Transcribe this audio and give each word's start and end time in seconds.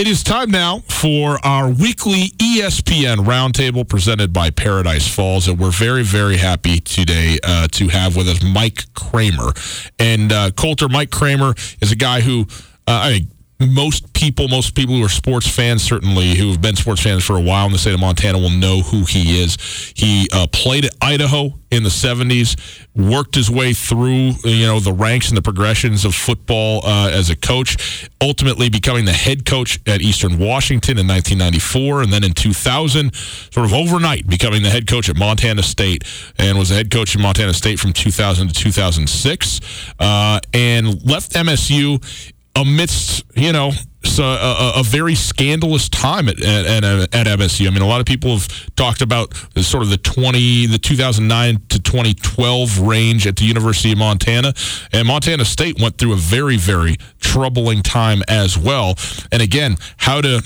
It 0.00 0.08
is 0.08 0.22
time 0.22 0.50
now 0.50 0.78
for 0.88 1.38
our 1.44 1.68
weekly 1.68 2.28
ESPN 2.38 3.26
roundtable 3.26 3.86
presented 3.86 4.32
by 4.32 4.48
Paradise 4.48 5.06
Falls, 5.06 5.46
and 5.46 5.58
we're 5.58 5.70
very, 5.70 6.04
very 6.04 6.38
happy 6.38 6.80
today 6.80 7.38
uh, 7.44 7.68
to 7.72 7.88
have 7.88 8.16
with 8.16 8.26
us 8.26 8.42
Mike 8.42 8.84
Kramer. 8.94 9.52
And 9.98 10.32
uh, 10.32 10.52
Colter, 10.52 10.88
Mike 10.88 11.10
Kramer 11.10 11.52
is 11.82 11.92
a 11.92 11.96
guy 11.96 12.22
who 12.22 12.46
uh, 12.88 13.12
I 13.12 13.26
most 13.60 14.12
people, 14.14 14.48
most 14.48 14.74
people 14.74 14.96
who 14.96 15.04
are 15.04 15.10
sports 15.10 15.46
fans, 15.46 15.82
certainly 15.82 16.34
who 16.34 16.48
have 16.48 16.62
been 16.62 16.76
sports 16.76 17.02
fans 17.02 17.24
for 17.24 17.36
a 17.36 17.40
while 17.40 17.66
in 17.66 17.72
the 17.72 17.78
state 17.78 17.94
of 17.94 18.00
Montana, 18.00 18.38
will 18.38 18.50
know 18.50 18.80
who 18.80 19.04
he 19.04 19.42
is. 19.42 19.56
He 19.94 20.28
uh, 20.32 20.46
played 20.46 20.86
at 20.86 20.92
Idaho 21.02 21.58
in 21.70 21.82
the 21.82 21.90
'70s, 21.90 22.56
worked 22.96 23.34
his 23.34 23.50
way 23.50 23.74
through 23.74 24.32
you 24.44 24.66
know 24.66 24.80
the 24.80 24.92
ranks 24.92 25.28
and 25.28 25.36
the 25.36 25.42
progressions 25.42 26.04
of 26.04 26.14
football 26.14 26.80
uh, 26.84 27.10
as 27.12 27.28
a 27.28 27.36
coach, 27.36 28.08
ultimately 28.20 28.70
becoming 28.70 29.04
the 29.04 29.12
head 29.12 29.44
coach 29.44 29.78
at 29.86 30.00
Eastern 30.00 30.38
Washington 30.38 30.98
in 30.98 31.06
1994, 31.06 32.02
and 32.02 32.12
then 32.12 32.24
in 32.24 32.32
2000, 32.32 33.14
sort 33.14 33.66
of 33.66 33.74
overnight, 33.74 34.26
becoming 34.26 34.62
the 34.62 34.70
head 34.70 34.86
coach 34.86 35.08
at 35.08 35.16
Montana 35.16 35.62
State, 35.62 36.04
and 36.38 36.58
was 36.58 36.70
the 36.70 36.76
head 36.76 36.90
coach 36.90 37.14
in 37.14 37.20
Montana 37.20 37.52
State 37.52 37.78
from 37.78 37.92
2000 37.92 38.48
to 38.48 38.54
2006, 38.54 39.60
uh, 39.98 40.40
and 40.54 41.04
left 41.04 41.32
MSU 41.32 42.02
amidst 42.62 43.24
you 43.36 43.52
know 43.52 43.72
a, 44.18 44.22
uh, 44.22 44.26
uh, 44.26 44.56
uh, 44.76 44.80
a, 44.80 44.82
very 44.82 45.14
scandalous 45.14 45.88
time 45.88 46.28
at, 46.28 46.42
at, 46.42 46.84
at 46.84 47.26
MSU. 47.26 47.66
I 47.66 47.70
mean, 47.70 47.82
a 47.82 47.86
lot 47.86 48.00
of 48.00 48.06
people 48.06 48.36
have 48.36 48.74
talked 48.76 49.02
about 49.02 49.34
sort 49.56 49.82
of 49.82 49.90
the 49.90 49.98
20, 49.98 50.66
the 50.66 50.78
2009 50.78 51.62
to 51.68 51.80
2012 51.80 52.80
range 52.80 53.26
at 53.26 53.36
the 53.36 53.44
University 53.44 53.92
of 53.92 53.98
Montana, 53.98 54.52
and 54.92 55.06
Montana 55.06 55.44
State 55.44 55.80
went 55.80 55.98
through 55.98 56.12
a 56.12 56.16
very, 56.16 56.56
very 56.56 56.96
troubling 57.20 57.82
time 57.82 58.22
as 58.28 58.56
well. 58.56 58.94
And 59.32 59.42
again, 59.42 59.76
how 59.96 60.20
to 60.20 60.42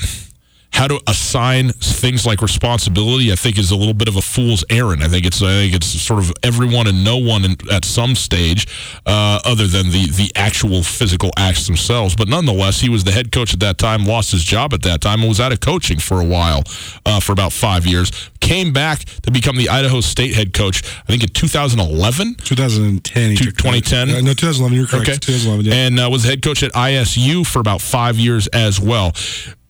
how 0.75 0.89
to 0.89 1.01
assign 1.07 1.71
things 1.71 2.27
like 2.27 2.43
responsibility, 2.43 3.31
I 3.31 3.37
think, 3.37 3.59
is 3.59 3.71
a 3.71 3.77
little 3.77 3.95
bit 3.95 4.09
of 4.09 4.17
a 4.17 4.21
fool's 4.21 4.65
errand. 4.69 5.05
I 5.05 5.09
think 5.09 5.25
it's 5.25 5.41
I 5.41 5.47
think 5.47 5.75
it's 5.75 5.87
sort 5.87 6.19
of 6.19 6.33
everyone 6.43 6.89
and 6.89 7.05
no 7.05 7.17
one 7.17 7.45
in, 7.45 7.57
at 7.71 7.85
some 7.85 8.17
stage, 8.17 8.67
uh, 9.07 9.39
other 9.45 9.69
than 9.69 9.91
the 9.91 10.11
the 10.11 10.33
actual 10.35 10.83
physical 10.83 11.31
acts 11.37 11.67
themselves. 11.67 12.17
But 12.17 12.29
nonetheless, 12.29 12.81
he 12.81 12.89
was 12.89 13.05
the 13.05 13.13
head 13.13 13.31
coach 13.31 13.55
at 13.55 13.61
that 13.61 13.79
time, 13.79 14.05
lost 14.05 14.33
his 14.33 14.43
job 14.43 14.75
at 14.75 14.83
that 14.83 15.01
time, 15.01 15.21
and 15.21 15.29
was 15.29 15.41
out 15.41 15.53
of 15.53 15.61
coaching 15.61 16.01
for 16.01 16.21
a 16.21 16.25
while, 16.25 16.65
uh, 17.07 17.21
for 17.21 17.33
about 17.33 17.53
five 17.53 17.87
years. 17.87 18.11
Came 18.41 18.73
back 18.73 19.05
to 19.23 19.31
become 19.31 19.57
the 19.57 19.69
Idaho 19.69 20.01
State 20.01 20.35
head 20.35 20.53
coach. 20.53 20.83
I 20.85 21.07
think 21.07 21.23
in 21.23 21.29
2011, 21.29 22.35
2010, 22.43 23.37
2010. 23.37 24.11
Uh, 24.11 24.21
no, 24.21 24.35
2011. 24.35 24.77
You're 24.77 24.87
correct. 24.89 25.09
Okay. 25.09 25.19
2011. 25.19 25.67
Yeah. 25.67 25.87
And 25.87 26.01
uh, 26.01 26.11
was 26.11 26.25
head 26.25 26.43
coach 26.43 26.65
at 26.65 26.73
ISU 26.73 27.47
for 27.47 27.61
about 27.61 27.81
five 27.81 28.17
years 28.19 28.49
as 28.49 28.81
well 28.81 29.13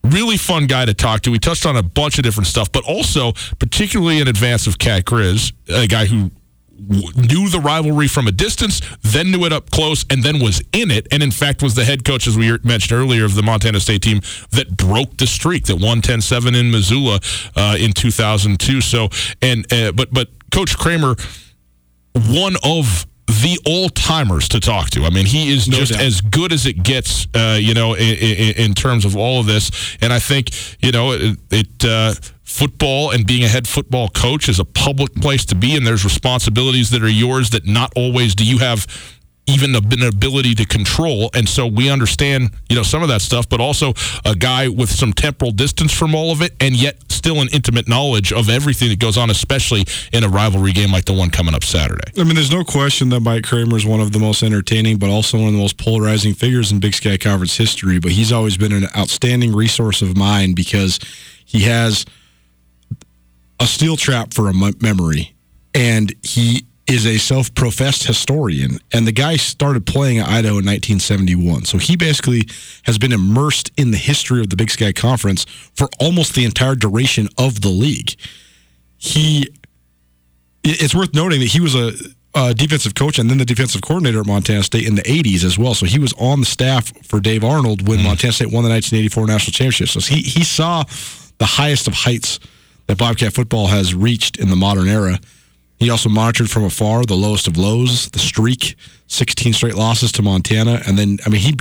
really 0.05 0.37
fun 0.37 0.67
guy 0.67 0.85
to 0.85 0.93
talk 0.93 1.21
to. 1.21 1.31
We 1.31 1.39
touched 1.39 1.65
on 1.65 1.75
a 1.75 1.83
bunch 1.83 2.17
of 2.17 2.23
different 2.23 2.47
stuff, 2.47 2.71
but 2.71 2.83
also 2.85 3.33
particularly 3.59 4.19
in 4.19 4.27
advance 4.27 4.67
of 4.67 4.77
Cat 4.77 5.05
Grizz, 5.05 5.53
a 5.69 5.87
guy 5.87 6.05
who 6.05 6.31
knew 6.77 7.49
the 7.49 7.61
rivalry 7.63 8.07
from 8.07 8.27
a 8.27 8.31
distance, 8.31 8.81
then 9.01 9.31
knew 9.31 9.45
it 9.45 9.53
up 9.53 9.71
close, 9.71 10.05
and 10.09 10.23
then 10.23 10.39
was 10.39 10.61
in 10.73 10.91
it, 10.91 11.07
and 11.11 11.23
in 11.23 11.31
fact 11.31 11.63
was 11.63 11.75
the 11.75 11.85
head 11.85 12.03
coach, 12.03 12.27
as 12.27 12.37
we 12.37 12.57
mentioned 12.63 12.99
earlier, 12.99 13.25
of 13.25 13.35
the 13.35 13.43
Montana 13.43 13.79
State 13.79 14.01
team 14.01 14.19
that 14.51 14.75
broke 14.75 15.17
the 15.17 15.27
streak 15.27 15.65
that 15.65 15.79
won 15.79 16.01
10-7 16.01 16.57
in 16.57 16.71
Missoula 16.71 17.19
uh, 17.55 17.77
in 17.79 17.93
2002. 17.93 18.81
So, 18.81 19.09
and 19.41 19.71
uh, 19.71 19.91
but 19.93 20.13
but 20.13 20.29
Coach 20.51 20.77
Kramer, 20.77 21.15
one 22.13 22.55
of 22.63 23.05
the 23.27 23.59
all 23.65 23.89
timers 23.89 24.47
to 24.49 24.59
talk 24.59 24.91
to. 24.91 25.03
I 25.03 25.09
mean, 25.09 25.25
he 25.25 25.51
is 25.51 25.65
just 25.65 25.91
as 25.91 26.21
good 26.21 26.53
as 26.53 26.65
it 26.65 26.83
gets, 26.83 27.27
uh, 27.33 27.57
you 27.59 27.73
know, 27.73 27.95
in, 27.95 28.15
in, 28.17 28.55
in, 28.55 28.73
terms 28.75 29.03
of 29.03 29.17
all 29.17 29.39
of 29.39 29.47
this. 29.47 29.97
And 29.99 30.13
I 30.13 30.19
think, 30.19 30.49
you 30.83 30.91
know, 30.91 31.11
it, 31.13 31.39
it 31.49 31.85
uh, 31.85 32.13
football 32.43 33.11
and 33.11 33.25
being 33.25 33.43
a 33.43 33.47
head 33.47 33.67
football 33.67 34.09
coach 34.09 34.47
is 34.47 34.59
a 34.59 34.65
public 34.65 35.13
place 35.15 35.43
to 35.45 35.55
be, 35.55 35.75
and 35.75 35.87
there's 35.87 36.03
responsibilities 36.03 36.91
that 36.91 37.03
are 37.03 37.09
yours 37.09 37.49
that 37.49 37.65
not 37.65 37.91
always 37.95 38.35
do 38.35 38.45
you 38.45 38.59
have 38.59 38.85
even 39.47 39.75
an 39.75 40.03
ability 40.03 40.55
to 40.55 40.65
control. 40.65 41.29
And 41.33 41.47
so 41.47 41.67
we 41.67 41.89
understand, 41.89 42.51
you 42.69 42.75
know, 42.75 42.83
some 42.83 43.03
of 43.03 43.09
that 43.09 43.21
stuff, 43.21 43.47
but 43.47 43.61
also 43.61 43.93
a 44.25 44.35
guy 44.35 44.67
with 44.67 44.89
some 44.89 45.13
temporal 45.13 45.51
distance 45.51 45.93
from 45.93 46.15
all 46.15 46.31
of 46.31 46.41
it 46.41 46.53
and 46.59 46.75
yet 46.75 47.11
still 47.11 47.41
an 47.41 47.47
intimate 47.51 47.87
knowledge 47.87 48.33
of 48.33 48.49
everything 48.49 48.89
that 48.89 48.99
goes 48.99 49.17
on, 49.17 49.29
especially 49.29 49.85
in 50.11 50.23
a 50.23 50.29
rivalry 50.29 50.71
game 50.71 50.91
like 50.91 51.05
the 51.05 51.13
one 51.13 51.29
coming 51.29 51.53
up 51.53 51.63
Saturday. 51.63 52.11
I 52.19 52.23
mean, 52.23 52.35
there's 52.35 52.51
no 52.51 52.63
question 52.63 53.09
that 53.09 53.19
Mike 53.19 53.43
Kramer 53.43 53.77
is 53.77 53.85
one 53.85 53.99
of 53.99 54.11
the 54.11 54.19
most 54.19 54.41
entertaining, 54.41 54.97
but 54.97 55.09
also 55.09 55.37
one 55.37 55.47
of 55.47 55.53
the 55.53 55.59
most 55.59 55.77
polarizing 55.77 56.33
figures 56.33 56.71
in 56.71 56.79
Big 56.79 56.93
Sky 56.93 57.17
Conference 57.17 57.55
history. 57.55 57.99
But 57.99 58.11
he's 58.11 58.31
always 58.31 58.57
been 58.57 58.71
an 58.71 58.87
outstanding 58.97 59.55
resource 59.55 60.01
of 60.01 60.17
mine 60.17 60.53
because 60.53 60.99
he 61.45 61.61
has 61.61 62.05
a 63.59 63.65
steel 63.65 63.95
trap 63.95 64.33
for 64.33 64.49
a 64.49 64.53
memory 64.81 65.33
and 65.73 66.13
he 66.23 66.65
is 66.87 67.05
a 67.05 67.17
self-professed 67.17 68.05
historian 68.05 68.79
and 68.91 69.07
the 69.07 69.11
guy 69.11 69.35
started 69.35 69.85
playing 69.85 70.19
at 70.19 70.27
Idaho 70.27 70.59
in 70.59 70.65
1971 70.65 71.65
so 71.65 71.77
he 71.77 71.95
basically 71.95 72.43
has 72.83 72.97
been 72.97 73.11
immersed 73.11 73.71
in 73.77 73.91
the 73.91 73.97
history 73.97 74.39
of 74.39 74.49
the 74.49 74.55
Big 74.55 74.69
Sky 74.69 74.91
Conference 74.91 75.45
for 75.73 75.89
almost 75.99 76.35
the 76.35 76.45
entire 76.45 76.75
duration 76.75 77.27
of 77.37 77.61
the 77.61 77.69
league 77.69 78.15
he 78.97 79.49
it's 80.63 80.95
worth 80.95 81.13
noting 81.13 81.39
that 81.39 81.49
he 81.49 81.59
was 81.59 81.75
a, 81.75 81.93
a 82.33 82.53
defensive 82.53 82.95
coach 82.95 83.19
and 83.19 83.29
then 83.29 83.37
the 83.37 83.45
defensive 83.45 83.81
coordinator 83.81 84.19
at 84.19 84.25
Montana 84.25 84.63
State 84.63 84.87
in 84.87 84.95
the 84.95 85.03
80s 85.03 85.43
as 85.43 85.57
well 85.57 85.73
so 85.73 85.85
he 85.85 85.99
was 85.99 86.13
on 86.13 86.39
the 86.39 86.45
staff 86.45 86.91
for 87.05 87.19
Dave 87.19 87.43
Arnold 87.43 87.87
when 87.87 87.99
mm. 87.99 88.05
Montana 88.05 88.33
State 88.33 88.51
won 88.51 88.63
the 88.63 88.69
1984 88.69 89.27
national 89.27 89.53
championship 89.53 89.87
so 89.87 89.99
he 90.01 90.21
he 90.21 90.43
saw 90.43 90.83
the 91.37 91.45
highest 91.45 91.87
of 91.87 91.93
heights 91.93 92.39
that 92.87 92.97
Bobcat 92.97 93.33
football 93.33 93.67
has 93.67 93.95
reached 93.95 94.37
in 94.37 94.49
the 94.49 94.55
modern 94.55 94.87
era. 94.87 95.19
He 95.77 95.89
also 95.89 96.09
monitored 96.09 96.49
from 96.49 96.63
afar 96.63 97.03
the 97.03 97.15
lowest 97.15 97.47
of 97.47 97.57
lows, 97.57 98.09
the 98.09 98.19
streak, 98.19 98.75
16 99.07 99.53
straight 99.53 99.75
losses 99.75 100.11
to 100.13 100.21
Montana, 100.21 100.81
and 100.87 100.97
then 100.97 101.17
I 101.25 101.29
mean 101.29 101.41
he 101.41 101.57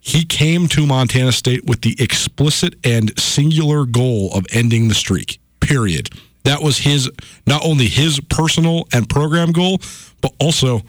he 0.00 0.24
came 0.24 0.66
to 0.68 0.84
Montana 0.84 1.30
State 1.30 1.64
with 1.64 1.82
the 1.82 1.94
explicit 2.00 2.74
and 2.82 3.16
singular 3.18 3.84
goal 3.84 4.32
of 4.34 4.46
ending 4.50 4.88
the 4.88 4.94
streak. 4.94 5.38
Period. 5.60 6.10
That 6.42 6.60
was 6.60 6.78
his 6.78 7.08
not 7.46 7.64
only 7.64 7.86
his 7.86 8.18
personal 8.20 8.88
and 8.92 9.08
program 9.08 9.52
goal, 9.52 9.80
but 10.20 10.32
also 10.40 10.82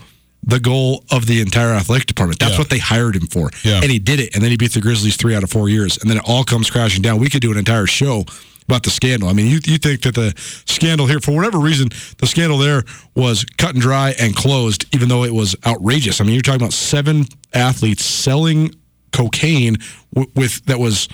the 0.46 0.60
goal 0.60 1.04
of 1.12 1.28
the 1.28 1.42
entire 1.42 1.74
athletic 1.74 2.08
department. 2.08 2.40
That's 2.40 2.54
yeah. 2.54 2.58
what 2.58 2.70
they 2.70 2.80
hired 2.80 3.16
him 3.16 3.28
for. 3.28 3.50
Yeah. 3.64 3.82
And 3.82 3.92
he 3.92 4.00
did 4.00 4.20
it. 4.20 4.34
And 4.34 4.44
then 4.44 4.52
he 4.52 4.58
beat 4.58 4.74
the 4.74 4.82
Grizzlies 4.82 5.16
three 5.16 5.36
out 5.36 5.44
of 5.44 5.50
four 5.50 5.70
years. 5.70 5.98
And 5.98 6.10
then 6.10 6.18
it 6.18 6.24
all 6.28 6.44
comes 6.44 6.70
crashing 6.70 7.02
down. 7.02 7.20
We 7.20 7.30
could 7.30 7.42
do 7.42 7.52
an 7.52 7.58
entire 7.58 7.86
show 7.86 8.26
about 8.64 8.84
the 8.84 8.90
scandal. 8.90 9.30
I 9.30 9.34
mean, 9.34 9.48
you, 9.48 9.60
you 9.66 9.78
think 9.78 10.02
that 10.02 10.16
the 10.16 10.34
scandal 10.66 11.08
here, 11.08 11.20
for 11.20 11.36
whatever 11.36 11.60
reason, 11.60 11.90
the 12.18 12.28
scandal 12.28 12.58
there 12.58 12.84
was 13.16 13.46
cut 13.58 13.74
and 13.74 13.82
dry 13.82 14.16
and 14.20 14.36
closed, 14.36 14.86
even 14.94 15.10
though 15.10 15.24
it 15.24 15.34
was 15.34 15.56
outrageous. 15.66 16.22
I 16.22 16.24
mean, 16.24 16.34
you're 16.34 16.42
talking 16.42 16.62
about 16.62 16.74
seven 16.74 17.26
athletes 17.54 18.06
selling 18.06 18.74
cocaine 19.12 19.78
w- 20.14 20.32
with 20.36 20.66
that 20.66 20.80
was 20.80 21.08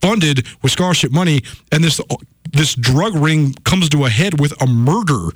funded 0.00 0.46
with 0.62 0.72
scholarship 0.72 1.12
money, 1.12 1.42
and 1.72 1.82
this 1.82 2.00
this 2.52 2.74
drug 2.74 3.14
ring 3.14 3.54
comes 3.64 3.88
to 3.90 4.04
a 4.04 4.08
head 4.10 4.40
with 4.40 4.60
a 4.62 4.66
murder. 4.66 5.28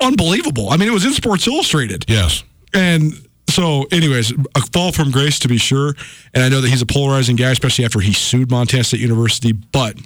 Unbelievable. 0.00 0.70
I 0.70 0.76
mean, 0.76 0.88
it 0.88 0.92
was 0.92 1.04
in 1.04 1.12
Sports 1.12 1.46
Illustrated. 1.46 2.04
Yes. 2.08 2.42
And 2.74 3.14
so, 3.48 3.86
anyways, 3.92 4.32
a 4.54 4.60
fall 4.72 4.92
from 4.92 5.10
grace 5.10 5.38
to 5.40 5.48
be 5.48 5.58
sure. 5.58 5.94
And 6.34 6.42
I 6.42 6.48
know 6.48 6.60
that 6.60 6.68
he's 6.68 6.82
a 6.82 6.86
polarizing 6.86 7.36
guy, 7.36 7.50
especially 7.50 7.84
after 7.84 8.00
he 8.00 8.12
sued 8.12 8.50
Montana 8.50 8.84
State 8.84 9.00
University. 9.00 9.52
But 9.52 9.96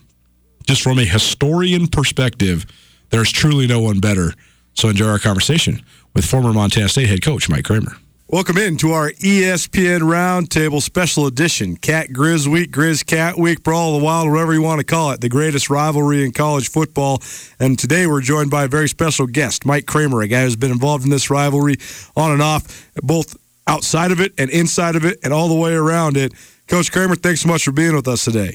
just 0.69 0.83
from 0.83 0.99
a 0.99 1.05
historian 1.05 1.87
perspective, 1.87 2.67
there's 3.09 3.33
truly 3.33 3.67
no 3.67 3.81
one 3.81 4.01
better. 4.01 4.35
So 4.75 4.91
enjoy 4.91 5.09
our 5.09 5.19
conversation 5.19 5.83
with 6.15 6.27
former 6.27 6.53
Montana 6.53 6.91
State 6.91 7.09
head 7.09 7.23
coach 7.23 7.49
Mike 7.49 7.65
Kramer. 7.65 7.97
Welcome 8.27 8.59
in 8.59 8.77
to 8.79 8.93
our 8.93 9.11
ESPN 9.13 10.01
Roundtable 10.01 10.83
Special 10.83 11.27
Edition, 11.27 11.77
Cat 11.77 12.09
Grizz 12.11 12.47
Week, 12.47 12.71
Grizz 12.71 13.07
Cat 13.07 13.39
Week, 13.39 13.63
Brawl 13.63 13.95
of 13.95 14.01
the 14.01 14.05
Wild, 14.05 14.31
whatever 14.31 14.53
you 14.53 14.61
want 14.61 14.81
to 14.81 14.85
call 14.85 15.11
it, 15.13 15.23
the 15.23 15.31
greatest 15.31 15.71
rivalry 15.71 16.23
in 16.23 16.33
college 16.33 16.69
football. 16.69 17.23
And 17.59 17.79
today 17.79 18.07
we're 18.07 18.21
joined 18.21 18.51
by 18.51 18.65
a 18.65 18.69
very 18.69 18.91
special 18.91 19.27
guest, 19.27 19.65
Mike 19.65 19.87
Kramer, 19.87 20.21
a 20.21 20.29
guy 20.29 20.43
who's 20.43 20.55
been 20.55 20.71
involved 20.71 21.03
in 21.03 21.11
this 21.11 21.31
rivalry 21.31 21.77
on 22.15 22.31
and 22.31 22.43
off, 22.43 22.91
both 22.97 23.39
outside 23.67 24.13
of 24.13 24.21
it 24.21 24.35
and 24.37 24.51
inside 24.51 24.97
of 24.97 25.07
it 25.07 25.19
and 25.23 25.33
all 25.33 25.49
the 25.49 25.55
way 25.55 25.73
around 25.73 26.19
it. 26.19 26.35
Coach 26.67 26.93
Kramer, 26.93 27.17
thanks 27.17 27.41
so 27.41 27.49
much 27.49 27.65
for 27.65 27.73
being 27.73 27.95
with 27.95 28.07
us 28.07 28.23
today. 28.27 28.55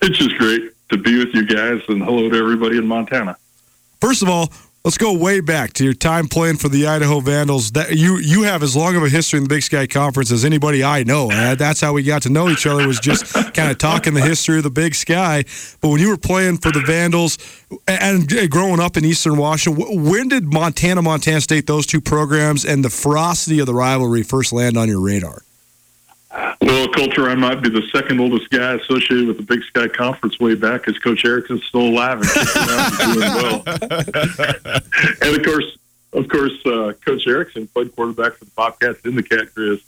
It's 0.00 0.16
just 0.16 0.38
great 0.38 0.71
to 0.92 0.98
be 0.98 1.18
with 1.18 1.34
you 1.34 1.46
guys, 1.46 1.80
and 1.88 2.02
hello 2.02 2.28
to 2.28 2.36
everybody 2.36 2.78
in 2.78 2.86
Montana. 2.86 3.36
First 4.00 4.22
of 4.22 4.28
all, 4.28 4.52
Let's 4.84 4.98
go 4.98 5.16
way 5.16 5.38
back 5.38 5.74
to 5.74 5.84
your 5.84 5.94
time 5.94 6.26
playing 6.26 6.56
for 6.56 6.68
the 6.68 6.88
Idaho 6.88 7.20
Vandals. 7.20 7.70
That 7.70 7.92
you 7.92 8.16
you 8.16 8.42
have 8.42 8.64
as 8.64 8.74
long 8.74 8.96
of 8.96 9.04
a 9.04 9.08
history 9.08 9.36
in 9.36 9.44
the 9.44 9.48
Big 9.48 9.62
Sky 9.62 9.86
Conference 9.86 10.32
as 10.32 10.44
anybody 10.44 10.82
I 10.82 11.04
know. 11.04 11.30
And 11.30 11.56
that's 11.56 11.80
how 11.80 11.92
we 11.92 12.02
got 12.02 12.22
to 12.22 12.30
know 12.30 12.48
each 12.48 12.66
other 12.66 12.84
was 12.88 12.98
just 12.98 13.32
kind 13.54 13.70
of 13.70 13.78
talking 13.78 14.12
the 14.14 14.20
history 14.20 14.56
of 14.56 14.64
the 14.64 14.70
Big 14.70 14.96
Sky. 14.96 15.44
But 15.80 15.90
when 15.90 16.00
you 16.00 16.08
were 16.08 16.16
playing 16.16 16.58
for 16.58 16.72
the 16.72 16.80
Vandals 16.80 17.38
and 17.86 18.28
growing 18.50 18.80
up 18.80 18.96
in 18.96 19.04
Eastern 19.04 19.36
Washington, 19.36 20.02
when 20.02 20.26
did 20.26 20.52
Montana, 20.52 21.00
Montana 21.00 21.40
State, 21.40 21.68
those 21.68 21.86
two 21.86 22.00
programs, 22.00 22.64
and 22.64 22.84
the 22.84 22.90
ferocity 22.90 23.60
of 23.60 23.66
the 23.66 23.74
rivalry 23.74 24.24
first 24.24 24.52
land 24.52 24.76
on 24.76 24.88
your 24.88 25.00
radar? 25.00 25.44
Well, 26.32 26.88
Colter, 26.88 27.28
I 27.28 27.34
might 27.34 27.62
be 27.62 27.68
the 27.68 27.82
second 27.94 28.20
oldest 28.20 28.48
guy 28.50 28.74
associated 28.74 29.26
with 29.26 29.36
the 29.36 29.42
Big 29.42 29.62
Sky 29.64 29.88
Conference 29.88 30.40
way 30.40 30.54
back, 30.54 30.88
as 30.88 30.98
Coach 30.98 31.24
Erickson's 31.24 31.64
still 31.64 31.88
alive 31.88 32.22
and 32.22 33.14
doing 33.14 33.20
well. 33.20 33.62
and 35.20 35.36
of 35.36 35.44
course, 35.44 35.78
of 36.14 36.28
course, 36.28 36.66
uh, 36.66 36.92
Coach 37.04 37.26
Erickson 37.26 37.66
played 37.68 37.94
quarterback 37.94 38.34
for 38.34 38.46
the 38.46 38.50
Bobcats 38.52 39.04
in 39.04 39.14
the 39.14 39.22
Cat 39.22 39.48
Grizz 39.54 39.82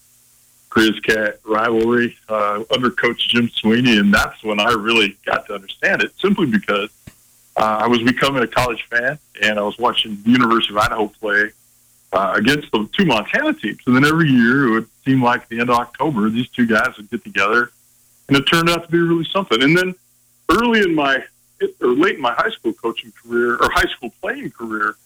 Grizz 0.69 1.02
Cat 1.05 1.38
rivalry 1.44 2.17
uh, 2.29 2.64
under 2.70 2.91
Coach 2.91 3.29
Jim 3.29 3.49
Sweeney, 3.49 3.99
and 3.99 4.12
that's 4.12 4.43
when 4.43 4.61
I 4.61 4.73
really 4.73 5.17
got 5.25 5.46
to 5.46 5.55
understand 5.55 6.02
it. 6.02 6.12
Simply 6.19 6.46
because 6.46 6.91
uh, 7.56 7.79
I 7.82 7.87
was 7.87 8.02
becoming 8.02 8.43
a 8.43 8.49
college 8.49 8.87
fan, 8.91 9.19
and 9.43 9.58
I 9.58 9.62
was 9.62 9.79
watching 9.79 10.20
the 10.23 10.31
University 10.31 10.75
of 10.75 10.79
Idaho 10.79 11.06
play 11.06 11.50
uh, 12.12 12.32
against 12.37 12.70
the 12.73 12.88
two 12.96 13.05
Montana 13.05 13.55
teams. 13.55 13.79
And 13.87 13.94
then 13.94 14.05
every 14.05 14.29
year 14.29 14.67
it 14.67 14.70
would 14.70 14.88
seem 15.04 15.22
like 15.22 15.48
the 15.48 15.60
end 15.60 15.70
of 15.70 15.76
October, 15.76 16.28
these 16.30 16.48
two 16.48 16.66
guys 16.66 16.96
would 16.96 17.10
get 17.10 17.24
together, 17.24 17.70
and 18.28 18.36
it 18.36 18.42
turned 18.42 18.70
out 18.70 18.84
to 18.84 18.90
be 18.90 18.98
really 18.98 19.24
something. 19.24 19.62
And 19.62 19.76
then 19.76 19.94
early 20.48 20.80
in 20.80 20.94
my 20.94 21.22
or 21.80 21.88
late 21.88 22.16
in 22.16 22.20
my 22.20 22.32
high 22.34 22.50
school 22.50 22.72
coaching 22.72 23.12
career 23.12 23.54
or 23.54 23.70
high 23.72 23.88
school 23.90 24.12
playing 24.20 24.50
career, 24.50 24.96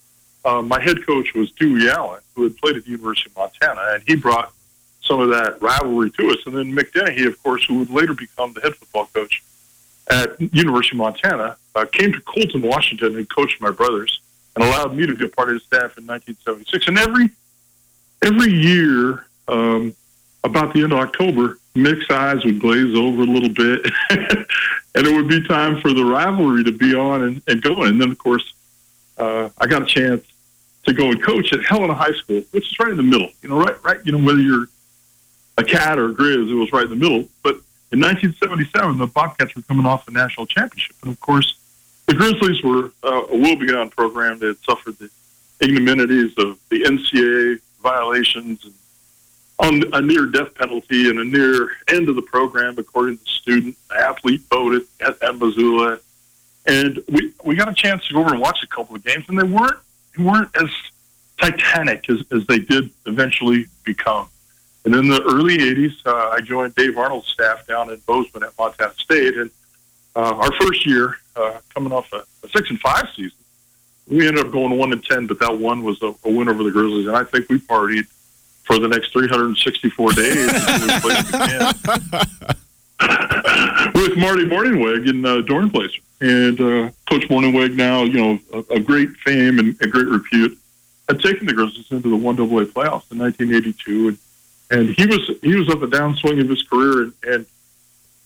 uh, 0.44 0.62
my 0.62 0.80
head 0.80 1.04
coach 1.06 1.34
was 1.34 1.50
Dewey 1.52 1.88
Allen, 1.90 2.20
who 2.34 2.44
had 2.44 2.56
played 2.56 2.76
at 2.76 2.84
the 2.84 2.90
University 2.90 3.30
of 3.30 3.36
Montana, 3.36 3.94
and 3.94 4.02
he 4.06 4.16
brought 4.16 4.52
some 5.02 5.20
of 5.20 5.28
that 5.30 5.60
rivalry 5.60 6.10
to 6.12 6.30
us. 6.30 6.38
And 6.46 6.56
then 6.56 6.72
Mick 6.72 6.92
Dennehy, 6.92 7.26
of 7.26 7.42
course, 7.42 7.64
who 7.64 7.78
would 7.78 7.90
later 7.90 8.14
become 8.14 8.52
the 8.52 8.60
head 8.60 8.74
football 8.74 9.06
coach 9.12 9.42
at 10.10 10.40
University 10.40 10.94
of 10.94 10.98
Montana, 10.98 11.56
uh, 11.74 11.86
came 11.86 12.12
to 12.12 12.20
Colton, 12.22 12.62
Washington, 12.62 13.16
and 13.16 13.28
coached 13.28 13.60
my 13.60 13.70
brothers 13.70 14.20
and 14.54 14.64
allowed 14.64 14.96
me 14.96 15.06
to 15.06 15.14
be 15.14 15.24
a 15.24 15.28
part 15.28 15.48
of 15.48 15.54
the 15.54 15.60
staff 15.60 15.98
in 15.98 16.06
1976. 16.06 16.88
And 16.88 16.98
every 16.98 17.30
every 18.22 18.52
year, 18.52 19.26
um, 19.48 19.94
about 20.44 20.72
the 20.72 20.82
end 20.82 20.92
of 20.92 20.98
October, 20.98 21.58
Mick's 21.74 22.10
eyes 22.10 22.44
would 22.44 22.60
glaze 22.60 22.96
over 22.96 23.22
a 23.22 23.26
little 23.26 23.48
bit, 23.48 23.86
and 24.10 25.06
it 25.06 25.14
would 25.14 25.28
be 25.28 25.46
time 25.46 25.80
for 25.80 25.92
the 25.92 26.04
rivalry 26.04 26.64
to 26.64 26.72
be 26.72 26.94
on 26.94 27.22
and, 27.22 27.42
and 27.46 27.62
going. 27.62 27.90
And 27.90 28.00
then, 28.00 28.10
of 28.10 28.18
course, 28.18 28.52
uh, 29.16 29.48
I 29.58 29.66
got 29.66 29.82
a 29.82 29.86
chance 29.86 30.24
to 30.84 30.92
go 30.92 31.10
and 31.10 31.22
coach 31.22 31.52
at 31.52 31.64
Helena 31.64 31.94
High 31.94 32.12
School, 32.12 32.42
which 32.50 32.70
is 32.70 32.78
right 32.78 32.90
in 32.90 32.96
the 32.96 33.02
middle. 33.02 33.30
You 33.42 33.50
know, 33.50 33.60
right, 33.60 33.82
right. 33.84 33.98
You 34.04 34.12
know, 34.12 34.24
whether 34.24 34.40
you're 34.40 34.66
a 35.56 35.64
cat 35.64 35.98
or 35.98 36.10
a 36.10 36.14
grizz, 36.14 36.50
it 36.50 36.54
was 36.54 36.72
right 36.72 36.84
in 36.84 36.90
the 36.90 36.96
middle. 36.96 37.28
But 37.42 37.56
in 37.90 38.00
1977, 38.00 38.98
the 38.98 39.06
Bobcats 39.06 39.54
were 39.54 39.62
coming 39.62 39.86
off 39.86 40.08
a 40.08 40.10
national 40.10 40.46
championship, 40.46 40.96
and 41.02 41.12
of 41.12 41.20
course, 41.20 41.58
the 42.06 42.14
Grizzlies 42.14 42.62
were 42.62 42.90
uh, 43.04 43.24
a 43.24 43.36
woebegone 43.36 43.90
program 43.90 44.38
that 44.38 44.46
had 44.46 44.58
suffered 44.64 44.98
the 44.98 45.10
ignominies 45.60 46.38
of 46.38 46.58
the 46.70 46.82
NCAA 46.82 47.60
violations 47.82 48.64
and 48.64 48.74
on 49.60 49.82
a 49.92 50.00
near 50.00 50.26
death 50.26 50.54
penalty 50.54 51.10
and 51.10 51.18
a 51.18 51.24
near 51.24 51.70
end 51.88 52.08
of 52.08 52.16
the 52.16 52.22
program, 52.22 52.78
according 52.78 53.18
to 53.18 53.24
the 53.24 53.30
student 53.30 53.76
athlete 53.96 54.42
voted 54.50 54.82
at, 55.00 55.20
at 55.22 55.36
Missoula. 55.36 55.98
And 56.66 57.02
we, 57.08 57.32
we 57.44 57.56
got 57.56 57.68
a 57.68 57.74
chance 57.74 58.06
to 58.06 58.14
go 58.14 58.20
over 58.20 58.32
and 58.32 58.40
watch 58.40 58.62
a 58.62 58.66
couple 58.66 58.94
of 58.94 59.04
games, 59.04 59.24
and 59.28 59.38
they 59.38 59.44
weren't 59.44 59.78
they 60.16 60.22
weren't 60.22 60.50
as 60.56 60.70
titanic 61.40 62.08
as, 62.10 62.24
as 62.32 62.46
they 62.46 62.58
did 62.58 62.90
eventually 63.06 63.66
become. 63.84 64.28
And 64.84 64.94
in 64.94 65.08
the 65.08 65.22
early 65.22 65.58
80s, 65.58 66.06
uh, 66.06 66.30
I 66.30 66.40
joined 66.40 66.74
Dave 66.74 66.96
Arnold's 66.96 67.28
staff 67.28 67.66
down 67.66 67.90
in 67.90 68.00
Bozeman 68.06 68.44
at 68.44 68.56
Montana 68.58 68.94
State. 68.96 69.36
And 69.36 69.50
uh, 70.16 70.34
our 70.34 70.52
first 70.60 70.86
year, 70.86 71.16
uh, 71.36 71.58
coming 71.74 71.92
off 71.92 72.12
a, 72.12 72.24
a, 72.44 72.48
six 72.48 72.70
and 72.70 72.80
five 72.80 73.06
season, 73.14 73.36
we 74.06 74.26
ended 74.26 74.46
up 74.46 74.52
going 74.52 74.76
one 74.78 74.92
and 74.92 75.04
ten, 75.04 75.26
but 75.26 75.38
that 75.40 75.58
one 75.58 75.82
was 75.82 76.00
a, 76.02 76.14
a 76.24 76.30
win 76.30 76.48
over 76.48 76.62
the 76.62 76.70
Grizzlies, 76.70 77.06
and 77.06 77.16
I 77.16 77.24
think 77.24 77.48
we 77.48 77.58
partied 77.58 78.06
for 78.68 78.78
the 78.78 78.86
next 78.86 79.12
364 79.12 80.12
days. 80.12 80.52
With 83.94 84.18
Marty 84.18 84.44
Mornhinweg 84.44 85.08
in 85.08 85.24
uh, 85.24 85.38
Dornblaser. 85.38 86.00
And 86.20 86.60
uh, 86.60 86.90
Coach 87.08 87.28
Mornhinweg, 87.28 87.76
now 87.76 88.02
you 88.02 88.14
know 88.14 88.38
a, 88.70 88.80
great 88.80 89.10
fame 89.24 89.58
and 89.58 89.80
a 89.80 89.86
great 89.86 90.08
repute, 90.08 90.58
had 91.08 91.20
taken 91.20 91.46
the 91.46 91.54
Grizzlies 91.54 91.90
into 91.90 92.10
the 92.10 92.16
one 92.16 92.34
AA 92.34 92.64
playoffs 92.64 93.10
in 93.10 93.18
1982, 93.18 94.08
and 94.08 94.18
and 94.70 94.90
he 94.90 95.06
was 95.06 95.30
he 95.42 95.54
was 95.54 95.70
at 95.70 95.80
the 95.80 95.86
downswing 95.86 96.40
of 96.40 96.48
his 96.48 96.62
career, 96.64 97.02
and, 97.02 97.12
and 97.22 97.46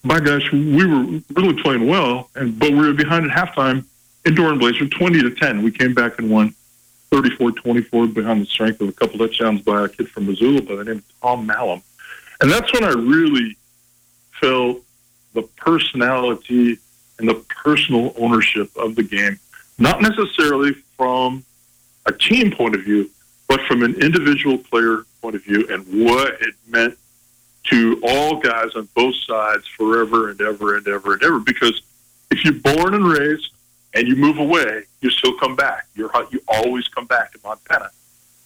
my 0.02 0.20
gosh, 0.20 0.50
we 0.52 0.86
were 0.86 1.20
really 1.34 1.62
playing 1.62 1.86
well, 1.86 2.30
and 2.34 2.58
but 2.58 2.70
we 2.70 2.78
were 2.78 2.94
behind 2.94 3.30
at 3.30 3.36
halftime 3.36 3.84
in 4.24 4.34
Dornblaser, 4.34 4.90
20 4.90 5.22
to 5.22 5.30
10. 5.30 5.62
We 5.62 5.70
came 5.70 5.92
back 5.92 6.18
and 6.18 6.30
won 6.30 6.54
34-24 7.12 8.14
behind 8.14 8.40
the 8.40 8.46
strength 8.46 8.80
of 8.80 8.88
a 8.88 8.92
couple 8.92 9.18
touchdowns 9.18 9.60
by 9.60 9.84
a 9.84 9.88
kid 9.88 10.08
from 10.08 10.26
Missoula 10.26 10.62
by 10.62 10.76
the 10.76 10.84
name 10.84 10.96
of 10.96 11.20
Tom 11.20 11.46
Malum. 11.46 11.82
And 12.40 12.50
that's 12.50 12.72
when 12.72 12.84
I 12.84 12.92
really 12.92 13.56
felt 14.40 14.78
the 15.34 15.42
personality 15.56 16.78
and 17.18 17.28
the 17.28 17.44
personal 17.62 18.14
ownership 18.16 18.70
of 18.76 18.96
the 18.96 19.02
game, 19.02 19.38
not 19.78 20.00
necessarily 20.00 20.72
from 20.96 21.44
a 22.06 22.12
team 22.12 22.50
point 22.50 22.74
of 22.74 22.82
view, 22.82 23.10
but 23.46 23.60
from 23.62 23.82
an 23.82 23.94
individual 24.02 24.56
player 24.56 25.04
point 25.20 25.36
of 25.36 25.44
view 25.44 25.66
and 25.70 25.84
what 26.06 26.40
it 26.40 26.54
meant 26.66 26.96
to 27.64 28.00
all 28.02 28.40
guys 28.40 28.74
on 28.74 28.88
both 28.94 29.14
sides 29.26 29.66
forever 29.68 30.30
and 30.30 30.40
ever 30.40 30.76
and 30.76 30.88
ever 30.88 31.12
and 31.12 31.22
ever. 31.22 31.38
Because 31.38 31.82
if 32.30 32.44
you're 32.44 32.54
born 32.54 32.94
and 32.94 33.06
raised 33.06 33.50
and 33.94 34.08
you 34.08 34.16
move 34.16 34.38
away, 34.38 34.84
you 35.00 35.10
still 35.10 35.36
come 35.38 35.56
back. 35.56 35.86
You're 35.94 36.10
you 36.30 36.40
always 36.48 36.88
come 36.88 37.06
back 37.06 37.32
to 37.32 37.40
Montana. 37.44 37.90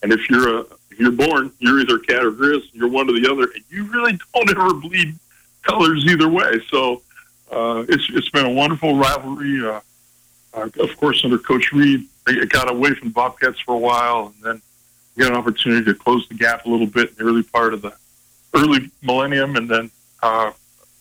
And 0.02 0.12
if 0.12 0.28
you're 0.28 0.58
a 0.58 0.60
if 0.90 1.00
you're 1.00 1.12
born, 1.12 1.52
you're 1.58 1.80
either 1.80 1.98
cat 1.98 2.24
or 2.24 2.32
grizz. 2.32 2.68
You're 2.72 2.88
one 2.88 3.08
or 3.08 3.18
the 3.18 3.30
other, 3.30 3.44
and 3.44 3.62
you 3.68 3.84
really 3.84 4.18
don't 4.34 4.50
ever 4.56 4.74
bleed 4.74 5.14
colors 5.62 6.04
either 6.06 6.28
way. 6.28 6.60
So 6.70 7.02
uh, 7.50 7.84
it's 7.88 8.08
it's 8.10 8.30
been 8.30 8.46
a 8.46 8.52
wonderful 8.52 8.96
rivalry. 8.96 9.66
Uh, 9.66 9.80
uh, 10.54 10.68
of 10.80 10.96
course, 10.96 11.22
under 11.24 11.38
Coach 11.38 11.72
Read, 11.72 12.06
it 12.28 12.48
got 12.48 12.70
away 12.70 12.94
from 12.94 13.10
Bobcats 13.10 13.60
for 13.60 13.74
a 13.74 13.78
while, 13.78 14.32
and 14.34 14.42
then 14.42 14.62
we 15.14 15.22
got 15.22 15.32
an 15.32 15.38
opportunity 15.38 15.84
to 15.84 15.94
close 15.94 16.26
the 16.28 16.34
gap 16.34 16.64
a 16.64 16.68
little 16.68 16.86
bit 16.86 17.10
in 17.10 17.16
the 17.16 17.24
early 17.24 17.42
part 17.42 17.74
of 17.74 17.82
the 17.82 17.92
early 18.54 18.90
millennium, 19.02 19.56
and 19.56 19.68
then, 19.68 19.90
uh, 20.22 20.50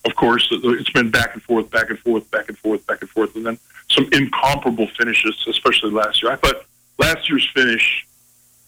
of 0.04 0.16
course, 0.16 0.48
it's 0.52 0.90
been 0.90 1.10
back 1.10 1.34
and 1.34 1.42
forth, 1.44 1.72
back 1.72 1.90
and 1.90 1.98
forth, 2.00 2.30
back 2.32 2.50
and 2.50 2.58
forth, 2.58 2.86
back 2.86 3.02
and 3.02 3.10
forth, 3.10 3.34
and 3.36 3.46
then 3.46 3.58
some 3.96 4.08
incomparable 4.12 4.88
finishes, 4.98 5.44
especially 5.48 5.92
last 5.92 6.22
year. 6.22 6.32
I 6.32 6.36
thought 6.36 6.66
last 7.00 7.30
year's 7.30 7.50
finish 7.54 8.06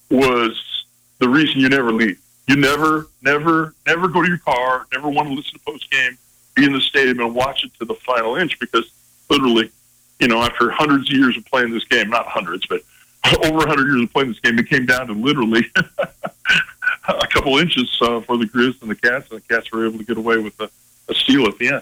was 0.10 0.86
the 1.20 1.30
reason 1.30 1.60
you 1.60 1.70
never 1.70 1.92
leave. 1.92 2.20
You 2.48 2.56
never, 2.56 3.08
never, 3.22 3.76
never 3.86 4.08
go 4.08 4.22
to 4.22 4.28
your 4.28 4.38
car, 4.38 4.88
never 4.94 5.10
want 5.10 5.28
to 5.28 5.34
listen 5.34 5.54
to 5.54 5.60
post 5.66 5.92
game, 5.92 6.18
be 6.56 6.66
in 6.66 6.74
the 6.74 6.80
stadium 6.80 7.20
and 7.20 7.36
watch 7.36 7.64
it 7.66 7.72
to 7.80 7.86
the 7.86 7.96
final 7.96 8.38
inch 8.38 8.58
because 8.60 8.90
literally, 9.30 9.70
you 10.20 10.28
know, 10.30 10.42
after 10.42 10.72
hundreds 10.72 11.10
of 11.10 11.16
years 11.16 11.38
of 11.38 11.46
playing 11.46 11.72
this 11.72 11.84
game, 11.86 12.10
not 12.10 12.26
hundreds, 12.26 12.66
but 12.68 12.82
over 13.46 13.58
100 13.58 13.88
years 13.88 14.04
of 14.04 14.14
playing 14.14 14.30
this 14.30 14.40
game, 14.40 14.58
it 14.58 14.70
came 14.70 14.86
down 14.86 15.08
to 15.08 15.14
literally 15.14 15.66
a 17.08 17.28
couple 17.28 17.58
inches 17.58 17.98
uh, 18.02 18.22
for 18.22 18.38
the 18.38 18.46
Grizz 18.46 18.82
and 18.82 18.90
the 18.90 18.96
Cats, 18.96 19.30
and 19.30 19.42
the 19.42 19.54
Cats 19.54 19.72
were 19.72 19.86
able 19.86 19.98
to 19.98 20.06
get 20.06 20.18
away 20.18 20.38
with 20.38 20.60
a, 20.62 20.70
a 21.10 21.16
steal 21.16 21.46
at 21.48 21.58
the 21.58 21.70
end. 21.70 21.82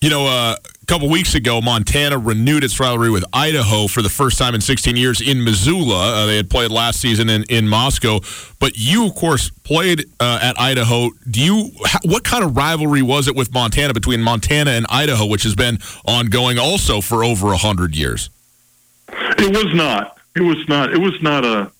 You 0.00 0.08
know, 0.08 0.26
uh, 0.26 0.56
couple 0.90 1.08
weeks 1.08 1.36
ago, 1.36 1.60
Montana 1.60 2.18
renewed 2.18 2.64
its 2.64 2.80
rivalry 2.80 3.10
with 3.10 3.24
Idaho 3.32 3.86
for 3.86 4.02
the 4.02 4.08
first 4.08 4.36
time 4.38 4.56
in 4.56 4.60
16 4.60 4.96
years 4.96 5.20
in 5.20 5.44
Missoula. 5.44 6.24
Uh, 6.24 6.26
they 6.26 6.36
had 6.36 6.50
played 6.50 6.72
last 6.72 7.00
season 7.00 7.30
in, 7.30 7.44
in 7.44 7.68
Moscow, 7.68 8.18
but 8.58 8.72
you, 8.76 9.06
of 9.06 9.14
course, 9.14 9.50
played 9.62 10.06
uh, 10.18 10.40
at 10.42 10.58
Idaho. 10.58 11.10
Do 11.30 11.40
you? 11.40 11.70
What 12.04 12.24
kind 12.24 12.42
of 12.42 12.56
rivalry 12.56 13.02
was 13.02 13.28
it 13.28 13.36
with 13.36 13.54
Montana 13.54 13.94
between 13.94 14.20
Montana 14.20 14.72
and 14.72 14.84
Idaho, 14.88 15.26
which 15.26 15.44
has 15.44 15.54
been 15.54 15.78
ongoing 16.06 16.58
also 16.58 17.00
for 17.00 17.22
over 17.22 17.54
hundred 17.54 17.94
years? 17.94 18.28
It 19.08 19.54
was 19.54 19.72
not. 19.72 20.18
It 20.34 20.42
was 20.42 20.68
not. 20.68 20.92
It 20.92 20.98
was 20.98 21.22
not 21.22 21.44
a. 21.44 21.70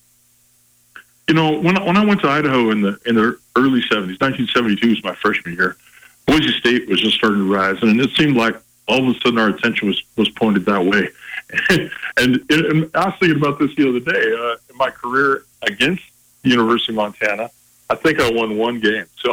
You 1.26 1.34
know, 1.34 1.58
when 1.58 1.84
when 1.84 1.96
I 1.96 2.04
went 2.04 2.20
to 2.20 2.28
Idaho 2.28 2.70
in 2.70 2.82
the 2.82 2.96
in 3.06 3.16
the 3.16 3.36
early 3.56 3.80
70s, 3.90 4.20
1972 4.20 4.88
was 4.88 5.02
my 5.02 5.16
freshman 5.16 5.56
year 5.56 5.76
Boise 6.26 6.52
State 6.52 6.88
was 6.88 7.00
just 7.00 7.16
starting 7.16 7.38
to 7.38 7.52
rise, 7.52 7.82
and 7.82 8.00
it 8.00 8.10
seemed 8.10 8.36
like 8.36 8.54
all 8.88 9.08
of 9.08 9.16
a 9.16 9.20
sudden 9.20 9.38
our 9.38 9.48
attention 9.48 9.88
was 9.88 10.02
was 10.16 10.28
pointed 10.30 10.64
that 10.66 10.84
way. 10.84 11.08
and, 12.16 12.44
and, 12.50 12.90
I 12.94 13.06
was 13.06 13.14
thinking 13.18 13.36
about 13.36 13.58
this 13.58 13.74
the 13.74 13.88
other 13.88 14.00
day. 14.00 14.32
Uh, 14.32 14.56
in 14.70 14.76
my 14.76 14.90
career 14.90 15.44
against 15.62 16.02
the 16.42 16.50
University 16.50 16.92
of 16.92 16.96
Montana, 16.96 17.50
I 17.88 17.96
think 17.96 18.20
I 18.20 18.30
won 18.30 18.56
one 18.56 18.80
game. 18.80 19.06
So 19.22 19.32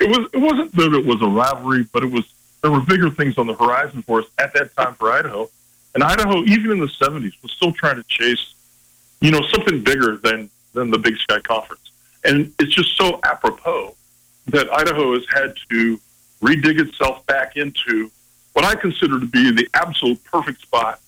it 0.00 0.08
was 0.08 0.28
it 0.32 0.38
wasn't 0.38 0.74
that 0.74 0.94
it 0.94 1.06
was 1.06 1.22
a 1.22 1.26
rivalry, 1.26 1.86
but 1.92 2.02
it 2.02 2.10
was 2.10 2.24
there 2.62 2.70
were 2.70 2.80
bigger 2.80 3.10
things 3.10 3.38
on 3.38 3.46
the 3.46 3.54
horizon 3.54 4.02
for 4.02 4.20
us 4.20 4.26
at 4.38 4.52
that 4.54 4.74
time 4.74 4.94
for 4.94 5.12
Idaho. 5.12 5.48
And 5.94 6.02
Idaho, 6.02 6.42
even 6.44 6.72
in 6.72 6.80
the 6.80 6.86
'70s, 6.86 7.40
was 7.42 7.52
still 7.52 7.72
trying 7.72 7.96
to 7.96 8.02
chase, 8.04 8.54
you 9.20 9.30
know, 9.30 9.42
something 9.42 9.82
bigger 9.84 10.16
than 10.16 10.50
than 10.72 10.90
the 10.90 10.98
Big 10.98 11.18
Sky 11.18 11.40
Conference. 11.40 11.92
And 12.24 12.52
it's 12.58 12.74
just 12.74 12.96
so 12.96 13.20
apropos 13.24 13.94
that 14.46 14.72
Idaho 14.72 15.14
has 15.14 15.24
had 15.32 15.54
to 15.70 16.00
redig 16.40 16.80
itself 16.80 17.24
back 17.26 17.56
into 17.56 18.10
what 18.52 18.64
I 18.64 18.74
consider 18.74 19.18
to 19.18 19.26
be 19.26 19.50
the 19.50 19.68
absolute 19.74 20.22
perfect 20.24 20.62
spot 20.62 21.00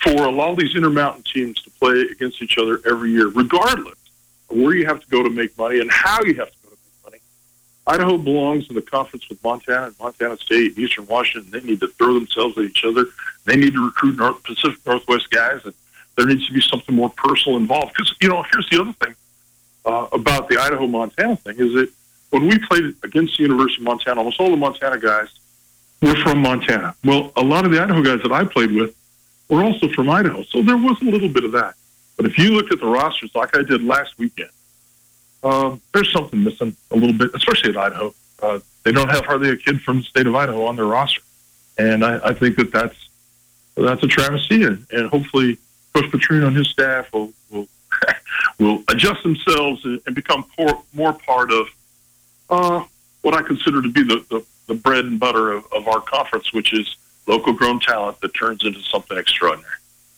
for 0.00 0.24
a 0.24 0.30
lot 0.30 0.50
of 0.50 0.58
these 0.58 0.76
intermountain 0.76 1.22
teams 1.22 1.60
to 1.62 1.70
play 1.70 2.02
against 2.02 2.42
each 2.42 2.58
other 2.58 2.80
every 2.86 3.10
year, 3.10 3.28
regardless 3.28 3.98
of 4.50 4.56
where 4.56 4.74
you 4.74 4.86
have 4.86 5.00
to 5.00 5.08
go 5.08 5.22
to 5.22 5.30
make 5.30 5.56
money 5.58 5.80
and 5.80 5.90
how 5.90 6.22
you 6.22 6.34
have 6.34 6.50
to 6.50 6.56
go 6.62 6.70
to 6.70 6.76
make 6.84 7.04
money. 7.04 7.18
Idaho 7.86 8.18
belongs 8.18 8.68
in 8.68 8.74
the 8.74 8.82
conference 8.82 9.28
with 9.28 9.42
Montana 9.42 9.86
and 9.86 9.94
Montana 9.98 10.36
State 10.36 10.76
and 10.76 10.78
Eastern 10.78 11.06
Washington. 11.06 11.50
They 11.50 11.66
need 11.66 11.80
to 11.80 11.88
throw 11.88 12.14
themselves 12.14 12.56
at 12.58 12.64
each 12.64 12.84
other. 12.84 13.06
They 13.44 13.56
need 13.56 13.72
to 13.74 13.84
recruit 13.84 14.16
North 14.16 14.42
Pacific 14.42 14.78
Northwest 14.86 15.30
guys, 15.30 15.60
and 15.64 15.74
there 16.16 16.26
needs 16.26 16.46
to 16.46 16.52
be 16.52 16.60
something 16.60 16.94
more 16.94 17.10
personal 17.10 17.56
involved. 17.56 17.94
Because 17.94 18.14
you 18.20 18.28
know, 18.28 18.44
here's 18.52 18.68
the 18.68 18.80
other 18.80 18.92
thing 18.92 19.14
uh, 19.84 20.06
about 20.12 20.48
the 20.48 20.58
Idaho 20.58 20.86
Montana 20.86 21.36
thing 21.36 21.56
is 21.58 21.72
that 21.74 21.90
when 22.30 22.46
we 22.46 22.58
played 22.58 22.94
against 23.02 23.36
the 23.36 23.44
University 23.44 23.80
of 23.80 23.84
Montana, 23.84 24.18
almost 24.18 24.40
all 24.40 24.50
the 24.50 24.56
Montana 24.56 24.98
guys 24.98 25.28
were 26.02 26.16
from 26.16 26.40
Montana. 26.40 26.94
Well, 27.04 27.32
a 27.36 27.42
lot 27.42 27.64
of 27.64 27.72
the 27.72 27.82
Idaho 27.82 28.02
guys 28.02 28.22
that 28.22 28.32
I 28.32 28.44
played 28.44 28.72
with 28.72 28.94
were 29.48 29.62
also 29.62 29.88
from 29.88 30.10
Idaho, 30.10 30.42
so 30.44 30.62
there 30.62 30.76
was 30.76 31.00
a 31.02 31.04
little 31.04 31.28
bit 31.28 31.44
of 31.44 31.52
that. 31.52 31.74
But 32.16 32.26
if 32.26 32.38
you 32.38 32.50
look 32.50 32.70
at 32.70 32.80
the 32.80 32.86
rosters, 32.86 33.34
like 33.34 33.56
I 33.56 33.62
did 33.62 33.82
last 33.82 34.18
weekend, 34.18 34.50
um, 35.42 35.80
there's 35.92 36.10
something 36.12 36.42
missing 36.42 36.74
a 36.90 36.96
little 36.96 37.16
bit, 37.16 37.30
especially 37.34 37.70
at 37.70 37.76
Idaho. 37.76 38.14
Uh, 38.42 38.60
they 38.82 38.92
don't 38.92 39.08
have 39.08 39.24
hardly 39.26 39.50
a 39.50 39.56
kid 39.56 39.80
from 39.82 39.98
the 39.98 40.04
state 40.04 40.26
of 40.26 40.34
Idaho 40.34 40.64
on 40.66 40.76
their 40.76 40.86
roster, 40.86 41.22
and 41.78 42.04
I, 42.04 42.28
I 42.28 42.34
think 42.34 42.56
that 42.56 42.72
that's 42.72 43.08
that's 43.74 44.02
a 44.02 44.06
travesty. 44.06 44.64
And, 44.64 44.86
and 44.90 45.08
hopefully, 45.10 45.58
Coach 45.94 46.06
Petrino 46.06 46.46
and 46.46 46.56
his 46.56 46.68
staff 46.68 47.12
will 47.12 47.32
will, 47.50 47.68
will 48.58 48.82
adjust 48.88 49.22
themselves 49.22 49.84
and, 49.84 50.00
and 50.06 50.14
become 50.14 50.44
por- 50.56 50.82
more 50.92 51.12
part 51.12 51.52
of 51.52 51.68
uh, 52.50 52.84
what 53.22 53.34
I 53.34 53.42
consider 53.42 53.82
to 53.82 53.88
be 53.88 54.02
the, 54.02 54.24
the, 54.30 54.44
the 54.66 54.74
bread 54.74 55.04
and 55.04 55.20
butter 55.20 55.52
of, 55.52 55.66
of 55.72 55.88
our 55.88 56.00
conference, 56.00 56.52
which 56.52 56.72
is 56.72 56.96
local 57.26 57.52
grown 57.52 57.80
talent 57.80 58.20
that 58.20 58.34
turns 58.34 58.64
into 58.64 58.80
something 58.82 59.16
extraordinary. 59.16 59.74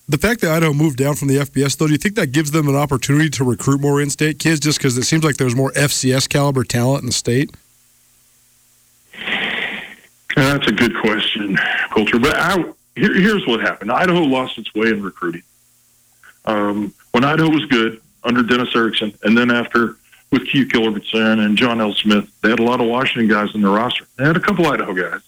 The 0.09 0.19
fact 0.19 0.41
that 0.43 0.53
Idaho 0.53 0.73
moved 0.73 0.99
down 0.99 1.17
from 1.17 1.29
the 1.29 1.37
FBS, 1.37 1.77
though, 1.77 1.87
do 1.87 1.93
you 1.93 1.99
think 1.99 2.15
that 2.15 2.29
gives 2.29 2.53
them 2.53 2.69
an 2.69 2.77
opportunity 2.77 3.29
to 3.31 3.45
recruit 3.45 3.81
more 3.81 4.01
in-state 4.01 4.39
kids, 4.39 4.61
just 4.61 4.79
because 4.79 4.97
it 4.97 5.03
seems 5.03 5.25
like 5.25 5.37
there's 5.37 5.57
more 5.57 5.73
FCS 5.73 6.29
caliber 6.29 6.63
talent 6.63 7.03
in 7.03 7.07
the 7.07 7.13
state? 7.13 7.51
That's 10.37 10.67
a 10.69 10.73
good 10.73 10.95
question, 11.01 11.59
Colter. 11.91 12.21
But 12.21 12.37
I, 12.37 12.57
here, 12.95 13.15
here's 13.15 13.47
what 13.47 13.61
happened: 13.61 13.91
Idaho 13.91 14.21
lost 14.21 14.59
its 14.59 14.73
way 14.75 14.89
in 14.89 15.03
recruiting. 15.03 15.43
Um, 16.45 16.95
when 17.11 17.25
Idaho 17.25 17.51
was 17.51 17.65
good 17.65 18.01
under 18.23 18.43
Dennis 18.43 18.77
Erickson, 18.77 19.13
and 19.25 19.37
then 19.37 19.51
after 19.51 19.97
with 20.31 20.47
Keith 20.47 20.69
Gilbertson 20.69 21.45
and 21.45 21.57
John 21.57 21.81
L. 21.81 21.95
Smith. 21.95 22.29
They 22.43 22.51
had 22.51 22.61
a 22.61 22.65
lot 22.65 22.81
of 22.81 22.87
Washington 22.87 23.29
guys 23.29 23.55
in 23.55 23.63
their 23.63 23.71
roster. 23.71 24.07
They 24.17 24.25
had 24.25 24.37
a 24.37 24.41
couple 24.41 24.67
Idaho 24.67 24.93
guys, 24.93 25.21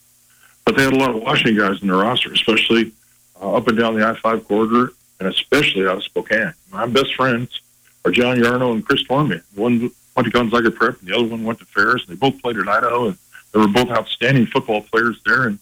but 0.65 0.77
they 0.77 0.85
had 0.85 0.93
a 0.93 0.99
lot 0.99 1.11
of 1.11 1.23
Washington 1.23 1.57
guys 1.57 1.81
in 1.83 1.89
their 1.89 1.99
roster, 1.99 2.33
especially 2.33 2.93
uh, 3.41 3.55
up 3.55 3.69
and 3.69 3.79
down 3.79 3.95
the 3.95 4.07
I-5 4.07 4.47
corridor, 4.47 4.93
and 5.21 5.29
especially 5.29 5.87
out 5.87 5.97
of 5.97 6.05
Spokane. 6.05 6.53
My 6.73 6.87
best 6.87 7.15
friends 7.15 7.61
are 8.05 8.11
John 8.11 8.37
Yarno 8.37 8.73
and 8.73 8.85
Chris 8.85 9.05
Tormey. 9.05 9.43
One 9.55 9.91
went 10.17 10.27
to 10.27 10.31
Gonzaga 10.31 10.71
Prep, 10.71 10.99
and 11.01 11.09
the 11.09 11.17
other 11.17 11.27
one 11.27 11.45
went 11.45 11.59
to 11.61 11.65
Ferris. 11.67 12.07
And 12.07 12.17
they 12.17 12.19
both 12.19 12.41
played 12.43 12.57
at 12.57 12.69
Idaho, 12.69 13.09
and 13.09 13.19
they 13.53 13.61
were 13.61 13.69
both 13.69 13.91
outstanding 13.91 14.47
football 14.47 14.83
players 14.83 15.21
there. 15.25 15.45
And 15.45 15.59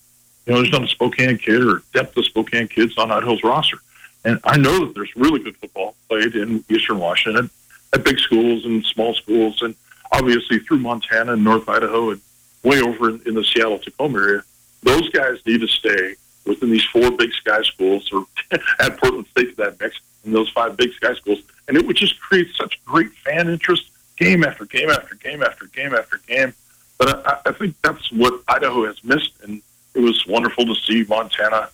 you 0.47 0.53
know, 0.53 0.61
there's 0.61 0.73
not 0.73 0.85
a 0.85 0.89
Spokane 0.89 1.39
kid 1.39 1.63
or 1.63 1.83
depth 1.93 2.17
of 2.17 2.25
Spokane 2.25 2.69
kids 2.69 2.97
on 2.97 3.11
Idaho's 3.11 3.43
roster. 3.43 3.79
And 4.25 4.41
I 4.45 4.57
know 4.57 4.87
that 4.87 4.95
there's 4.95 5.15
really 5.15 5.41
good 5.41 5.57
football 5.57 5.95
played 6.09 6.35
in 6.35 6.65
Eastern 6.69 6.99
Washington 6.99 7.51
at 7.97 8.05
big 8.05 8.19
schools 8.19 8.65
and 8.65 8.85
small 8.85 9.15
schools, 9.15 9.63
and 9.63 9.75
obviously 10.13 10.59
through 10.61 10.79
Montana 10.79 11.33
and 11.33 11.43
North 11.43 11.69
Idaho 11.69 12.11
and 12.11 12.21
way 12.63 12.81
over 12.81 13.11
in, 13.11 13.23
in 13.27 13.35
the 13.35 13.45
Seattle 13.45 13.79
Tacoma 13.79 14.19
area. 14.19 14.43
Those 14.83 15.09
guys 15.11 15.39
need 15.47 15.61
to 15.63 15.69
stay 15.69 16.15
within 16.45 16.71
these 16.71 16.85
four 16.85 17.11
big 17.11 17.33
sky 17.33 17.63
schools 17.63 18.11
or 18.13 18.27
add 18.81 18.99
Portland 18.99 19.27
State 19.29 19.57
to 19.57 19.65
that 19.65 19.81
mix 19.81 19.99
in 20.25 20.33
those 20.33 20.51
five 20.51 20.77
big 20.77 20.93
sky 20.93 21.15
schools. 21.15 21.41
And 21.69 21.77
it 21.77 21.87
would 21.87 21.97
just 21.97 22.21
create 22.21 22.49
such 22.55 22.85
great 22.85 23.11
fan 23.13 23.49
interest 23.49 23.91
game 24.17 24.45
after 24.45 24.65
game 24.65 24.91
after 24.91 25.15
game 25.17 25.43
after 25.43 25.67
game 25.67 25.95
after 25.95 26.19
game. 26.27 26.55
But 26.99 27.27
I, 27.27 27.39
I 27.47 27.53
think 27.53 27.75
that's 27.83 28.13
what 28.13 28.43
Idaho 28.49 28.87
has 28.87 29.03
missed. 29.03 29.33
And 29.43 29.63
it 29.95 30.01
was 30.01 30.27
wonderful 30.27 30.67
to 30.67 30.75
see 30.75 31.05
Montana 31.09 31.71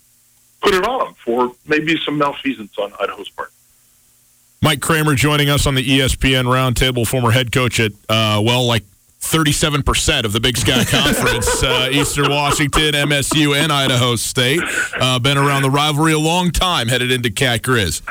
put 0.63 0.75
it 0.75 0.85
on 0.87 1.07
them 1.07 1.15
for 1.25 1.53
maybe 1.67 1.99
some 1.99 2.19
malfeasance 2.19 2.79
on 2.79 2.93
Idaho's 3.01 3.29
part. 3.31 3.53
Mike 4.63 4.81
Kramer 4.81 5.17
joining 5.17 5.51
us 5.51 5.67
on 5.67 5.75
the 5.75 5.85
ESPN 5.85 6.45
Roundtable, 6.45 7.05
former 7.05 7.33
head 7.33 7.51
coach 7.51 7.81
at, 7.81 7.91
uh, 8.09 8.41
well, 8.45 8.65
like 8.65 8.85
37% 9.21 10.25
of 10.25 10.33
the 10.33 10.39
Big 10.39 10.57
Sky 10.57 10.85
Conference, 10.85 11.63
uh, 11.65 11.89
Eastern 11.91 12.31
Washington, 12.31 12.93
MSU, 12.93 13.57
and 13.57 13.73
Idaho 13.73 14.15
State. 14.15 14.61
Uh, 15.01 15.19
been 15.19 15.37
around 15.37 15.63
the 15.63 15.71
rivalry 15.71 16.13
a 16.13 16.19
long 16.19 16.53
time, 16.53 16.87
headed 16.87 17.11
into 17.11 17.29
Cat 17.29 17.63
Grizz. 17.63 18.03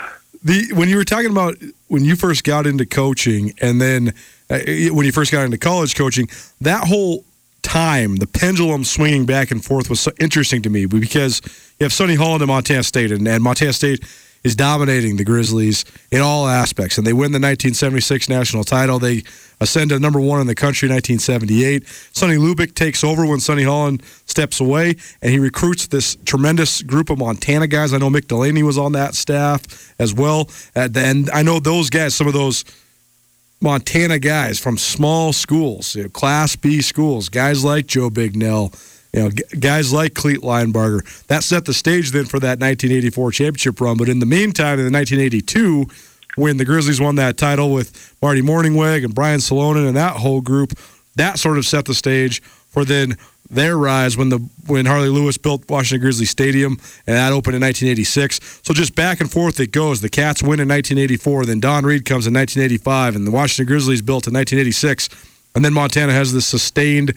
The, 0.43 0.73
when 0.73 0.89
you 0.89 0.97
were 0.97 1.05
talking 1.05 1.31
about 1.31 1.55
when 1.87 2.03
you 2.03 2.17
first 2.17 2.43
got 2.43 2.67
into 2.67 2.85
coaching 2.85 3.53
and 3.61 3.79
then 3.79 4.13
uh, 4.49 4.59
when 4.91 5.05
you 5.05 5.13
first 5.13 5.31
got 5.31 5.45
into 5.45 5.57
college 5.57 5.95
coaching, 5.95 6.27
that 6.59 6.85
whole 6.85 7.23
time, 7.61 8.17
the 8.17 8.27
pendulum 8.27 8.83
swinging 8.83 9.25
back 9.25 9.51
and 9.51 9.63
forth 9.63 9.89
was 9.89 10.01
so 10.01 10.11
interesting 10.19 10.61
to 10.63 10.69
me 10.69 10.85
because 10.85 11.41
you 11.79 11.85
have 11.85 11.93
Sonny 11.93 12.15
Holland 12.15 12.41
and 12.41 12.49
Montana 12.49 12.83
State, 12.83 13.13
and, 13.13 13.25
and 13.25 13.41
Montana 13.41 13.71
State– 13.71 14.03
is 14.43 14.55
dominating 14.55 15.17
the 15.17 15.23
Grizzlies 15.23 15.85
in 16.11 16.21
all 16.21 16.47
aspects. 16.47 16.97
And 16.97 17.05
they 17.05 17.13
win 17.13 17.31
the 17.31 17.37
1976 17.37 18.27
national 18.29 18.63
title. 18.63 18.99
They 18.99 19.23
ascend 19.59 19.91
to 19.91 19.99
number 19.99 20.19
one 20.19 20.41
in 20.41 20.47
the 20.47 20.55
country 20.55 20.87
in 20.87 20.93
1978. 20.93 21.87
Sonny 22.11 22.35
Lubick 22.35 22.73
takes 22.73 23.03
over 23.03 23.25
when 23.25 23.39
Sonny 23.39 23.63
Holland 23.63 24.01
steps 24.25 24.59
away, 24.59 24.95
and 25.21 25.31
he 25.31 25.39
recruits 25.39 25.87
this 25.87 26.17
tremendous 26.25 26.81
group 26.81 27.09
of 27.09 27.19
Montana 27.19 27.67
guys. 27.67 27.93
I 27.93 27.99
know 27.99 28.09
Mick 28.09 28.27
Delaney 28.27 28.63
was 28.63 28.77
on 28.77 28.93
that 28.93 29.13
staff 29.13 29.93
as 29.99 30.13
well. 30.13 30.49
And 30.75 31.29
I 31.31 31.43
know 31.43 31.59
those 31.59 31.89
guys, 31.89 32.15
some 32.15 32.27
of 32.27 32.33
those 32.33 32.65
Montana 33.61 34.17
guys 34.17 34.59
from 34.59 34.77
small 34.77 35.33
schools, 35.33 35.95
you 35.95 36.03
know, 36.03 36.09
Class 36.09 36.55
B 36.55 36.81
schools, 36.81 37.29
guys 37.29 37.63
like 37.63 37.85
Joe 37.85 38.09
Bignell 38.09 38.73
You 39.13 39.23
know, 39.23 39.29
g- 39.29 39.43
guys 39.59 39.91
like 39.91 40.13
Clete 40.13 40.41
Linebarger. 40.41 41.25
That 41.27 41.43
set 41.43 41.65
the 41.65 41.73
stage 41.73 42.11
then 42.11 42.25
for 42.25 42.39
that 42.39 42.59
1984 42.59 43.31
championship 43.31 43.81
run. 43.81 43.97
But 43.97 44.09
in 44.09 44.19
the 44.19 44.25
meantime, 44.25 44.79
in 44.79 44.91
the 44.91 44.97
1982, 44.97 45.85
when 46.35 46.57
the 46.57 46.65
Grizzlies 46.65 47.01
won 47.01 47.15
that 47.15 47.37
title 47.37 47.73
with 47.73 48.15
Marty 48.21 48.41
Mornhinweg 48.41 49.03
and 49.03 49.13
Brian 49.13 49.39
Salonen 49.39 49.87
and 49.87 49.97
that 49.97 50.15
whole 50.17 50.41
group, 50.41 50.73
that 51.15 51.39
sort 51.39 51.57
of 51.57 51.65
set 51.65 51.85
the 51.85 51.93
stage 51.93 52.41
for 52.41 52.85
then 52.85 53.17
their 53.49 53.77
rise 53.77 54.15
when 54.15 54.29
the 54.29 54.37
when 54.67 54.85
Harley 54.85 55.09
Lewis 55.09 55.37
built 55.37 55.69
Washington 55.69 56.01
Grizzly 56.01 56.25
Stadium 56.25 56.77
and 57.05 57.17
that 57.17 57.33
opened 57.33 57.55
in 57.55 57.61
1986. 57.61 58.61
So 58.63 58.73
just 58.73 58.95
back 58.95 59.19
and 59.19 59.29
forth 59.29 59.59
it 59.59 59.71
goes. 59.71 59.99
The 59.99 60.09
Cats 60.09 60.41
win 60.41 60.61
in 60.61 60.69
1984, 60.69 61.45
then 61.45 61.59
Don 61.59 61.85
Read 61.85 62.05
comes 62.05 62.27
in 62.27 62.33
1985, 62.33 63.17
and 63.17 63.27
the 63.27 63.31
Washington 63.31 63.65
Grizzlies 63.65 64.01
built 64.01 64.27
in 64.27 64.33
1986, 64.33 65.09
and 65.53 65.65
then 65.65 65.73
Montana 65.73 66.13
has 66.13 66.31
this 66.33 66.45
sustained 66.45 67.13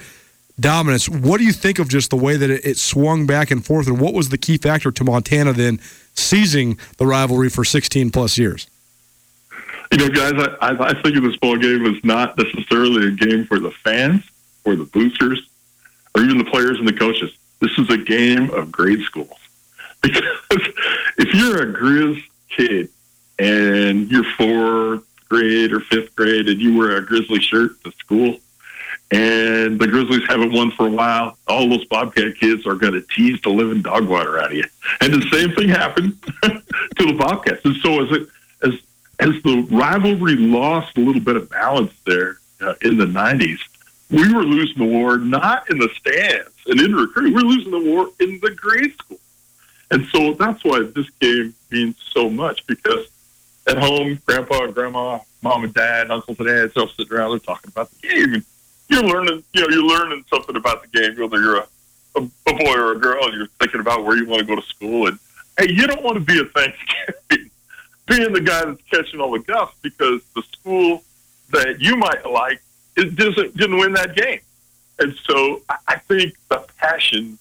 dominance. 0.59 1.09
What 1.09 1.39
do 1.39 1.45
you 1.45 1.53
think 1.53 1.79
of 1.79 1.89
just 1.89 2.11
the 2.11 2.17
way 2.17 2.37
that 2.37 2.51
it, 2.51 2.65
it 2.65 2.77
swung 2.77 3.27
back 3.27 3.51
and 3.51 3.65
forth, 3.65 3.87
and 3.87 4.01
what 4.01 4.15
was 4.15 4.29
the 4.29 4.39
key 4.39 4.57
factor 4.57 4.91
to 4.91 5.05
Montana 5.05 5.53
then 5.53 5.81
seizing 6.15 6.79
the 6.99 7.07
rivalry 7.07 7.49
for 7.49 7.65
16 7.65 8.11
plus 8.11 8.39
years? 8.39 8.69
You 9.93 9.99
know, 9.99 10.09
guys, 10.09 10.33
I, 10.61 10.71
I 10.71 11.03
think 11.03 11.23
this 11.23 11.37
ball 11.37 11.57
game 11.57 11.83
was 11.83 12.03
not 12.05 12.37
necessarily 12.37 13.09
a 13.09 13.11
game 13.11 13.45
for 13.45 13.61
the 13.61 13.71
fans 13.71 14.23
or 14.65 14.77
the 14.77 14.85
boosters 14.85 15.49
or 16.15 16.23
even 16.23 16.39
the 16.39 16.45
players 16.45 16.79
and 16.79 16.89
the 16.89 16.93
coaches. 16.93 17.37
This 17.61 17.79
is 17.79 17.89
a 17.91 17.99
game 17.99 18.51
of 18.51 18.71
grade 18.73 19.03
schools. 19.03 19.31
Because 20.05 20.23
if 21.17 21.33
you're 21.33 21.63
a 21.63 21.73
Grizz 21.73 22.23
kid 22.51 22.91
and 23.39 24.11
you're 24.11 24.25
fourth 24.37 25.03
grade 25.31 25.73
or 25.73 25.81
fifth 25.81 26.15
grade 26.15 26.47
and 26.47 26.61
you 26.61 26.77
wear 26.77 26.99
a 26.99 27.07
Grizzly 27.07 27.41
shirt 27.41 27.83
to 27.85 27.93
school 27.93 28.39
and 29.15 29.79
the 29.79 29.87
Grizzlies 29.87 30.27
haven't 30.27 30.53
won 30.53 30.73
for 30.73 30.89
a 30.89 30.91
while, 30.91 31.39
all 31.47 31.69
those 31.69 31.85
Bobcat 31.85 32.37
kids 32.37 32.67
are 32.67 32.75
going 32.75 32.95
to 32.95 33.03
tease 33.03 33.41
the 33.43 33.49
living 33.49 33.81
dog 33.81 34.09
water 34.09 34.41
out 34.41 34.51
of 34.51 34.57
you. 34.57 34.65
And 35.01 35.15
the 35.15 35.23
same 35.31 35.53
thing 35.53 35.69
happened 35.69 36.21
to 36.43 37.07
the 37.07 37.15
Bobcats. 37.17 37.65
And 37.65 37.77
so 37.77 38.03
as 38.03 38.11
it, 38.11 38.29
as 38.65 38.73
as 39.21 39.41
the 39.45 39.69
rivalry 39.71 40.35
lost 40.35 40.99
a 40.99 41.01
little 41.01 41.21
bit 41.21 41.37
of 41.37 41.49
balance 41.49 41.93
there 42.05 42.39
uh, 42.61 42.75
in 42.83 42.99
the 42.99 43.07
90s, 43.07 43.61
we 44.11 44.35
were 44.35 44.43
losing 44.43 44.79
the 44.79 44.93
war 44.93 45.17
not 45.17 45.71
in 45.71 45.79
the 45.79 45.89
stands 45.97 46.51
and 46.67 46.81
in 46.81 46.93
recruiting. 46.93 47.35
We're 47.35 47.43
losing 47.43 47.71
the 47.71 47.89
war 47.89 48.11
in 48.19 48.41
the 48.41 48.51
grade 48.51 48.95
school. 48.95 49.21
And 49.93 50.07
so 50.07 50.33
that's 50.33 50.65
why 50.65 50.83
this 50.93 51.09
game 51.21 51.55
means 51.71 52.03
so 52.13 52.29
much 52.29 52.67
because 52.67 53.07
at 53.69 53.79
home, 53.79 54.19
grandpa 54.27 54.65
and 54.65 54.75
grandma, 54.75 55.21
mom 55.41 55.63
and 55.63 55.73
dad, 55.73 56.11
uncles 56.11 56.41
and 56.41 56.49
aunts 56.49 56.77
all 56.77 56.89
sitting 56.89 57.13
around, 57.13 57.31
they're 57.31 57.39
talking 57.39 57.71
about 57.71 57.91
the 57.93 58.09
game. 58.09 58.35
And 58.35 58.45
you're 58.95 59.03
learning, 59.05 59.43
you 59.53 59.61
know, 59.61 59.69
you're 59.69 59.85
learning 59.85 60.25
something 60.33 60.57
about 60.57 60.83
the 60.83 60.89
game, 60.89 61.19
whether 61.19 61.41
you're 61.41 61.57
a, 61.57 61.67
a, 62.17 62.21
a 62.21 62.55
boy 62.55 62.75
or 62.77 62.93
a 62.93 62.99
girl, 62.99 63.25
and 63.25 63.35
you're 63.35 63.49
thinking 63.59 63.81
about 63.81 64.05
where 64.05 64.17
you 64.17 64.27
want 64.27 64.41
to 64.41 64.47
go 64.47 64.55
to 64.55 64.67
school. 64.67 65.09
And 65.09 65.19
hey, 65.59 65.71
you 65.71 65.87
don't 65.87 66.03
want 66.03 66.15
to 66.15 66.21
be 66.21 66.41
a 66.41 66.45
Thanksgiving 66.45 67.51
being 68.07 68.33
the 68.33 68.41
guy 68.41 68.65
that's 68.65 68.83
catching 68.91 69.21
all 69.21 69.33
the 69.33 69.41
guff 69.41 69.75
because 69.83 70.23
the 70.35 70.43
school 70.43 71.03
that 71.51 71.81
you 71.81 71.97
might 71.97 72.25
like 72.31 72.61
it 72.97 73.17
doesn't 73.17 73.57
didn't 73.57 73.79
win 73.79 73.93
that 73.95 74.15
game. 74.15 74.41
And 75.01 75.15
so 75.29 75.63
I 75.89 75.97
think 75.97 76.35
the 76.49 76.65
passion 76.79 77.39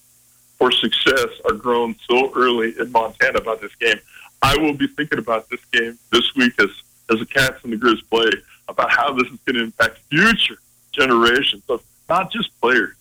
for 0.57 0.71
success 0.71 1.27
are 1.45 1.53
grown 1.53 1.95
so 2.09 2.31
early 2.35 2.73
in 2.79 2.91
Montana 2.91 3.37
about 3.37 3.61
this 3.61 3.75
game. 3.75 3.99
I 4.41 4.57
will 4.57 4.73
be 4.73 4.87
thinking 4.87 5.19
about 5.19 5.49
this 5.49 5.63
game 5.71 5.97
this 6.11 6.33
week 6.35 6.53
as 6.59 6.69
as 7.11 7.19
the 7.19 7.25
Cats 7.25 7.63
and 7.63 7.71
the 7.71 7.77
Grizz 7.77 8.01
play 8.09 8.31
about 8.67 8.89
how 8.91 9.13
this 9.13 9.27
is 9.27 9.37
going 9.45 9.57
to 9.57 9.63
impact 9.63 9.99
future 10.09 10.57
generations 10.93 11.63
of 11.69 11.83
not 12.09 12.31
just 12.31 12.49
players, 12.61 12.95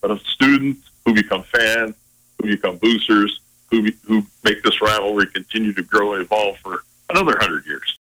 but 0.00 0.10
of 0.10 0.20
students 0.22 0.90
who 1.04 1.14
become 1.14 1.42
fans, 1.42 1.94
who 2.40 2.48
become 2.48 2.76
boosters, 2.76 3.40
who 3.70 3.88
who 4.04 4.24
make 4.44 4.62
this 4.62 4.80
rivalry 4.80 5.26
continue 5.26 5.72
to 5.72 5.82
grow 5.82 6.14
and 6.14 6.22
evolve 6.22 6.56
for 6.58 6.82
another 7.10 7.36
hundred 7.38 7.66
years. 7.66 7.98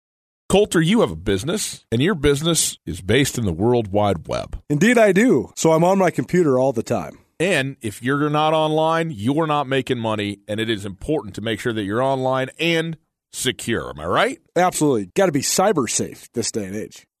Colter, 0.48 0.80
you 0.80 1.00
have 1.00 1.10
a 1.10 1.16
business, 1.16 1.84
and 1.90 2.00
your 2.00 2.14
business 2.14 2.78
is 2.86 3.00
based 3.00 3.36
in 3.36 3.44
the 3.44 3.52
World 3.52 3.88
Wide 3.88 4.28
Web. 4.28 4.62
Indeed, 4.70 4.96
I 4.96 5.10
do. 5.10 5.52
So 5.56 5.72
I'm 5.72 5.82
on 5.82 5.98
my 5.98 6.10
computer 6.10 6.58
all 6.58 6.72
the 6.72 6.84
time. 6.84 7.18
And 7.40 7.76
if 7.82 8.02
you're 8.02 8.30
not 8.30 8.54
online, 8.54 9.10
you're 9.10 9.46
not 9.46 9.66
making 9.66 9.98
money, 9.98 10.38
and 10.46 10.60
it 10.60 10.70
is 10.70 10.86
important 10.86 11.34
to 11.34 11.40
make 11.40 11.60
sure 11.60 11.72
that 11.72 11.82
you're 11.82 12.02
online 12.02 12.48
and 12.58 12.96
secure. 13.32 13.90
Am 13.90 14.00
I 14.00 14.06
right? 14.06 14.38
Absolutely. 14.54 15.10
Got 15.14 15.26
to 15.26 15.32
be 15.32 15.40
cyber 15.40 15.90
safe 15.90 16.32
this 16.32 16.50
day 16.50 16.64
and 16.64 16.76
age. 16.76 17.06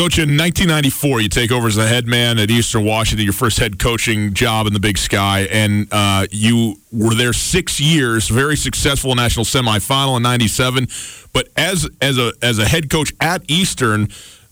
Coach, 0.00 0.16
in 0.16 0.30
1994, 0.30 1.20
you 1.20 1.28
take 1.28 1.52
over 1.52 1.68
as 1.68 1.76
the 1.76 1.86
head 1.86 2.06
man 2.06 2.38
at 2.38 2.50
Eastern 2.50 2.86
Washington, 2.86 3.22
your 3.22 3.34
first 3.34 3.58
head 3.58 3.78
coaching 3.78 4.32
job 4.32 4.66
in 4.66 4.72
the 4.72 4.80
Big 4.80 4.96
Sky, 4.96 5.40
and 5.50 5.88
uh, 5.92 6.26
you 6.30 6.76
were 6.90 7.14
there 7.14 7.34
six 7.34 7.78
years, 7.78 8.26
very 8.26 8.56
successful 8.56 9.14
national 9.14 9.44
semifinal 9.44 10.16
in 10.16 10.22
'97. 10.22 10.88
But 11.34 11.50
as 11.54 11.86
as 12.00 12.16
a 12.16 12.32
as 12.40 12.58
a 12.58 12.64
head 12.64 12.88
coach 12.88 13.12
at 13.20 13.42
Eastern, 13.50 14.04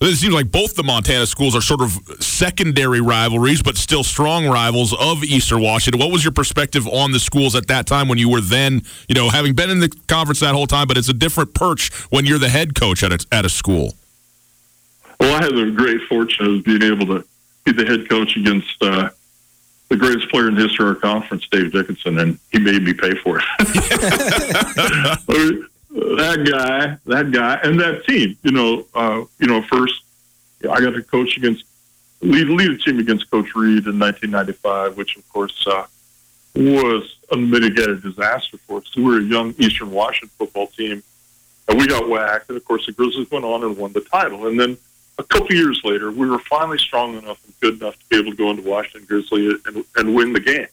it 0.02 0.16
seems 0.16 0.34
like 0.34 0.50
both 0.50 0.74
the 0.74 0.82
Montana 0.82 1.24
schools 1.24 1.56
are 1.56 1.62
sort 1.62 1.80
of 1.80 1.92
secondary 2.20 3.00
rivalries, 3.00 3.62
but 3.62 3.78
still 3.78 4.04
strong 4.04 4.46
rivals 4.46 4.92
of 4.92 5.24
Eastern 5.24 5.62
Washington. 5.62 5.98
What 5.98 6.12
was 6.12 6.22
your 6.22 6.32
perspective 6.32 6.86
on 6.86 7.12
the 7.12 7.18
schools 7.18 7.54
at 7.54 7.68
that 7.68 7.86
time 7.86 8.06
when 8.08 8.18
you 8.18 8.28
were 8.28 8.42
then, 8.42 8.82
you 9.08 9.14
know, 9.14 9.30
having 9.30 9.54
been 9.54 9.70
in 9.70 9.80
the 9.80 9.88
conference 10.08 10.40
that 10.40 10.54
whole 10.54 10.66
time? 10.66 10.86
But 10.88 10.98
it's 10.98 11.08
a 11.08 11.14
different 11.14 11.54
perch 11.54 11.90
when 12.10 12.26
you're 12.26 12.38
the 12.38 12.50
head 12.50 12.74
coach 12.74 13.02
at 13.02 13.12
a, 13.12 13.26
at 13.32 13.46
a 13.46 13.48
school. 13.48 13.94
I 15.38 15.44
had 15.44 15.54
the 15.54 15.70
great 15.70 16.00
fortune 16.08 16.56
of 16.56 16.64
being 16.64 16.82
able 16.82 17.06
to 17.06 17.24
be 17.64 17.70
the 17.70 17.86
head 17.86 18.08
coach 18.08 18.36
against 18.36 18.74
uh, 18.82 19.08
the 19.88 19.96
greatest 19.96 20.28
player 20.30 20.48
in 20.48 20.56
the 20.56 20.62
history 20.62 20.90
of 20.90 20.96
our 20.96 21.00
conference, 21.00 21.46
Dave 21.46 21.70
Dickenson, 21.70 22.18
and 22.18 22.40
he 22.50 22.58
made 22.58 22.82
me 22.82 22.92
pay 22.92 23.14
for 23.14 23.38
it. 23.38 23.44
that 25.90 26.50
guy, 26.50 26.98
that 27.06 27.30
guy, 27.30 27.54
and 27.62 27.78
that 27.78 28.04
team. 28.08 28.36
You 28.42 28.50
know, 28.50 28.84
uh, 28.96 29.22
you 29.38 29.46
know, 29.46 29.62
first 29.62 30.02
I 30.68 30.80
got 30.80 30.94
to 30.94 31.04
coach 31.04 31.36
against 31.36 31.64
lead 32.20 32.48
lead 32.48 32.72
a 32.72 32.78
team 32.78 32.98
against 32.98 33.30
Coach 33.30 33.54
Read 33.54 33.86
in 33.86 33.96
1995, 33.96 34.96
which 34.96 35.16
of 35.16 35.28
course 35.28 35.64
uh, 35.68 35.86
was 36.56 37.16
a 37.30 37.36
mitigated 37.36 38.02
disaster 38.02 38.58
for 38.66 38.78
us. 38.78 38.96
We 38.96 39.04
were 39.04 39.18
a 39.18 39.22
young 39.22 39.54
Eastern 39.58 39.92
Washington 39.92 40.30
football 40.36 40.66
team, 40.66 41.00
and 41.68 41.78
we 41.78 41.86
got 41.86 42.08
whacked. 42.08 42.48
And 42.48 42.56
of 42.56 42.64
course, 42.64 42.86
the 42.86 42.92
Grizzlies 42.92 43.30
went 43.30 43.44
on 43.44 43.62
and 43.62 43.76
won 43.76 43.92
the 43.92 44.00
title, 44.00 44.48
and 44.48 44.58
then 44.58 44.76
a 45.18 45.24
couple 45.24 45.54
years 45.54 45.80
later, 45.84 46.10
we 46.10 46.28
were 46.28 46.38
finally 46.38 46.78
strong 46.78 47.18
enough 47.18 47.44
and 47.44 47.54
good 47.60 47.80
enough 47.80 47.98
to 47.98 48.04
be 48.08 48.16
able 48.18 48.30
to 48.30 48.36
go 48.36 48.50
into 48.50 48.62
Washington 48.62 49.06
Grizzly 49.06 49.58
and, 49.66 49.84
and 49.96 50.14
win 50.14 50.32
the 50.32 50.40
game. 50.40 50.66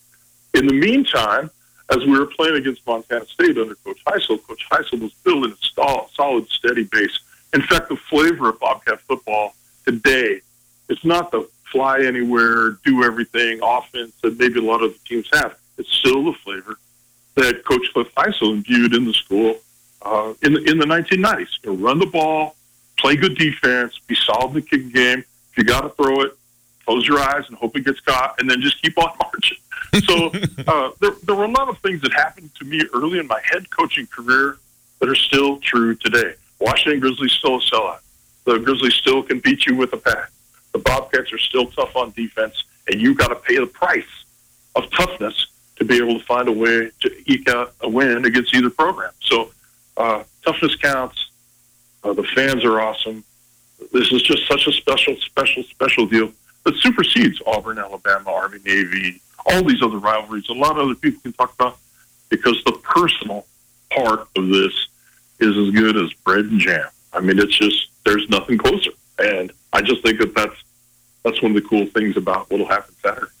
In 0.54 0.66
the 0.66 0.72
meantime, 0.72 1.50
as 1.90 1.98
we 1.98 2.18
were 2.18 2.26
playing 2.26 2.56
against 2.56 2.86
Montana 2.86 3.26
State 3.26 3.58
under 3.58 3.74
Coach 3.76 4.02
Hysell, 4.06 4.42
Coach 4.46 4.66
Hysell 4.70 5.00
was 5.00 5.12
building 5.24 5.52
a 5.52 6.06
solid, 6.14 6.48
steady 6.48 6.84
base. 6.84 7.18
In 7.52 7.62
fact, 7.62 7.88
the 7.88 7.96
flavor 7.96 8.48
of 8.48 8.60
Bobcat 8.60 9.00
football 9.00 9.54
today, 9.84 10.40
it's 10.88 11.04
not 11.04 11.30
the 11.30 11.48
fly 11.70 12.00
anywhere, 12.00 12.78
do 12.84 13.04
everything 13.04 13.60
offense 13.62 14.12
that 14.22 14.38
maybe 14.38 14.58
a 14.58 14.62
lot 14.62 14.82
of 14.82 14.92
the 14.92 14.98
teams 15.08 15.28
have. 15.32 15.56
It's 15.78 15.90
still 15.92 16.24
the 16.24 16.32
flavor 16.32 16.78
that 17.34 17.64
Coach 17.64 17.92
Cliff 17.92 18.12
Hysell 18.16 18.52
imbued 18.52 18.94
in 18.94 19.04
the 19.04 19.12
school 19.12 19.56
uh, 20.02 20.34
in 20.42 20.54
the 20.54 20.62
in 20.64 20.78
the 20.78 20.86
1990s. 20.86 21.48
You 21.62 21.72
know, 21.72 21.76
run 21.76 21.98
the 21.98 22.06
ball, 22.06 22.56
play 22.96 23.16
good 23.16 23.36
defense, 23.36 23.98
be 24.06 24.14
solid 24.14 24.48
in 24.48 24.54
the 24.54 24.62
kicking 24.62 24.90
game. 24.90 25.18
If 25.52 25.58
you 25.58 25.64
got 25.64 25.82
to 25.82 25.90
throw 25.90 26.22
it, 26.22 26.32
close 26.84 27.06
your 27.06 27.18
eyes 27.18 27.44
and 27.48 27.56
hope 27.56 27.76
it 27.76 27.84
gets 27.84 28.00
caught, 28.00 28.40
and 28.40 28.48
then 28.48 28.60
just 28.60 28.80
keep 28.82 28.96
on 28.98 29.10
marching. 29.22 29.58
So 30.06 30.30
uh, 30.66 30.90
there, 31.00 31.12
there 31.24 31.34
were 31.34 31.44
a 31.44 31.50
lot 31.50 31.68
of 31.68 31.78
things 31.78 32.00
that 32.02 32.12
happened 32.12 32.50
to 32.56 32.64
me 32.64 32.82
early 32.94 33.18
in 33.18 33.26
my 33.26 33.40
head 33.44 33.70
coaching 33.70 34.06
career 34.06 34.58
that 35.00 35.08
are 35.08 35.14
still 35.14 35.58
true 35.58 35.94
today. 35.96 36.34
Washington 36.58 37.00
Grizzlies 37.00 37.32
still 37.32 37.56
a 37.56 37.60
sellout. 37.60 38.00
the 38.44 38.58
Grizzlies 38.58 38.94
still 38.94 39.22
can 39.22 39.40
beat 39.40 39.66
you 39.66 39.76
with 39.76 39.92
a 39.92 39.98
pack. 39.98 40.30
The 40.72 40.78
Bobcats 40.78 41.32
are 41.32 41.38
still 41.38 41.66
tough 41.66 41.94
on 41.96 42.12
defense, 42.12 42.64
and 42.88 43.00
you 43.00 43.14
got 43.14 43.28
to 43.28 43.36
pay 43.36 43.58
the 43.58 43.66
price 43.66 44.04
of 44.74 44.90
toughness 44.90 45.46
to 45.76 45.84
be 45.84 45.96
able 45.96 46.18
to 46.18 46.24
find 46.24 46.48
a 46.48 46.52
way 46.52 46.90
to 47.00 47.22
eke 47.26 47.48
out 47.48 47.74
a 47.80 47.88
win 47.88 48.24
against 48.24 48.54
either 48.54 48.70
program. 48.70 49.12
So 49.20 49.50
uh, 49.96 50.24
toughness 50.44 50.76
counts. 50.76 51.30
Uh, 52.06 52.12
the 52.12 52.22
fans 52.22 52.64
are 52.64 52.80
awesome. 52.80 53.24
This 53.92 54.12
is 54.12 54.22
just 54.22 54.46
such 54.46 54.68
a 54.68 54.72
special, 54.72 55.16
special, 55.16 55.64
special 55.64 56.06
deal 56.06 56.30
that 56.64 56.76
supersedes 56.76 57.40
Auburn, 57.46 57.78
Alabama, 57.78 58.30
Army, 58.30 58.58
Navy, 58.64 59.20
all 59.44 59.64
these 59.64 59.82
other 59.82 59.98
rivalries. 59.98 60.48
A 60.48 60.52
lot 60.52 60.72
of 60.72 60.84
other 60.84 60.94
people 60.94 61.20
can 61.20 61.32
talk 61.32 61.52
about 61.54 61.78
because 62.28 62.62
the 62.64 62.72
personal 62.84 63.44
part 63.90 64.28
of 64.36 64.48
this 64.48 64.88
is 65.40 65.56
as 65.56 65.70
good 65.74 65.96
as 65.96 66.12
bread 66.24 66.44
and 66.44 66.60
jam. 66.60 66.88
I 67.12 67.20
mean, 67.20 67.40
it's 67.40 67.56
just 67.56 67.88
there's 68.04 68.28
nothing 68.28 68.58
closer, 68.58 68.90
and 69.18 69.50
I 69.72 69.82
just 69.82 70.02
think 70.04 70.20
that 70.20 70.32
that's 70.34 70.62
that's 71.24 71.42
one 71.42 71.56
of 71.56 71.62
the 71.62 71.68
cool 71.68 71.86
things 71.86 72.16
about 72.16 72.48
what'll 72.50 72.68
happen 72.68 72.94
Saturday. 73.02 73.32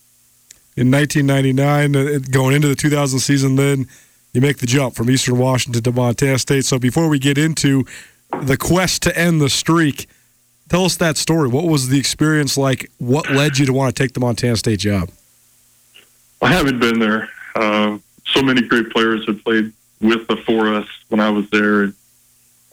In 0.76 0.90
1999, 0.90 1.96
uh, 1.96 2.18
going 2.30 2.56
into 2.56 2.66
the 2.66 2.74
2000 2.74 3.20
season, 3.20 3.54
then 3.54 3.86
you 4.32 4.40
make 4.40 4.58
the 4.58 4.66
jump 4.66 4.96
from 4.96 5.08
Eastern 5.08 5.38
Washington 5.38 5.82
to 5.84 5.92
Montana 5.92 6.38
State. 6.38 6.64
So 6.64 6.78
before 6.80 7.08
we 7.08 7.18
get 7.20 7.38
into 7.38 7.86
the 8.42 8.56
quest 8.56 9.02
to 9.04 9.18
end 9.18 9.40
the 9.40 9.48
streak, 9.48 10.06
tell 10.68 10.84
us 10.84 10.96
that 10.96 11.16
story. 11.16 11.48
What 11.48 11.64
was 11.64 11.88
the 11.88 11.98
experience 11.98 12.56
like? 12.56 12.90
What 12.98 13.30
led 13.30 13.58
you 13.58 13.66
to 13.66 13.72
want 13.72 13.94
to 13.94 14.02
take 14.02 14.12
the 14.12 14.20
Montana 14.20 14.56
State 14.56 14.80
job? 14.80 15.10
I 16.42 16.48
haven't 16.48 16.78
been 16.78 16.98
there. 16.98 17.28
Uh, 17.54 17.98
so 18.26 18.42
many 18.42 18.62
great 18.62 18.90
players 18.90 19.26
have 19.26 19.42
played 19.42 19.72
with 20.00 20.26
the 20.26 20.36
us 20.36 20.88
when 21.08 21.20
I 21.20 21.30
was 21.30 21.48
there. 21.50 21.92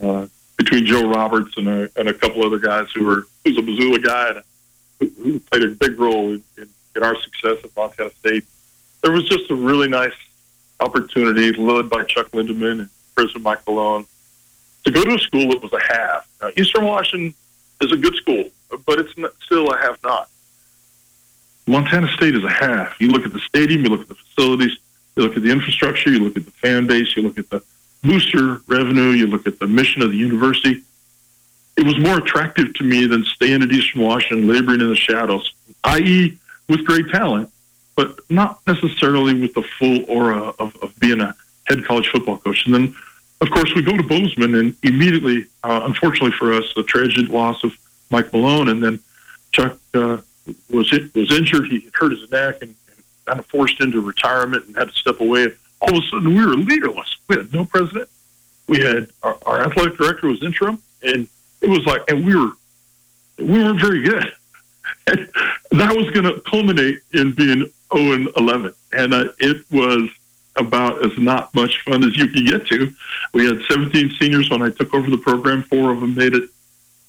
Uh, 0.02 0.28
between 0.58 0.86
Joe 0.86 1.10
Roberts 1.10 1.56
and 1.58 1.68
a, 1.68 1.90
and 1.96 2.08
a 2.10 2.14
couple 2.14 2.44
other 2.46 2.60
guys 2.60 2.88
who 2.94 3.06
were 3.06 3.28
who's 3.44 3.58
a 3.58 3.62
Missoula 3.62 4.00
guy 4.00 4.30
and 5.00 5.12
who, 5.18 5.40
played 5.40 5.64
a 5.64 5.68
big 5.70 6.00
role 6.00 6.30
in, 6.30 6.44
in, 6.58 6.70
in 6.96 7.04
our 7.04 7.16
success 7.22 7.58
at 7.64 7.76
Montana 7.76 8.12
State. 8.20 8.46
There 9.02 9.12
was 9.12 9.28
just 9.28 9.50
a 9.52 9.56
really 9.56 9.88
nice 9.88 10.14
opportunity 10.80 11.52
led 11.54 11.90
by 11.90 12.04
Chuck 12.04 12.32
Lindeman 12.32 12.80
and 12.80 12.90
President 13.16 13.44
Mike 13.44 13.66
Malone 13.68 14.06
to 14.84 14.92
go 14.92 15.04
to 15.04 15.16
a 15.16 15.20
school 15.20 15.50
that 15.50 15.62
was 15.62 15.74
a 15.74 15.82
half. 15.82 16.28
Now, 16.42 16.50
Eastern 16.58 16.86
Washington 16.86 17.34
is 17.82 17.92
a 17.92 17.98
good 17.98 18.16
school, 18.16 18.50
but 18.86 19.00
it's 19.00 19.14
still 19.46 19.72
a 19.72 19.78
half 19.78 19.98
not. 20.04 20.30
Montana 21.66 22.12
State 22.14 22.36
is 22.36 22.44
a 22.44 22.50
half. 22.50 23.00
You 23.00 23.10
look 23.10 23.26
at 23.26 23.34
the 23.34 23.40
stadium, 23.40 23.84
you 23.84 23.90
look 23.90 24.02
at 24.02 24.10
the 24.10 24.16
facilities, 24.16 24.78
you 25.16 25.24
look 25.24 25.38
at 25.38 25.44
the 25.44 25.52
infrastructure, 25.52 26.10
you 26.10 26.20
look 26.20 26.36
at 26.36 26.46
the 26.46 26.52
fan 26.52 26.88
base, 26.88 27.16
you 27.16 27.24
look 27.24 27.38
at 27.38 27.50
the 27.50 27.64
booster 28.04 28.62
revenue, 28.68 29.12
you 29.12 29.28
look 29.28 29.48
at 29.48 29.60
the 29.60 29.68
mission 29.68 30.02
of 30.02 30.12
the 30.12 30.18
university. 30.18 30.84
It 31.78 31.86
was 31.86 31.98
more 32.00 32.18
attractive 32.18 32.74
to 32.76 32.84
me 32.84 33.08
than 33.08 33.24
staying 33.24 33.64
at 33.64 33.72
Eastern 33.72 34.02
Washington, 34.02 34.48
laboring 34.48 34.82
in 34.82 34.90
the 34.90 34.96
shadows, 34.96 35.54
i.e., 35.86 36.38
with 36.68 36.86
great 36.86 37.10
talent, 37.10 37.50
but 37.96 38.20
not 38.30 38.60
necessarily 38.68 39.34
with 39.34 39.54
the 39.54 39.64
full 39.64 40.04
aura 40.08 40.54
of, 40.60 40.76
of 40.82 40.98
being 41.00 41.20
a 41.22 41.36
head 41.66 41.84
college 41.86 42.08
football 42.10 42.38
coach. 42.38 42.66
And 42.66 42.74
then, 42.74 42.96
of 43.44 43.52
course, 43.52 43.76
we 43.76 43.82
go 43.82 43.96
to 43.98 44.04
Bozeman, 44.04 44.56
and 44.56 44.76
immediately, 44.84 45.46
uh, 45.64 45.82
unfortunately 45.84 46.32
for 46.32 46.54
us, 46.54 46.64
the 46.76 46.84
tragic 46.84 47.28
loss 47.30 47.64
of 47.64 47.78
Mike 48.10 48.32
Malone, 48.32 48.70
and 48.70 48.82
then 48.82 49.00
Chuck 49.52 49.78
uh, 49.94 50.18
was 50.70 50.92
was 51.14 51.32
injured. 51.32 51.68
He 51.68 51.90
hurt 51.94 52.12
his 52.12 52.32
neck 52.32 52.62
and, 52.62 52.74
and 52.88 53.04
kind 53.26 53.40
of 53.40 53.46
forced 53.48 53.82
into 53.82 54.02
retirement 54.02 54.66
and 54.68 54.76
had 54.78 54.88
to 54.88 54.94
step 54.94 55.20
away. 55.20 55.48
All 55.82 55.90
of 55.90 56.04
a 56.04 56.08
sudden, 56.08 56.30
we 56.34 56.46
were 56.46 56.54
leaderless. 56.54 57.18
We 57.28 57.36
had 57.36 57.54
no 57.54 57.66
president. 57.66 58.10
We 58.68 58.80
had 58.80 59.10
our, 59.24 59.38
our 59.46 59.62
athletic 59.62 59.98
director 59.98 60.28
was 60.28 60.42
interim, 60.42 60.82
and 61.02 61.28
it 61.62 61.70
was 61.70 61.86
like, 61.86 62.10
and 62.10 62.26
we 62.26 62.36
were 62.36 62.52
we 63.38 63.62
weren't 63.62 63.82
very 63.82 64.04
good. 64.04 64.34
And 65.72 65.82
that 65.82 65.96
was 65.98 66.10
going 66.12 66.26
to 66.26 66.40
culminate 66.42 67.00
in 67.14 67.32
being 67.34 67.70
0 67.94 68.14
and 68.14 68.30
11, 68.38 68.74
and 68.94 69.14
uh, 69.14 69.26
it 69.40 69.66
was 69.72 70.08
about 70.56 71.04
as 71.06 71.18
not 71.18 71.54
much 71.56 71.82
fun 71.82 72.04
as 72.04 72.16
you 72.16 72.28
can 72.28 72.46
get 72.46 72.68
to. 72.68 72.94
We 73.34 73.46
had 73.46 73.62
17 73.70 74.12
seniors 74.20 74.50
when 74.50 74.62
I 74.62 74.70
took 74.70 74.94
over 74.94 75.10
the 75.10 75.18
program. 75.18 75.64
Four 75.64 75.92
of 75.92 76.02
them 76.02 76.16
made 76.16 76.36
it 76.36 76.50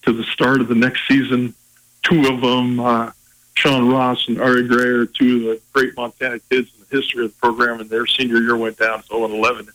to 0.02 0.12
the 0.12 0.24
start 0.24 0.60
of 0.60 0.68
the 0.68 0.74
next 0.74 1.06
season. 1.06 1.54
Two 2.02 2.26
of 2.28 2.40
them 2.40 2.80
uh, 2.80 3.12
Sean 3.54 3.88
Ross 3.88 4.26
and 4.28 4.40
Ari 4.40 4.66
Gray 4.68 4.86
are 4.86 5.06
two 5.06 5.36
of 5.36 5.56
the 5.56 5.60
great 5.72 5.96
Montana 5.96 6.38
kids 6.50 6.70
in 6.74 6.84
the 6.88 6.96
history 6.96 7.24
of 7.24 7.32
the 7.32 7.40
program, 7.40 7.80
and 7.80 7.88
their 7.88 8.06
senior 8.06 8.38
year 8.38 8.56
went 8.56 8.78
down 8.78 9.02
0 9.04 9.24
and 9.26 9.34
11. 9.34 9.68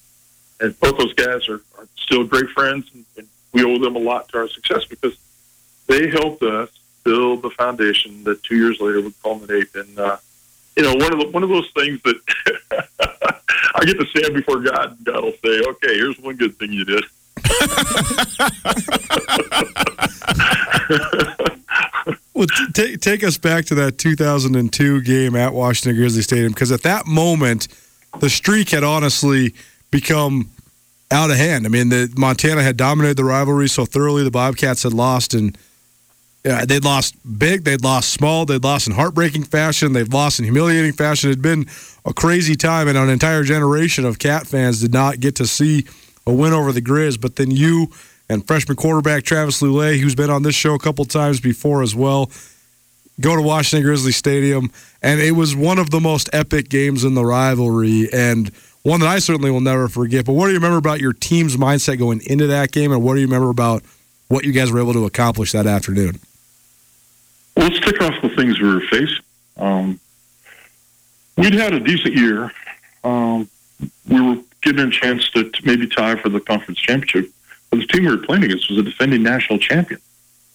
And 0.62 0.80
both 0.80 0.98
those 0.98 1.14
guys 1.14 1.48
are, 1.48 1.62
are 1.78 1.88
still 1.96 2.26
great 2.26 2.50
friends, 2.50 2.90
and, 2.94 3.06
and 3.18 3.28
we 3.54 3.64
owe 3.64 3.80
them 3.80 3.96
a 3.96 4.00
lot 4.00 4.28
to 4.30 4.40
our 4.40 4.48
success 4.50 4.86
because 4.86 5.18
they 5.88 6.10
helped 6.10 6.44
us 6.44 6.70
build 7.04 7.42
the 7.42 7.50
foundation 7.52 8.24
that 8.26 8.44
two 8.44 8.58
years 8.58 8.80
later 8.82 9.02
would 9.02 9.14
culminate 9.24 9.68
in, 9.74 9.98
uh, 9.98 10.18
you 10.76 10.84
know, 10.84 10.94
one 10.94 11.14
of 11.14 11.20
the, 11.20 11.30
one 11.30 11.44
of 11.44 11.50
those 11.50 11.70
things 11.72 12.02
that 12.04 12.20
I 13.76 13.86
get 13.86 14.00
to 14.00 14.06
stand 14.08 14.34
before 14.34 14.62
God, 14.62 14.98
and 14.98 15.06
God 15.06 15.24
will 15.24 15.34
say, 15.44 15.62
"Okay, 15.68 15.96
here's 15.96 16.18
one 16.20 16.36
good 16.36 16.58
thing 16.58 16.74
you 16.74 16.86
did." 16.86 17.04
well, 22.34 22.48
t- 22.74 22.98
take 22.98 23.24
us 23.24 23.38
back 23.38 23.66
to 23.66 23.76
that 23.76 23.98
2002 23.98 25.02
game 25.02 25.36
at 25.36 25.54
Washington 25.54 25.96
Grizzly 25.96 26.22
Stadium 26.22 26.52
because 26.52 26.72
at 26.72 26.84
that 26.84 27.06
moment, 27.06 27.68
the 28.20 28.30
streak 28.30 28.70
had 28.70 28.84
honestly 28.84 29.54
become 29.92 30.50
out 31.12 31.32
of 31.32 31.38
hand. 31.38 31.66
I 31.66 31.70
mean, 31.70 31.90
the 31.90 32.12
Montana 32.18 32.62
had 32.62 32.78
dominated 32.78 33.18
the 33.18 33.24
rivalry 33.24 33.68
so 33.68 33.86
thoroughly. 33.86 34.24
The 34.24 34.32
Bobcats 34.32 34.84
had 34.84 34.94
lost, 34.94 35.34
and 35.34 35.58
uh, 36.46 36.66
they'd 36.66 36.86
lost 36.86 37.16
big, 37.38 37.64
they'd 37.66 37.84
lost 37.84 38.12
small, 38.12 38.46
they'd 38.46 38.64
lost 38.64 38.88
in 38.88 38.94
heartbreaking 38.94 39.44
fashion, 39.44 39.94
they'd 39.94 40.14
lost 40.14 40.40
in 40.40 40.46
humiliating 40.46 40.94
fashion. 40.94 41.30
It 41.30 41.34
had 41.34 41.42
been 41.42 41.68
a 42.06 42.14
crazy 42.14 42.56
time, 42.56 42.88
and 42.88 42.98
an 42.98 43.10
entire 43.10 43.44
generation 43.44 44.06
of 44.06 44.20
Cat 44.20 44.48
fans 44.48 44.82
did 44.82 44.94
not 44.94 45.20
get 45.20 45.36
to 45.36 45.48
see 45.48 45.86
a 46.26 46.34
win 46.34 46.54
over 46.54 46.72
the 46.72 46.82
Grizz. 46.82 47.20
But 47.20 47.36
then 47.36 47.52
you 47.52 47.92
and 48.30 48.46
freshman 48.48 48.78
quarterback 48.78 49.24
Travis 49.24 49.62
Lulay, 49.62 50.00
who's 50.00 50.16
been 50.16 50.30
on 50.30 50.44
this 50.44 50.56
show 50.56 50.76
a 50.76 50.80
couple 50.80 51.04
times 51.04 51.42
before 51.42 51.82
as 51.82 51.96
well, 51.96 52.32
go 53.20 53.36
to 53.36 53.42
Washington 53.42 53.86
Grizzly 53.86 54.14
Stadium, 54.14 54.72
and 55.02 55.20
it 55.20 55.32
was 55.32 55.56
one 55.56 55.78
of 55.78 55.90
the 55.90 56.00
most 56.00 56.30
epic 56.32 56.70
games 56.70 57.04
in 57.04 57.16
the 57.16 57.26
rivalry, 57.26 58.08
and 58.14 58.50
one 58.84 59.02
that 59.02 59.08
I 59.08 59.20
certainly 59.20 59.52
will 59.52 59.60
never 59.60 59.90
forget. 59.90 60.26
But 60.26 60.34
what 60.34 60.46
do 60.46 60.52
you 60.52 60.58
remember 60.58 60.78
about 60.78 61.02
your 61.02 61.12
team's 61.12 61.58
mindset 61.58 62.00
going 62.00 62.22
into 62.28 62.48
that 62.48 62.72
game, 62.72 62.94
and 62.94 63.04
what 63.04 63.16
do 63.16 63.20
you 63.20 63.28
remember 63.28 63.50
about 63.50 63.84
what 64.30 64.46
you 64.46 64.54
guys 64.54 64.72
were 64.72 64.80
able 64.80 64.94
to 64.94 65.06
accomplish 65.06 65.52
that 65.52 65.68
afternoon? 65.68 66.20
Let's 67.60 67.80
tick 67.82 68.02
off 68.02 68.22
the 68.22 68.30
things 68.30 68.60
we 68.60 68.74
were 68.74 68.82
facing. 68.82 69.24
Um, 69.58 70.00
we'd 71.38 71.54
had 71.54 71.74
a 71.74 71.80
decent 71.80 72.16
year. 72.16 72.52
Um, 73.04 73.50
we 74.08 74.22
were 74.22 74.42
getting 74.62 74.88
a 74.88 74.90
chance 74.90 75.30
to, 75.32 75.50
to 75.50 75.66
maybe 75.66 75.88
tie 75.88 76.16
for 76.16 76.30
the 76.30 76.40
conference 76.40 76.80
championship 76.80 77.32
but 77.70 77.80
the 77.80 77.86
team 77.88 78.06
we 78.06 78.12
were 78.12 78.18
playing 78.18 78.44
against 78.44 78.70
was 78.70 78.80
a 78.80 78.84
defending 78.84 79.24
national 79.24 79.60
champion, 79.60 80.02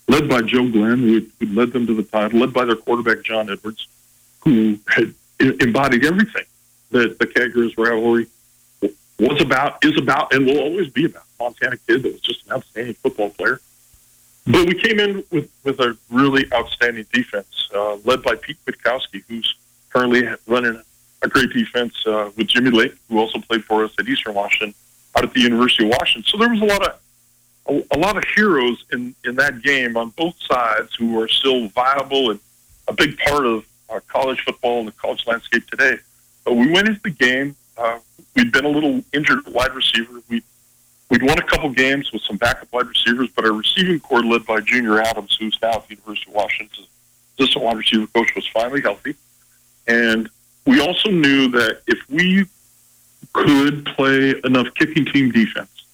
led 0.09 0.29
by 0.29 0.43
Joe 0.43 0.69
Glenn, 0.69 0.99
who, 0.99 1.27
who 1.39 1.55
led 1.55 1.73
them 1.73 1.87
to 1.87 1.95
the 1.95 2.03
title, 2.03 2.41
led 2.41 2.53
by 2.53 2.65
their 2.65 2.77
quarterback 2.77 3.23
John 3.23 3.51
Edwards, 3.51 3.87
who 4.41 4.79
had 4.89 5.15
embodied 5.39 6.05
everything 6.05 6.45
that 6.91 7.19
the 7.19 7.27
Cat 7.27 7.51
rivalry 7.77 8.27
was 9.19 9.41
about, 9.41 9.85
is 9.85 9.97
about, 9.97 10.33
and 10.35 10.45
will 10.47 10.59
always 10.59 10.89
be 10.89 11.05
about. 11.05 11.23
Montana 11.39 11.77
kid 11.87 12.03
that 12.03 12.13
was 12.13 12.21
just 12.21 12.47
an 12.47 12.53
outstanding 12.53 12.95
football 12.95 13.31
player. 13.31 13.61
But 14.47 14.67
we 14.69 14.75
came 14.75 15.01
in 15.01 15.25
with, 15.31 15.51
with 15.65 15.81
a 15.81 15.97
really 16.11 16.47
outstanding 16.53 17.07
defense, 17.13 17.69
uh, 17.75 17.97
led 18.05 18.23
by 18.23 18.35
Pete 18.37 18.59
Kwiatkowski, 18.67 19.25
who's 19.27 19.57
currently 19.91 20.29
running 20.47 20.83
a 21.23 21.29
great 21.29 21.51
defense 21.51 21.95
uh, 22.07 22.31
with 22.37 22.49
Jimmy 22.49 22.71
Lake, 22.71 22.95
who 23.09 23.19
also 23.19 23.39
played 23.39 23.65
for 23.65 23.85
us 23.85 23.95
at 23.99 24.07
Eastern 24.07 24.35
Washington, 24.35 24.75
out 25.17 25.25
at 25.25 25.33
the 25.33 25.41
University 25.41 25.85
of 25.85 25.91
Washington. 25.99 26.31
So 26.31 26.37
there 26.37 26.51
was 26.51 26.61
a 26.61 26.67
lot 26.67 26.87
of 26.87 27.01
a, 27.67 27.97
a 27.97 27.99
lot 27.99 28.17
of 28.17 28.25
heroes 28.37 28.85
in, 28.93 29.15
in 29.25 29.37
that 29.37 29.63
game 29.63 29.97
on 29.97 30.11
both 30.11 30.35
sides 30.43 30.95
who 30.95 31.19
are 31.21 31.29
still 31.29 31.69
viable 31.69 32.31
and 32.31 32.41
a 32.89 32.93
big 32.93 33.17
part 33.19 33.47
of 33.47 33.65
uh, 33.89 34.01
college 34.09 34.41
football 34.45 34.81
and 34.81 34.89
the 34.89 34.93
college 34.93 35.27
landscape 35.27 35.67
today. 35.69 35.97
But 36.45 36.55
we 36.55 36.71
went 36.71 36.89
into 36.89 37.01
the 37.01 37.11
game. 37.11 37.57
Uh, 37.77 37.99
we'd 38.37 38.53
been 38.53 38.67
a 38.67 38.69
little 38.69 39.03
injured 39.13 39.47
wide 39.47 39.75
receiver. 39.75 40.21
We 40.29 40.43
we'd 41.11 41.23
won 41.23 41.39
a 41.39 41.43
couple 41.43 41.71
games 41.71 42.13
with 42.13 42.23
some 42.23 42.37
backup 42.37 42.73
wide 42.73 42.87
receivers, 42.87 43.29
but 43.35 43.45
our 43.45 43.53
receiving 43.53 44.01
core, 44.01 44.23
led 44.23 44.45
by 44.47 44.61
Junior 44.61 45.01
Adams, 45.01 45.37
who's 45.39 45.59
now 45.63 45.73
at 45.73 45.89
the 45.89 45.97
University 45.97 46.31
of 46.31 46.35
Washington, 46.35 46.85
assistant 47.39 47.65
wide 47.65 47.77
receiver 47.77 48.07
coach, 48.09 48.35
was 48.35 48.47
finally 48.49 48.81
healthy. 48.81 49.15
And 49.87 50.31
we 50.67 50.81
also 50.81 51.11
knew 51.11 51.49
that 51.49 51.83
if 51.87 51.99
we 52.09 52.47
could 53.33 53.85
play 53.87 54.35
enough 54.45 54.69
kicking 54.75 55.05
team 55.05 55.31
defense, 55.31 55.85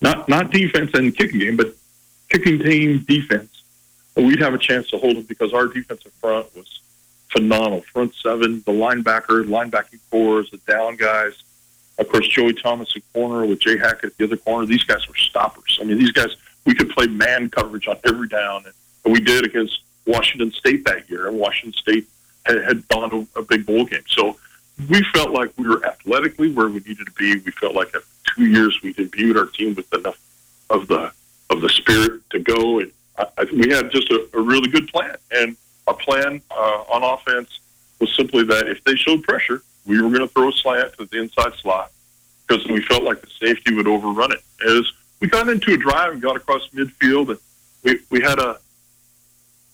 not 0.00 0.28
not 0.28 0.50
defense 0.50 0.90
and 0.94 1.16
kicking 1.16 1.40
game, 1.40 1.56
but 1.56 1.74
kicking 2.28 2.58
team 2.58 2.98
defense. 3.06 3.62
We'd 4.16 4.40
have 4.40 4.54
a 4.54 4.58
chance 4.58 4.88
to 4.90 4.98
hold 4.98 5.16
it 5.16 5.28
because 5.28 5.52
our 5.52 5.66
defensive 5.66 6.12
front 6.20 6.54
was 6.54 6.80
phenomenal. 7.30 7.82
Front 7.92 8.14
seven, 8.14 8.62
the 8.64 8.72
linebacker, 8.72 9.44
linebacking 9.44 9.98
cores, 10.10 10.50
the 10.50 10.58
down 10.58 10.96
guys. 10.96 11.42
Of 11.98 12.08
course, 12.08 12.26
Joey 12.28 12.54
Thomas 12.54 12.92
at 12.96 13.02
corner 13.12 13.46
with 13.46 13.60
Jay 13.60 13.78
Hackett 13.78 14.04
at 14.04 14.16
the 14.16 14.24
other 14.24 14.36
corner. 14.36 14.66
These 14.66 14.84
guys 14.84 15.06
were 15.08 15.14
stoppers. 15.14 15.78
I 15.80 15.84
mean, 15.84 15.98
these 15.98 16.12
guys 16.12 16.36
we 16.64 16.74
could 16.74 16.90
play 16.90 17.06
man 17.06 17.50
coverage 17.50 17.86
on 17.88 17.98
every 18.04 18.28
down, 18.28 18.64
and 19.04 19.12
we 19.12 19.20
did 19.20 19.44
against 19.44 19.80
Washington 20.06 20.50
State 20.52 20.84
that 20.86 21.08
year, 21.08 21.28
and 21.28 21.38
Washington 21.38 21.72
State 21.78 22.08
had, 22.46 22.62
had 22.64 22.88
gone 22.88 23.10
to 23.10 23.28
a 23.36 23.42
big 23.42 23.66
bowl 23.66 23.84
game. 23.84 24.04
So 24.08 24.36
we 24.90 25.04
felt 25.12 25.30
like 25.30 25.52
we 25.56 25.68
were 25.68 25.84
athletically 25.86 26.52
where 26.52 26.68
we 26.68 26.80
needed 26.80 27.06
to 27.06 27.12
be. 27.12 27.36
We 27.36 27.52
felt 27.52 27.74
like 27.74 27.88
after 27.88 28.02
two 28.36 28.46
years 28.46 28.80
we 28.82 28.94
imbued 28.96 29.36
our 29.36 29.46
team 29.46 29.74
with 29.74 29.92
enough 29.92 30.18
of 30.70 30.88
the 30.88 31.12
of 31.50 31.60
the 31.60 31.68
spirit 31.68 32.22
to 32.30 32.38
go, 32.38 32.80
and 32.80 32.90
I, 33.18 33.26
I, 33.38 33.44
we 33.52 33.70
had 33.70 33.90
just 33.90 34.10
a, 34.10 34.26
a 34.34 34.40
really 34.40 34.70
good 34.70 34.88
plan. 34.88 35.16
And 35.30 35.56
our 35.86 35.94
plan 35.94 36.40
uh, 36.50 36.84
on 36.88 37.02
offense 37.02 37.60
was 38.00 38.14
simply 38.16 38.44
that 38.44 38.66
if 38.68 38.82
they 38.84 38.96
showed 38.96 39.22
pressure, 39.22 39.62
we 39.86 40.00
were 40.00 40.08
going 40.08 40.20
to 40.20 40.28
throw 40.28 40.48
a 40.48 40.52
slant 40.52 40.96
to 40.98 41.06
the 41.06 41.18
inside 41.18 41.54
slot 41.60 41.90
because 42.46 42.66
we 42.66 42.82
felt 42.82 43.02
like 43.02 43.20
the 43.20 43.30
safety 43.40 43.74
would 43.74 43.86
overrun 43.86 44.32
it. 44.32 44.40
As 44.66 44.90
we 45.20 45.28
got 45.28 45.48
into 45.48 45.72
a 45.72 45.76
drive 45.76 46.12
and 46.12 46.22
got 46.22 46.36
across 46.36 46.68
midfield, 46.68 47.30
and 47.30 47.38
we 47.82 48.00
we 48.10 48.20
had 48.20 48.38
a 48.38 48.58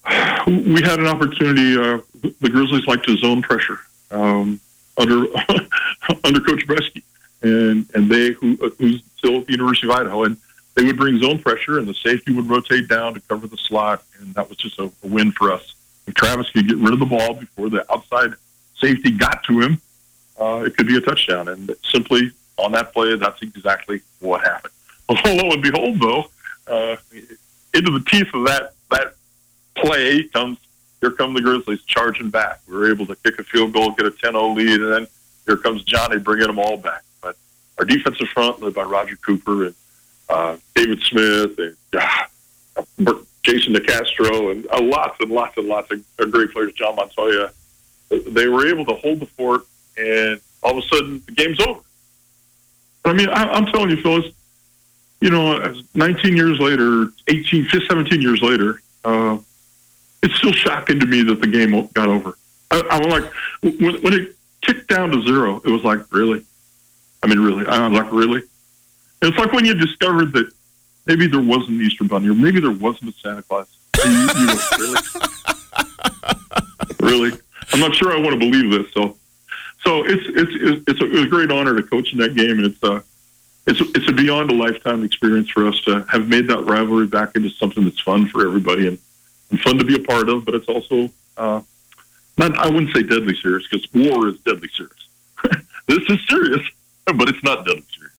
we 0.47 0.83
had 0.83 0.99
an 1.01 1.07
opportunity. 1.07 1.77
Uh, 1.77 2.01
the 2.41 2.51
Grizzlies 2.51 2.87
like 2.87 3.03
to 3.05 3.17
zone 3.17 3.43
pressure 3.43 3.79
um, 4.11 4.61
under 4.97 5.27
under 6.25 6.41
Coach 6.41 6.67
Bresky, 6.67 7.03
and 7.43 7.89
and 7.95 8.11
they 8.11 8.31
who 8.31 8.57
who's 8.79 9.03
still 9.17 9.39
at 9.39 9.47
the 9.47 9.53
University 9.53 9.89
of 9.89 9.95
Idaho, 9.95 10.25
and 10.25 10.37
they 10.75 10.85
would 10.85 10.97
bring 10.97 11.19
zone 11.19 11.39
pressure, 11.39 11.79
and 11.79 11.87
the 11.87 11.95
safety 11.95 12.33
would 12.33 12.49
rotate 12.49 12.89
down 12.89 13.15
to 13.15 13.21
cover 13.21 13.47
the 13.47 13.57
slot, 13.57 14.03
and 14.19 14.35
that 14.35 14.49
was 14.49 14.57
just 14.59 14.79
a, 14.79 14.85
a 14.85 15.07
win 15.07 15.33
for 15.33 15.53
us. 15.53 15.75
If 16.07 16.15
Travis 16.15 16.51
could 16.51 16.69
get 16.69 16.79
rid 16.79 16.93
of 16.93 16.99
the 16.99 17.07
ball 17.07 17.35
before 17.35 17.71
the 17.71 17.91
outside 17.93 18.35
safety 18.77 19.11
got 19.11 19.45
to 19.45 19.61
him, 19.61 19.81
uh, 20.41 20.65
it 20.65 20.77
could 20.77 20.87
be 20.87 20.97
a 20.97 21.01
touchdown. 21.01 21.49
And 21.49 21.71
simply 21.85 22.33
on 22.57 22.73
that 22.73 22.93
play, 22.93 23.17
that's 23.17 23.43
exactly 23.43 24.01
what 24.21 24.43
happened. 24.43 24.73
Well, 25.25 25.37
lo 25.37 25.51
and 25.51 25.61
behold, 25.61 25.99
though, 26.01 26.31
uh, 26.69 26.97
into 27.75 27.91
the 27.91 28.05
teeth 28.07 28.33
of 28.33 28.47
that 28.47 28.75
that 28.93 29.15
play 29.75 30.23
comes 30.23 30.57
here 31.01 31.11
come 31.11 31.35
the 31.35 31.41
Grizzlies 31.41 31.83
charging 31.83 32.31
back. 32.31 32.61
We 32.69 32.75
were 32.75 32.91
able 32.91 33.07
to 33.07 33.17
kick 33.17 33.39
a 33.39 33.45
field 33.45 33.73
goal, 33.73 33.91
get 33.93 34.07
a 34.07 34.11
10-0 34.11 34.55
lead, 34.55 34.81
and 34.81 34.93
then 34.93 35.07
here 35.47 35.57
comes 35.57 35.83
Johnny 35.85 36.19
bringing 36.19 36.47
them 36.47 36.59
all 36.59 36.77
back. 36.77 37.03
But 37.23 37.37
our 37.79 37.85
defensive 37.85 38.29
front, 38.29 38.61
led 38.63 38.75
by 38.75 38.83
Roger 38.83 39.17
Cooper 39.17 39.67
and 39.67 39.75
uh, 40.29 40.57
David 40.75 41.01
Smith 41.03 41.59
and 41.59 41.77
uh, 41.95 43.15
Jason 43.43 43.73
DeCastro 43.75 44.53
and 44.53 44.67
uh, 44.71 44.81
lots 44.81 45.17
and 45.21 45.31
lots 45.31 45.57
and 45.57 45.67
lots 45.67 45.91
of, 45.91 46.05
of 46.19 46.31
great 46.31 46.53
players, 46.53 46.73
John 46.75 46.97
Montoya, 46.97 47.51
they 48.11 48.49
were 48.49 48.67
able 48.67 48.85
to 48.85 48.95
hold 48.95 49.21
the 49.21 49.27
fort, 49.27 49.63
and 49.97 50.41
all 50.63 50.79
of 50.79 50.85
a 50.85 50.89
sudden 50.89 51.23
the 51.27 51.33
game's 51.33 51.61
over. 51.61 51.81
I 53.05 53.13
mean, 53.13 53.29
I, 53.29 53.45
I'm 53.45 53.67
telling 53.67 53.91
you, 53.91 53.97
Phyllis, 54.03 54.27
you 55.21 55.31
know, 55.31 55.75
19 55.95 56.37
years 56.37 56.59
later, 56.59 57.13
18, 57.29 57.69
17 57.89 58.23
years 58.23 58.43
later, 58.43 58.81
uh, 59.05 59.39
it's 60.23 60.35
still 60.37 60.53
shocking 60.53 61.01
to 61.01 61.07
me 61.07 61.23
that 61.23 61.41
the 61.41 61.47
game 61.47 61.89
got 61.95 62.09
over. 62.09 62.37
I, 62.71 62.83
I'm 62.91 63.09
like, 63.09 63.25
when, 63.63 64.03
when 64.03 64.13
it 64.13 64.37
ticked 64.63 64.89
down 64.89 65.11
to 65.11 65.23
zero, 65.23 65.61
it 65.65 65.71
was 65.71 65.83
like, 65.83 66.01
really? 66.13 66.45
I 67.23 67.27
mean, 67.27 67.41
really? 67.41 67.67
I 67.67 67.87
was 67.89 67.99
like, 67.99 68.13
really? 68.13 68.43
It's 69.23 69.37
like 69.37 69.53
when 69.53 69.65
you 69.65 69.75
discovered 69.75 70.33
that 70.33 70.51
maybe 71.07 71.27
there 71.27 71.41
wasn't 71.41 71.71
an 71.71 71.83
Easter 71.83 72.05
Bunny 72.05 72.29
or 72.29 72.35
maybe 72.35 72.61
there 72.61 72.71
wasn't 72.71 73.15
a 73.15 73.19
Santa 73.21 73.43
Claus. 73.43 73.67
You, 74.05 74.11
you 74.11 74.47
know, 74.47 74.59
really? 74.79 75.01
really? 77.29 77.39
I'm 77.73 77.81
not 77.81 77.95
sure 77.95 78.13
I 78.13 78.21
want 78.21 78.33
to 78.33 78.39
believe 78.39 78.71
this. 78.71 78.93
So, 78.93 79.17
so 79.85 80.05
it's 80.05 80.25
it's 80.27 80.85
it's 80.87 81.01
a, 81.01 81.23
a 81.23 81.27
great 81.27 81.51
honor 81.51 81.75
to 81.75 81.83
coach 81.83 82.13
in 82.13 82.19
that 82.19 82.35
game, 82.35 82.59
and 82.59 82.67
it's 82.67 82.83
a 82.83 82.93
uh, 82.93 83.01
it's 83.67 83.81
it's 83.81 84.09
a 84.09 84.13
beyond 84.13 84.51
a 84.51 84.55
lifetime 84.55 85.05
experience 85.05 85.49
for 85.49 85.67
us 85.67 85.81
to 85.83 86.05
have 86.09 86.29
made 86.29 86.49
that 86.49 86.65
rivalry 86.65 87.07
back 87.07 87.35
into 87.37 87.51
something 87.51 87.85
that's 87.85 88.01
fun 88.01 88.27
for 88.29 88.47
everybody 88.47 88.89
and, 88.89 88.99
and 89.51 89.61
fun 89.61 89.79
to 89.79 89.85
be 89.85 89.97
a 89.97 90.05
part 90.05 90.29
of. 90.29 90.45
But 90.45 90.55
it's 90.55 90.69
also 90.69 91.11
uh, 91.37 91.63
not 92.37 92.57
I 92.59 92.69
wouldn't 92.69 92.95
say 92.95 93.03
deadly 93.03 93.35
serious 93.37 93.67
because 93.69 93.87
war 93.95 94.29
is 94.29 94.39
deadly 94.41 94.69
serious. 94.77 95.09
this 95.87 96.03
is 96.09 96.19
serious, 96.29 96.63
but 97.07 97.29
it's 97.29 97.43
not 97.43 97.65
deadly 97.65 97.85
serious. 97.95 98.11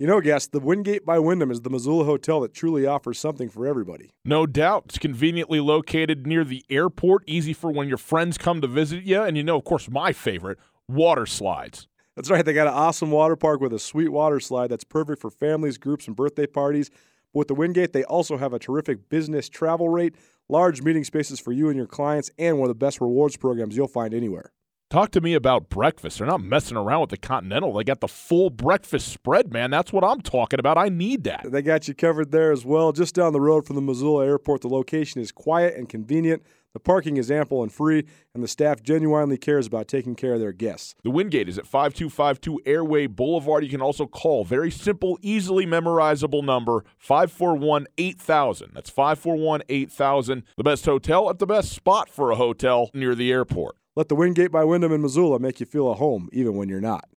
You 0.00 0.06
know, 0.06 0.20
guest, 0.20 0.52
the 0.52 0.60
Wingate 0.60 1.04
by 1.04 1.18
Wyndham 1.18 1.50
is 1.50 1.62
the 1.62 1.70
Missoula 1.70 2.04
hotel 2.04 2.38
that 2.42 2.54
truly 2.54 2.86
offers 2.86 3.18
something 3.18 3.48
for 3.48 3.66
everybody. 3.66 4.10
No 4.24 4.46
doubt. 4.46 4.84
It's 4.86 4.98
conveniently 4.98 5.58
located 5.58 6.24
near 6.24 6.44
the 6.44 6.64
airport, 6.70 7.24
easy 7.26 7.52
for 7.52 7.72
when 7.72 7.88
your 7.88 7.98
friends 7.98 8.38
come 8.38 8.60
to 8.60 8.68
visit 8.68 9.02
you. 9.02 9.20
And 9.20 9.36
you 9.36 9.42
know, 9.42 9.56
of 9.56 9.64
course, 9.64 9.90
my 9.90 10.12
favorite, 10.12 10.58
water 10.88 11.26
slides. 11.26 11.86
That's 12.16 12.30
right. 12.30 12.44
They 12.44 12.52
got 12.52 12.66
an 12.66 12.74
awesome 12.74 13.10
water 13.10 13.36
park 13.36 13.60
with 13.60 13.72
a 13.72 13.78
sweet 13.78 14.08
water 14.08 14.40
slide 14.40 14.70
that's 14.70 14.84
perfect 14.84 15.20
for 15.20 15.30
families, 15.30 15.78
groups, 15.78 16.08
and 16.08 16.16
birthday 16.16 16.46
parties. 16.46 16.90
But 17.32 17.40
with 17.40 17.48
the 17.48 17.54
Wingate, 17.54 17.92
they 17.92 18.04
also 18.04 18.36
have 18.38 18.52
a 18.52 18.58
terrific 18.58 19.08
business 19.08 19.48
travel 19.48 19.88
rate, 19.88 20.14
large 20.48 20.82
meeting 20.82 21.04
spaces 21.04 21.38
for 21.38 21.52
you 21.52 21.68
and 21.68 21.76
your 21.76 21.86
clients, 21.86 22.30
and 22.38 22.58
one 22.58 22.68
of 22.68 22.76
the 22.76 22.84
best 22.84 23.00
rewards 23.00 23.36
programs 23.36 23.76
you'll 23.76 23.86
find 23.86 24.14
anywhere. 24.14 24.50
Talk 24.90 25.10
to 25.10 25.20
me 25.20 25.34
about 25.34 25.68
breakfast. 25.68 26.16
They're 26.16 26.26
not 26.26 26.40
messing 26.40 26.78
around 26.78 27.02
with 27.02 27.10
the 27.10 27.18
Continental. 27.18 27.74
They 27.74 27.84
got 27.84 28.00
the 28.00 28.08
full 28.08 28.48
breakfast 28.48 29.08
spread, 29.08 29.52
man. 29.52 29.70
That's 29.70 29.92
what 29.92 30.02
I'm 30.02 30.22
talking 30.22 30.58
about. 30.58 30.78
I 30.78 30.88
need 30.88 31.24
that. 31.24 31.42
They 31.44 31.60
got 31.60 31.88
you 31.88 31.94
covered 31.94 32.32
there 32.32 32.52
as 32.52 32.64
well. 32.64 32.92
Just 32.92 33.14
down 33.14 33.34
the 33.34 33.40
road 33.40 33.66
from 33.66 33.76
the 33.76 33.82
Missoula 33.82 34.24
airport, 34.24 34.62
the 34.62 34.68
location 34.68 35.20
is 35.20 35.30
quiet 35.30 35.76
and 35.76 35.90
convenient. 35.90 36.42
The 36.74 36.80
parking 36.80 37.16
is 37.16 37.30
ample 37.30 37.62
and 37.62 37.72
free, 37.72 38.04
and 38.34 38.42
the 38.42 38.48
staff 38.48 38.82
genuinely 38.82 39.38
cares 39.38 39.66
about 39.66 39.88
taking 39.88 40.14
care 40.14 40.34
of 40.34 40.40
their 40.40 40.52
guests. 40.52 40.94
The 41.02 41.10
Wingate 41.10 41.48
is 41.48 41.58
at 41.58 41.66
5252 41.66 42.60
Airway 42.66 43.06
Boulevard. 43.06 43.64
You 43.64 43.70
can 43.70 43.80
also 43.80 44.06
call 44.06 44.44
very 44.44 44.70
simple, 44.70 45.18
easily 45.22 45.66
memorizable 45.66 46.44
number 46.44 46.84
541 46.98 47.86
8000. 47.96 48.70
That's 48.74 48.90
541 48.90 49.62
8000. 49.68 50.42
The 50.56 50.64
best 50.64 50.84
hotel 50.84 51.30
at 51.30 51.38
the 51.38 51.46
best 51.46 51.72
spot 51.72 52.10
for 52.10 52.30
a 52.30 52.36
hotel 52.36 52.90
near 52.92 53.14
the 53.14 53.32
airport. 53.32 53.76
Let 53.96 54.08
the 54.08 54.14
Wingate 54.14 54.52
by 54.52 54.64
Wyndham 54.64 54.92
in 54.92 55.02
Missoula 55.02 55.40
make 55.40 55.60
you 55.60 55.66
feel 55.66 55.90
at 55.90 55.98
home, 55.98 56.28
even 56.32 56.54
when 56.54 56.68
you're 56.68 56.80
not. 56.80 57.08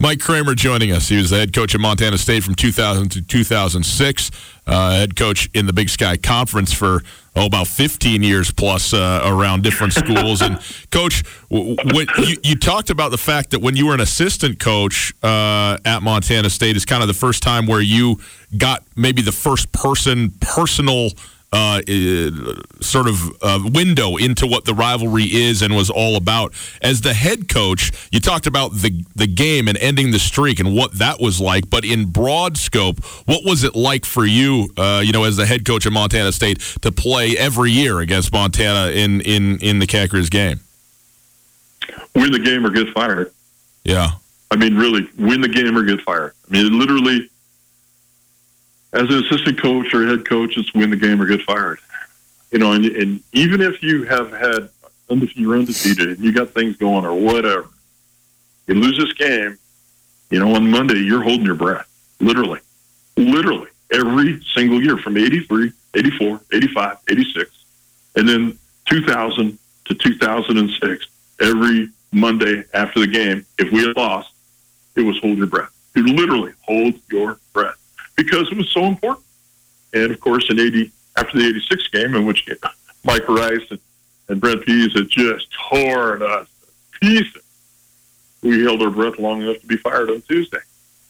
Mike 0.00 0.18
Kramer 0.18 0.54
joining 0.54 0.90
us. 0.90 1.08
He 1.08 1.16
was 1.16 1.30
the 1.30 1.36
head 1.36 1.52
coach 1.52 1.74
at 1.74 1.80
Montana 1.80 2.18
State 2.18 2.42
from 2.42 2.56
2000 2.56 3.10
to 3.10 3.22
2006, 3.22 4.30
uh, 4.66 4.90
head 4.90 5.14
coach 5.14 5.48
in 5.54 5.66
the 5.66 5.72
Big 5.72 5.88
Sky 5.88 6.16
Conference 6.16 6.72
for 6.72 7.02
oh, 7.36 7.46
about 7.46 7.68
15 7.68 8.20
years 8.20 8.50
plus 8.50 8.92
uh, 8.92 9.22
around 9.24 9.62
different 9.62 9.92
schools. 9.94 10.42
and 10.42 10.58
coach, 10.90 11.22
when 11.48 12.08
you, 12.18 12.36
you, 12.42 12.56
talked 12.56 12.90
about 12.90 13.12
the 13.12 13.18
fact 13.18 13.52
that 13.52 13.60
when 13.60 13.76
you 13.76 13.86
were 13.86 13.94
an 13.94 14.00
assistant 14.00 14.58
coach 14.58 15.14
uh, 15.22 15.78
at 15.84 16.02
Montana 16.02 16.50
State 16.50 16.76
is 16.76 16.84
kind 16.84 17.02
of 17.02 17.08
the 17.08 17.14
first 17.14 17.42
time 17.42 17.66
where 17.66 17.80
you 17.80 18.18
got 18.58 18.82
maybe 18.96 19.22
the 19.22 19.32
first 19.32 19.70
person 19.70 20.32
personal– 20.40 21.10
uh, 21.54 21.80
sort 22.80 23.06
of 23.06 23.30
uh, 23.40 23.60
window 23.72 24.16
into 24.16 24.44
what 24.44 24.64
the 24.64 24.74
rivalry 24.74 25.22
is 25.24 25.62
and 25.62 25.76
was 25.76 25.88
all 25.88 26.16
about. 26.16 26.52
As 26.82 27.02
the 27.02 27.14
head 27.14 27.48
coach, 27.48 27.92
you 28.10 28.18
talked 28.18 28.48
about 28.48 28.72
the 28.72 29.04
the 29.14 29.28
game 29.28 29.68
and 29.68 29.78
ending 29.78 30.10
the 30.10 30.18
streak 30.18 30.58
and 30.58 30.74
what 30.74 30.98
that 30.98 31.20
was 31.20 31.40
like. 31.40 31.70
But 31.70 31.84
in 31.84 32.06
broad 32.06 32.56
scope, 32.56 33.02
what 33.26 33.44
was 33.44 33.62
it 33.62 33.76
like 33.76 34.04
for 34.04 34.26
you, 34.26 34.68
uh, 34.76 35.02
you 35.04 35.12
know, 35.12 35.22
as 35.22 35.36
the 35.36 35.46
head 35.46 35.64
coach 35.64 35.86
of 35.86 35.92
Montana 35.92 36.32
State, 36.32 36.58
to 36.82 36.90
play 36.90 37.36
every 37.38 37.70
year 37.70 38.00
against 38.00 38.32
Montana 38.32 38.90
in 38.90 39.20
in 39.20 39.58
in 39.58 39.78
the 39.78 39.86
Cacers 39.86 40.28
game? 40.28 40.58
Win 42.16 42.32
the 42.32 42.40
game 42.40 42.66
or 42.66 42.70
get 42.70 42.88
fired. 42.92 43.32
Yeah. 43.84 44.12
I 44.50 44.56
mean, 44.56 44.76
really, 44.76 45.08
win 45.18 45.40
the 45.40 45.48
game 45.48 45.76
or 45.76 45.82
get 45.82 46.00
fired. 46.00 46.32
I 46.48 46.52
mean, 46.52 46.78
literally 46.78 47.28
as 48.94 49.10
an 49.10 49.24
assistant 49.24 49.60
coach 49.60 49.92
or 49.92 50.06
head 50.06 50.24
coach, 50.24 50.56
it's 50.56 50.72
win 50.72 50.90
the 50.90 50.96
game 50.96 51.20
or 51.20 51.26
get 51.26 51.42
fired. 51.42 51.80
You 52.52 52.60
know, 52.60 52.72
and, 52.72 52.84
and 52.84 53.20
even 53.32 53.60
if 53.60 53.82
you 53.82 54.04
have 54.04 54.30
had 54.30 54.70
you're 55.34 55.56
undefeated 55.56 56.08
and 56.08 56.18
you 56.24 56.32
got 56.32 56.50
things 56.50 56.76
going 56.76 57.04
or 57.04 57.14
whatever, 57.14 57.68
you 58.66 58.74
lose 58.74 58.96
this 58.96 59.12
game. 59.12 59.58
You 60.30 60.40
know, 60.40 60.54
on 60.54 60.70
Monday 60.70 60.98
you're 61.00 61.22
holding 61.22 61.44
your 61.44 61.54
breath, 61.54 61.88
literally, 62.20 62.60
literally 63.16 63.68
every 63.92 64.42
single 64.54 64.82
year 64.82 64.96
from 64.96 65.16
83, 65.16 65.72
84, 65.94 66.40
85, 66.52 66.96
86, 67.08 67.64
and 68.16 68.28
then 68.28 68.58
2000 68.86 69.58
to 69.86 69.94
2006. 69.94 71.06
Every 71.40 71.88
Monday 72.12 72.64
after 72.72 73.00
the 73.00 73.06
game, 73.08 73.44
if 73.58 73.70
we 73.72 73.86
had 73.86 73.96
lost, 73.96 74.32
it 74.96 75.02
was 75.02 75.18
hold 75.18 75.36
your 75.36 75.48
breath. 75.48 75.70
You 75.94 76.06
literally 76.06 76.52
hold 76.62 76.94
your 77.10 77.38
breath 77.52 77.76
because 78.16 78.50
it 78.50 78.56
was 78.56 78.70
so 78.70 78.84
important. 78.84 79.24
And 79.92 80.10
of 80.10 80.20
course, 80.20 80.50
in 80.50 80.58
80, 80.58 80.90
after 81.16 81.38
the 81.38 81.48
86 81.48 81.88
game, 81.88 82.14
in 82.14 82.26
which 82.26 82.48
Mike 83.04 83.28
Rice 83.28 83.66
and, 83.70 83.80
and 84.28 84.40
Brent 84.40 84.64
Pease 84.64 84.92
had 84.94 85.08
just 85.08 85.46
torn 85.70 86.22
us 86.22 86.48
to 86.92 86.98
pieces, 87.00 87.42
we 88.42 88.62
held 88.62 88.82
our 88.82 88.90
breath 88.90 89.18
long 89.18 89.42
enough 89.42 89.60
to 89.60 89.66
be 89.66 89.76
fired 89.76 90.10
on 90.10 90.20
Tuesday. 90.22 90.58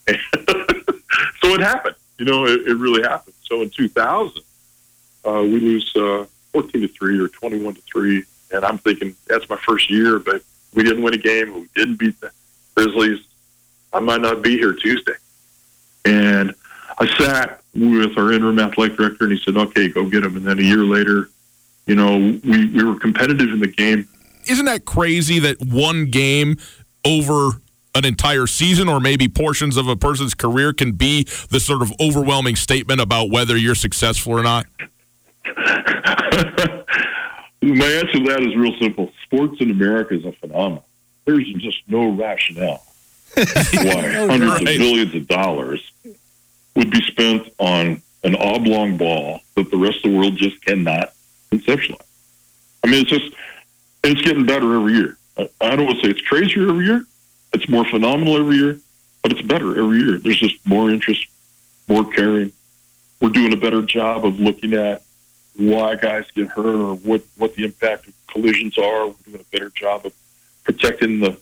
so 0.09 0.15
it 1.49 1.61
happened. 1.61 1.97
You 2.19 2.27
know, 2.27 2.47
it, 2.47 2.69
it 2.69 2.75
really 2.75 3.03
happened. 3.03 3.35
So 3.43 3.63
in 3.63 3.71
2000, 3.71 4.43
uh, 5.25 5.43
we 5.43 5.59
lose 5.59 5.95
uh, 5.97 6.27
14 6.53 6.83
to 6.83 6.89
3 6.89 7.19
or 7.21 7.29
21 7.29 7.75
to 7.75 7.81
3. 7.83 8.23
And 8.53 8.65
I'm 8.65 8.79
thinking, 8.79 9.17
that's 9.27 9.49
my 9.49 9.57
first 9.57 9.91
year, 9.91 10.19
but 10.19 10.43
we 10.75 10.85
didn't 10.85 11.03
win 11.03 11.15
a 11.15 11.19
game. 11.19 11.55
We 11.55 11.69
didn't 11.75 11.97
beat 11.97 12.21
the 12.21 12.31
Grizzlies. 12.77 13.21
I 13.93 14.01
might 14.01 14.21
not 14.21 14.43
be 14.43 14.57
here 14.57 14.73
Tuesday. 14.73 15.15
And 16.05 16.55
I 16.99 17.07
sat 17.19 17.61
with 17.75 18.17
our 18.17 18.33
interim 18.33 18.59
athletic 18.59 18.97
director, 18.97 19.25
and 19.25 19.33
he 19.33 19.41
said, 19.45 19.57
"Okay, 19.57 19.89
go 19.89 20.09
get 20.09 20.25
him." 20.25 20.37
And 20.37 20.47
then 20.47 20.59
a 20.59 20.63
year 20.63 20.85
later, 20.85 21.29
you 21.87 21.95
know, 21.95 22.17
we 22.17 22.67
we 22.67 22.85
were 22.85 22.99
competitive 22.99 23.51
in 23.51 23.61
the 23.61 23.67
game. 23.67 24.09
Isn't 24.47 24.67
that 24.67 24.85
crazy 24.85 25.39
that 25.41 25.61
one 25.65 26.07
game 26.07 26.57
over 27.05 27.61
an 27.95 28.05
entire 28.05 28.47
season 28.47 28.89
or 28.89 29.01
maybe 29.01 29.29
portions 29.29 29.77
of 29.77 29.89
a 29.89 29.97
person's 29.97 30.35
career 30.35 30.73
can 30.73 30.93
be 30.93 31.25
the 31.51 31.61
sort 31.61 31.81
of 31.81 31.93
overwhelming 32.01 32.57
statement 32.57 33.01
about 33.01 33.31
whether 33.31 33.57
you're 33.57 33.75
successful 33.75 34.33
or 34.33 34.43
not? 34.43 34.67
My 37.63 37.87
answer 37.87 38.13
to 38.13 38.25
that 38.25 38.43
is 38.43 38.55
real 38.57 38.77
simple. 38.79 39.11
Sports 39.23 39.57
in 39.61 39.71
America 39.71 40.15
is 40.15 40.25
a 40.25 40.33
phenomenon. 40.33 40.83
There's 41.25 41.51
just 41.55 41.79
no 41.89 42.11
rationale 42.11 42.85
why 43.35 43.45
hundreds 43.45 44.53
right. 44.53 44.61
of 44.61 44.67
billions 44.67 45.15
of 45.15 45.27
dollars 45.27 45.91
would 46.77 46.91
be 46.91 47.01
spent 47.03 47.53
on 47.59 48.03
an 48.25 48.35
oblong 48.37 48.97
ball 48.97 49.41
that 49.55 49.71
the 49.71 49.77
rest 49.77 50.05
of 50.05 50.11
the 50.11 50.17
world 50.17 50.37
just 50.37 50.63
cannot 50.65 51.13
conceptualize. 51.53 52.01
I 52.83 52.89
mean, 52.89 53.03
it's 53.03 53.11
just, 53.11 53.35
it's 54.03 54.21
getting 54.23 54.47
better 54.47 54.75
every 54.75 54.95
year. 54.95 55.19
I, 55.37 55.49
I 55.61 55.77
don't 55.77 55.87
want 55.87 56.01
to 56.01 56.05
say 56.05 56.11
it's 56.11 56.21
crazier 56.23 56.69
every 56.69 56.87
year. 56.87 57.07
It's 57.53 57.69
more 57.69 57.85
phenomenal 57.85 58.37
every 58.37 58.57
year, 58.57 58.81
but 59.23 59.33
it's 59.33 59.43
better 59.43 59.79
every 59.79 59.99
year. 60.01 60.19
There's 60.19 60.39
just 60.39 60.57
more 60.67 60.91
interest, 60.91 61.27
more 61.87 62.05
caring. 62.05 62.53
We're 63.21 63.31
doing 63.31 63.53
a 63.53 63.57
better 63.57 63.83
job 63.83 64.25
of 64.25 64.41
looking 64.41 64.75
at 64.75 65.03
why 65.57 65.95
guys 65.95 66.25
get 66.35 66.49
hurt 66.49 66.67
or 66.67 66.95
what, 66.97 67.23
what 67.37 67.55
the 67.55 67.65
impact 67.65 68.09
of 68.09 68.15
collisions 68.27 68.77
are. 68.77 69.09
We're 69.09 69.15
doing 69.27 69.41
a 69.41 69.57
better 69.57 69.71
job 69.71 70.05
of 70.07 70.13
protecting 70.65 71.21
the, 71.21 71.39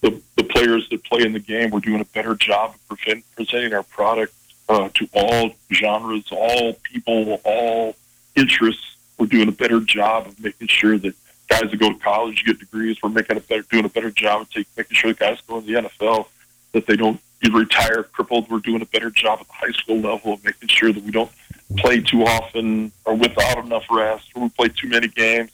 the, 0.00 0.20
the 0.36 0.44
players 0.44 0.88
that 0.88 1.04
play 1.04 1.22
in 1.22 1.32
the 1.32 1.38
game. 1.38 1.70
We're 1.70 1.80
doing 1.80 2.00
a 2.00 2.06
better 2.06 2.34
job 2.34 2.74
of 2.74 2.88
prevent, 2.88 3.24
presenting 3.36 3.74
our 3.74 3.82
product 3.82 4.32
uh, 4.72 4.88
to 4.94 5.08
all 5.12 5.50
genres, 5.70 6.24
all 6.30 6.74
people, 6.82 7.40
all 7.44 7.94
interests. 8.34 8.96
We're 9.18 9.26
doing 9.26 9.48
a 9.48 9.52
better 9.52 9.80
job 9.80 10.26
of 10.26 10.40
making 10.40 10.68
sure 10.68 10.98
that 10.98 11.14
guys 11.48 11.70
that 11.70 11.78
go 11.78 11.92
to 11.92 11.98
college 11.98 12.44
get 12.44 12.58
degrees. 12.58 12.96
We're 13.02 13.10
making 13.10 13.36
a 13.36 13.40
better, 13.40 13.62
doing 13.62 13.84
a 13.84 13.90
better 13.90 14.10
job 14.10 14.42
of 14.42 14.50
take, 14.50 14.66
making 14.76 14.96
sure 14.96 15.12
the 15.12 15.18
guys 15.18 15.40
go 15.46 15.58
in 15.58 15.66
the 15.66 15.74
NFL 15.74 16.26
that 16.72 16.86
they 16.86 16.96
don't 16.96 17.20
retire 17.52 18.04
crippled. 18.04 18.50
We're 18.50 18.60
doing 18.60 18.80
a 18.80 18.86
better 18.86 19.10
job 19.10 19.40
at 19.40 19.46
the 19.46 19.52
high 19.52 19.72
school 19.72 19.98
level 19.98 20.32
of 20.32 20.44
making 20.44 20.68
sure 20.68 20.92
that 20.92 21.02
we 21.02 21.10
don't 21.10 21.30
play 21.76 22.00
too 22.00 22.22
often 22.22 22.92
or 23.04 23.14
without 23.14 23.58
enough 23.58 23.84
rest, 23.90 24.30
or 24.34 24.42
we 24.42 24.48
play 24.48 24.68
too 24.68 24.88
many 24.88 25.08
games. 25.08 25.50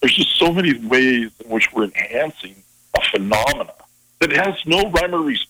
There's 0.00 0.14
just 0.14 0.36
so 0.38 0.50
many 0.50 0.78
ways 0.78 1.30
in 1.44 1.50
which 1.50 1.72
we're 1.72 1.84
enhancing 1.84 2.56
a 2.96 3.00
phenomena 3.10 3.74
that 4.20 4.32
has 4.32 4.54
no 4.66 4.90
rhyme 4.90 5.14
or 5.14 5.20
reason. 5.20 5.46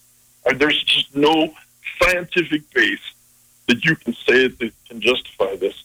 There's 0.57 0.83
just 0.83 1.15
no 1.15 1.53
scientific 2.01 2.69
base 2.73 3.12
that 3.67 3.83
you 3.85 3.95
can 3.95 4.13
say 4.13 4.47
that 4.47 4.73
can 4.87 5.01
justify 5.01 5.55
this, 5.55 5.83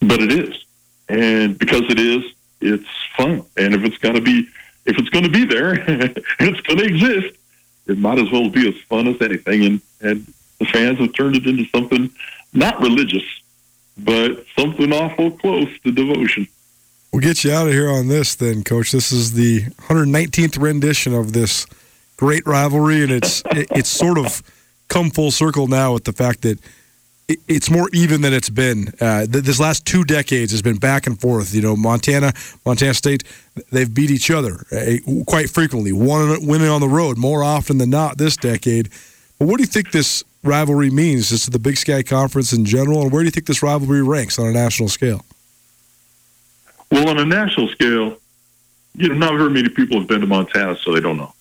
but 0.00 0.20
it 0.20 0.32
is, 0.32 0.64
and 1.08 1.58
because 1.58 1.82
it 1.82 1.98
is, 1.98 2.32
it's 2.60 2.88
fun. 3.16 3.44
And 3.56 3.74
if 3.74 3.84
it's 3.84 3.98
going 3.98 4.14
to 4.14 4.20
be, 4.20 4.48
if 4.86 4.98
it's 4.98 5.08
going 5.10 5.24
to 5.24 5.30
be 5.30 5.44
there, 5.44 5.74
it's 6.40 6.60
going 6.60 6.78
to 6.78 6.84
exist, 6.84 7.36
it 7.86 7.98
might 7.98 8.18
as 8.18 8.30
well 8.30 8.48
be 8.48 8.68
as 8.68 8.80
fun 8.82 9.08
as 9.08 9.20
anything. 9.20 9.64
And 9.64 9.80
and 10.00 10.32
the 10.58 10.66
fans 10.66 10.98
have 10.98 11.12
turned 11.14 11.36
it 11.36 11.46
into 11.46 11.64
something 11.66 12.10
not 12.52 12.80
religious, 12.80 13.24
but 13.98 14.44
something 14.58 14.92
awful 14.92 15.30
close 15.32 15.68
to 15.80 15.92
devotion. 15.92 16.48
We'll 17.12 17.22
get 17.22 17.42
you 17.42 17.52
out 17.52 17.66
of 17.66 17.72
here 17.72 17.90
on 17.90 18.08
this 18.08 18.34
then, 18.36 18.62
Coach. 18.62 18.92
This 18.92 19.10
is 19.10 19.32
the 19.32 19.62
119th 19.62 20.60
rendition 20.60 21.12
of 21.12 21.32
this 21.32 21.66
great 22.16 22.46
rivalry, 22.46 23.02
and 23.02 23.10
it's 23.10 23.42
it's 23.50 23.88
sort 23.88 24.18
of 24.18 24.42
come 24.90 25.10
full 25.10 25.30
circle 25.30 25.66
now 25.68 25.94
with 25.94 26.04
the 26.04 26.12
fact 26.12 26.42
that 26.42 26.58
it's 27.46 27.70
more 27.70 27.88
even 27.92 28.22
than 28.22 28.34
it's 28.34 28.50
been. 28.50 28.92
Uh, 29.00 29.24
this 29.28 29.60
last 29.60 29.86
two 29.86 30.04
decades 30.04 30.50
has 30.50 30.62
been 30.62 30.76
back 30.76 31.06
and 31.06 31.18
forth. 31.18 31.54
You 31.54 31.62
know, 31.62 31.76
Montana, 31.76 32.32
Montana 32.66 32.92
State, 32.92 33.22
they've 33.70 33.92
beat 33.92 34.10
each 34.10 34.30
other 34.30 34.66
uh, 34.72 34.96
quite 35.26 35.48
frequently. 35.48 35.92
One 35.92 36.44
winning 36.44 36.68
on 36.68 36.80
the 36.80 36.88
road 36.88 37.16
more 37.16 37.44
often 37.44 37.78
than 37.78 37.88
not 37.88 38.18
this 38.18 38.36
decade. 38.36 38.90
But 39.38 39.46
what 39.46 39.56
do 39.58 39.62
you 39.62 39.68
think 39.68 39.92
this 39.92 40.24
rivalry 40.42 40.90
means 40.90 41.30
just 41.30 41.44
to 41.44 41.50
the 41.50 41.60
Big 41.60 41.76
Sky 41.76 42.02
Conference 42.02 42.52
in 42.52 42.64
general, 42.64 43.02
and 43.02 43.12
where 43.12 43.22
do 43.22 43.26
you 43.26 43.30
think 43.30 43.46
this 43.46 43.62
rivalry 43.62 44.02
ranks 44.02 44.38
on 44.38 44.46
a 44.46 44.52
national 44.52 44.88
scale? 44.88 45.24
Well, 46.90 47.08
on 47.08 47.18
a 47.18 47.24
national 47.24 47.68
scale, 47.68 48.18
you 48.96 49.08
know, 49.08 49.14
not 49.14 49.38
very 49.38 49.50
many 49.50 49.68
people 49.68 50.00
have 50.00 50.08
been 50.08 50.20
to 50.20 50.26
Montana, 50.26 50.76
so 50.76 50.92
they 50.92 51.00
don't 51.00 51.16
know, 51.16 51.32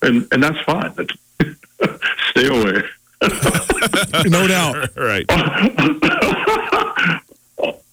and 0.00 0.26
and 0.32 0.42
that's 0.42 0.60
fine. 0.60 0.94
Stay 2.36 2.48
away. 2.48 2.82
no 4.26 4.46
doubt. 4.46 4.94
Right. 4.94 5.24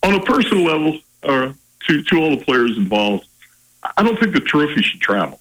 On 0.04 0.16
a 0.16 0.20
personal 0.22 0.66
level, 0.66 1.00
or 1.24 1.56
to, 1.88 2.04
to 2.04 2.18
all 2.18 2.32
the 2.32 2.44
players 2.44 2.76
involved, 2.78 3.26
I 3.96 4.04
don't 4.04 4.20
think 4.20 4.34
the 4.34 4.42
trophy 4.42 4.82
should 4.82 5.00
travel. 5.00 5.40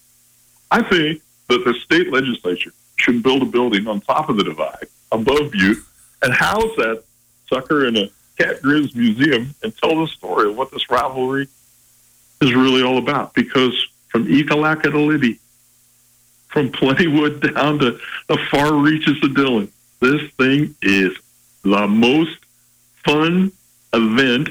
I 0.70 0.82
think 0.82 1.20
that 1.48 1.64
the 1.64 1.74
state 1.74 2.12
legislature 2.12 2.72
should 2.96 3.24
build 3.24 3.42
a 3.42 3.46
building 3.46 3.88
on 3.88 4.00
top 4.00 4.28
of 4.28 4.36
the 4.36 4.44
divide 4.44 4.86
above 5.10 5.50
Butte 5.50 5.78
and 6.22 6.32
house 6.32 6.70
that 6.76 7.02
sucker 7.48 7.86
in 7.86 7.96
a 7.96 8.08
Cat 8.38 8.62
Grizz 8.62 8.94
museum 8.94 9.52
and 9.62 9.76
tell 9.76 10.00
the 10.00 10.06
story 10.06 10.48
of 10.48 10.56
what 10.56 10.70
this 10.70 10.88
rivalry 10.90 11.48
is 12.40 12.54
really 12.54 12.82
all 12.82 12.98
about. 12.98 13.34
Because 13.34 13.88
from 14.08 14.26
Ekalaka 14.26 14.84
to 14.84 14.98
Libby, 14.98 15.40
from 16.52 16.70
Plentywood 16.70 17.54
down 17.54 17.78
to 17.80 17.98
the 18.28 18.38
far 18.50 18.74
reaches 18.74 19.22
of 19.24 19.34
Dillon. 19.34 19.72
This 20.00 20.30
thing 20.32 20.74
is 20.82 21.16
the 21.62 21.88
most 21.88 22.38
fun 23.04 23.52
event 23.92 24.50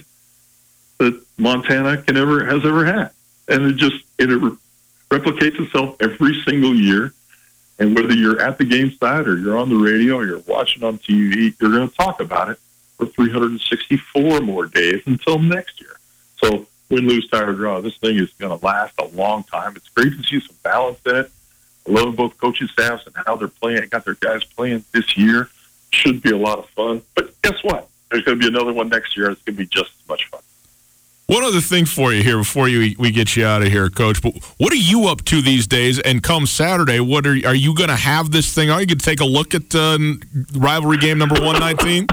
that 0.97 1.21
Montana 1.37 2.01
can 2.01 2.17
ever 2.17 2.45
has 2.45 2.65
ever 2.65 2.85
had, 2.85 3.11
and 3.47 3.65
it 3.65 3.75
just 3.75 4.03
it 4.17 4.29
replicates 5.09 5.59
itself 5.59 5.95
every 6.01 6.41
single 6.43 6.75
year. 6.75 7.13
And 7.79 7.95
whether 7.95 8.13
you're 8.13 8.39
at 8.39 8.59
the 8.59 8.65
game 8.65 8.91
site 8.91 9.27
or 9.27 9.37
you're 9.37 9.57
on 9.57 9.69
the 9.69 9.75
radio 9.75 10.17
or 10.17 10.25
you're 10.25 10.43
watching 10.45 10.83
on 10.83 10.99
TV, 10.99 11.59
you're 11.59 11.71
going 11.71 11.89
to 11.89 11.95
talk 11.95 12.19
about 12.19 12.49
it 12.49 12.59
for 12.97 13.07
364 13.07 14.41
more 14.41 14.67
days 14.67 15.01
until 15.07 15.39
next 15.39 15.81
year. 15.81 15.97
So 16.37 16.67
win, 16.91 17.07
lose, 17.07 17.27
tie, 17.29 17.41
or 17.41 17.53
draw. 17.53 17.81
This 17.81 17.97
thing 17.97 18.17
is 18.17 18.31
going 18.33 18.57
to 18.57 18.63
last 18.63 18.93
a 18.99 19.05
long 19.05 19.43
time. 19.43 19.75
It's 19.75 19.89
great 19.89 20.15
to 20.15 20.23
see 20.23 20.39
some 20.39 20.55
balance 20.61 20.99
in 21.07 21.15
it. 21.15 21.31
I 21.87 21.91
love 21.91 22.15
both 22.15 22.37
coaching 22.37 22.67
staffs 22.67 23.05
and 23.05 23.15
how 23.25 23.35
they're 23.35 23.47
playing. 23.47 23.87
Got 23.89 24.05
their 24.05 24.15
guys 24.15 24.43
playing 24.43 24.83
this 24.91 25.17
year. 25.17 25.49
Should 25.91 26.21
be 26.21 26.31
a 26.31 26.37
lot 26.37 26.59
of 26.59 26.69
fun. 26.69 27.01
But 27.15 27.39
guess 27.41 27.61
what? 27.63 27.89
There's 28.09 28.23
going 28.23 28.39
to 28.39 28.41
be 28.41 28.47
another 28.47 28.73
one 28.73 28.89
next 28.89 29.17
year. 29.17 29.31
It's 29.31 29.41
going 29.41 29.55
to 29.55 29.63
be 29.63 29.67
just 29.67 29.91
as 30.01 30.09
much 30.09 30.27
fun. 30.27 30.41
One 31.27 31.43
other 31.43 31.61
thing 31.61 31.85
for 31.85 32.11
you 32.11 32.23
here 32.23 32.37
before 32.37 32.67
you 32.67 32.93
we 32.99 33.09
get 33.09 33.37
you 33.37 33.45
out 33.45 33.61
of 33.61 33.69
here, 33.69 33.89
Coach. 33.89 34.21
But 34.21 34.35
what 34.57 34.73
are 34.73 34.75
you 34.75 35.07
up 35.07 35.23
to 35.25 35.41
these 35.41 35.65
days? 35.65 35.97
And 35.97 36.21
come 36.21 36.45
Saturday, 36.45 36.99
what 36.99 37.25
are 37.25 37.37
are 37.45 37.55
you 37.55 37.73
going 37.73 37.89
to 37.89 37.95
have 37.95 38.31
this 38.31 38.53
thing? 38.53 38.69
Are 38.69 38.81
you 38.81 38.87
going 38.87 38.97
to 38.97 39.05
take 39.05 39.21
a 39.21 39.25
look 39.25 39.55
at 39.55 39.73
uh, 39.73 39.97
rivalry 40.53 40.97
game 40.97 41.17
number 41.17 41.39
one 41.39 41.57
nineteen? 41.57 42.07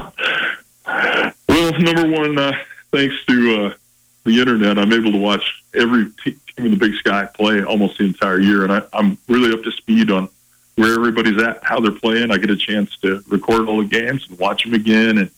well, 0.87 1.73
number 1.81 2.09
one, 2.09 2.39
uh, 2.39 2.53
thanks 2.93 3.17
to 3.27 3.67
uh, 3.67 3.75
the 4.23 4.39
internet, 4.39 4.79
I'm 4.79 4.93
able 4.93 5.11
to 5.11 5.19
watch 5.19 5.65
every 5.75 6.13
team 6.23 6.39
in 6.65 6.71
the 6.71 6.77
Big 6.77 6.95
Sky 6.95 7.27
play 7.27 7.63
almost 7.63 7.99
the 7.99 8.05
entire 8.05 8.41
year, 8.41 8.65
and 8.65 8.73
I, 8.73 8.83
I'm 8.93 9.19
really 9.29 9.53
up 9.53 9.63
to 9.65 9.73
speed 9.73 10.11
on 10.11 10.29
where 10.77 10.95
everybody's 10.95 11.41
at, 11.43 11.63
how 11.65 11.81
they're 11.81 11.91
playing. 11.91 12.31
I 12.31 12.39
get 12.39 12.51
a 12.51 12.57
chance 12.57 12.97
to 12.99 13.23
record 13.29 13.69
all 13.69 13.79
the 13.79 13.89
games 13.89 14.27
and 14.29 14.39
watch 14.39 14.65
them 14.65 14.75
again, 14.75 15.19
and 15.19 15.31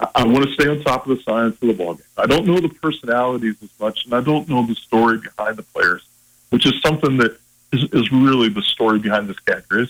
I, 0.00 0.08
I 0.16 0.24
want 0.24 0.46
to 0.46 0.54
stay 0.54 0.68
on 0.68 0.82
top 0.82 1.06
of 1.06 1.16
the 1.16 1.22
science 1.22 1.54
of 1.60 1.68
the 1.68 1.74
ball 1.74 1.94
game. 1.94 2.04
I 2.16 2.26
don't 2.26 2.46
know 2.46 2.58
the 2.60 2.68
personalities 2.68 3.56
as 3.62 3.70
much, 3.78 4.04
and 4.04 4.14
I 4.14 4.20
don't 4.20 4.48
know 4.48 4.64
the 4.66 4.74
story 4.74 5.18
behind 5.18 5.56
the 5.56 5.62
players, 5.62 6.02
which 6.50 6.66
is 6.66 6.80
something 6.82 7.18
that 7.18 7.38
is, 7.72 7.84
is 7.92 8.10
really 8.10 8.48
the 8.48 8.62
story 8.62 8.98
behind 8.98 9.28
this 9.28 9.38
Cat 9.40 9.68
game. 9.68 9.86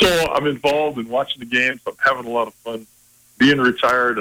So 0.00 0.32
I'm 0.32 0.46
involved 0.46 0.98
in 0.98 1.08
watching 1.08 1.40
the 1.40 1.46
games. 1.46 1.80
I'm 1.86 1.94
having 1.98 2.26
a 2.26 2.30
lot 2.30 2.48
of 2.48 2.54
fun. 2.54 2.86
Being 3.38 3.58
retired, 3.58 4.18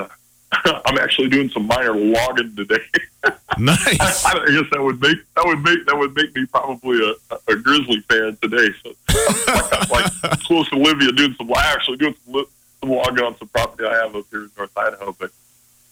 I'm 0.86 0.98
actually 0.98 1.30
doing 1.30 1.50
some 1.50 1.68
minor 1.68 1.96
logging 1.96 2.56
today. 2.56 2.84
nice. 3.58 4.26
I, 4.26 4.40
I, 4.40 4.46
guess 4.46 4.70
that 4.72 4.82
would 4.82 5.02
make 5.02 5.18
that 5.36 5.46
would 5.46 5.64
make 5.64 5.86
that 5.86 5.98
would 5.98 6.16
make 6.16 6.36
me 6.36 6.46
probably 6.46 7.00
a, 7.32 7.36
a 7.52 7.56
Grizzly 7.56 8.00
fan 8.02 8.38
today. 8.42 8.70
So 8.84 8.94
like, 9.92 10.22
like 10.24 10.40
close 10.42 10.70
to 10.70 10.76
Olivia 10.76 11.12
doing 11.12 11.34
some 11.38 11.52
I 11.54 11.74
actually 11.74 11.98
doing 11.98 12.16
some, 12.26 12.46
some 12.80 12.90
logging 12.90 13.24
on 13.24 13.38
some 13.38 13.48
property 13.50 13.86
I 13.86 13.96
have 13.96 14.16
up 14.16 14.26
here 14.30 14.44
in 14.44 14.52
North 14.58 14.78
Idaho. 14.78 15.16
But 15.18 15.32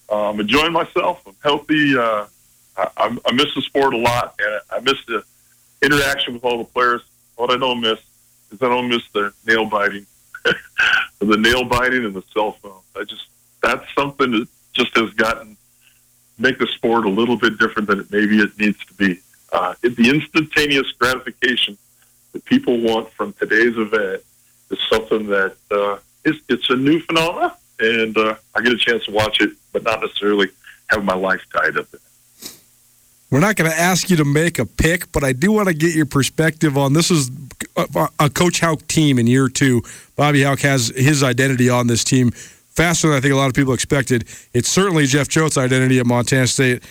I'm 0.09 0.39
enjoying 0.39 0.73
myself. 0.73 1.21
I'm 1.25 1.35
healthy. 1.43 1.97
Uh, 1.97 2.25
I, 2.77 3.17
I 3.25 3.31
miss 3.33 3.53
the 3.55 3.61
sport 3.61 3.93
a 3.93 3.97
lot, 3.97 4.35
and 4.39 4.61
I 4.71 4.79
miss 4.79 5.03
the 5.07 5.23
interaction 5.81 6.33
with 6.33 6.43
all 6.43 6.57
the 6.57 6.63
players. 6.63 7.01
What 7.35 7.51
I 7.51 7.57
don't 7.57 7.81
miss 7.81 7.99
is 8.51 8.61
I 8.61 8.69
don't 8.69 8.89
miss 8.89 9.03
the 9.13 9.33
nail 9.45 9.65
biting, 9.65 10.05
the 11.19 11.37
nail 11.37 11.63
biting 11.65 12.05
and 12.05 12.13
the 12.13 12.23
cell 12.33 12.53
phone. 12.53 12.79
I 12.95 13.03
just 13.03 13.25
that's 13.61 13.85
something 13.95 14.31
that 14.31 14.47
just 14.73 14.95
has 14.97 15.09
gotten 15.11 15.57
make 16.37 16.57
the 16.57 16.67
sport 16.67 17.05
a 17.05 17.09
little 17.09 17.37
bit 17.37 17.57
different 17.59 17.87
than 17.87 17.99
it 17.99 18.11
maybe 18.11 18.39
it 18.39 18.57
needs 18.59 18.83
to 18.85 18.93
be. 18.95 19.19
Uh, 19.51 19.75
the 19.81 20.09
instantaneous 20.09 20.91
gratification 20.93 21.77
that 22.31 22.43
people 22.45 22.79
want 22.81 23.09
from 23.11 23.33
today's 23.33 23.77
event 23.77 24.23
is 24.71 24.79
something 24.91 25.27
that 25.27 25.55
uh, 25.71 25.97
it's, 26.25 26.39
it's 26.49 26.69
a 26.69 26.75
new 26.75 26.99
phenomenon, 27.01 27.51
and 27.79 28.17
uh, 28.17 28.35
I 28.55 28.61
get 28.61 28.73
a 28.73 28.77
chance 28.77 29.05
to 29.05 29.11
watch 29.11 29.39
it, 29.41 29.51
but 29.71 29.83
not 29.83 30.01
necessarily 30.01 30.47
have 30.87 31.03
my 31.03 31.13
life 31.13 31.41
tied 31.55 31.77
up 31.77 31.87
in 31.93 31.99
it. 31.99 32.01
We're 33.29 33.39
not 33.39 33.55
going 33.55 33.69
to 33.69 33.75
ask 33.75 34.11
you 34.11 34.17
to 34.17 34.25
make 34.25 34.59
a 34.59 34.65
pick, 34.65 35.11
but 35.11 35.23
I 35.23 35.33
do 35.33 35.51
want 35.51 35.67
to 35.67 35.73
get 35.73 35.95
your 35.95 36.05
perspective 36.05 36.77
on 36.77 36.93
this. 36.93 37.09
Is 37.09 37.31
a, 37.75 38.07
a 38.19 38.29
Coach 38.29 38.59
Hauck 38.59 38.87
team 38.87 39.17
in 39.17 39.25
year 39.25 39.49
two. 39.49 39.81
Bobby 40.15 40.43
Hauck 40.43 40.59
has 40.59 40.89
his 40.95 41.23
identity 41.23 41.67
on 41.67 41.87
this 41.87 42.03
team 42.03 42.31
faster 42.75 43.09
than 43.09 43.17
I 43.17 43.21
think 43.21 43.33
a 43.33 43.37
lot 43.37 43.47
of 43.47 43.53
people 43.53 43.73
expected. 43.73 44.27
It's 44.53 44.69
certainly 44.69 45.05
Jeff 45.05 45.27
Choate's 45.27 45.57
identity 45.57 45.99
at 45.99 46.05
Montana 46.05 46.47
State. 46.47 46.83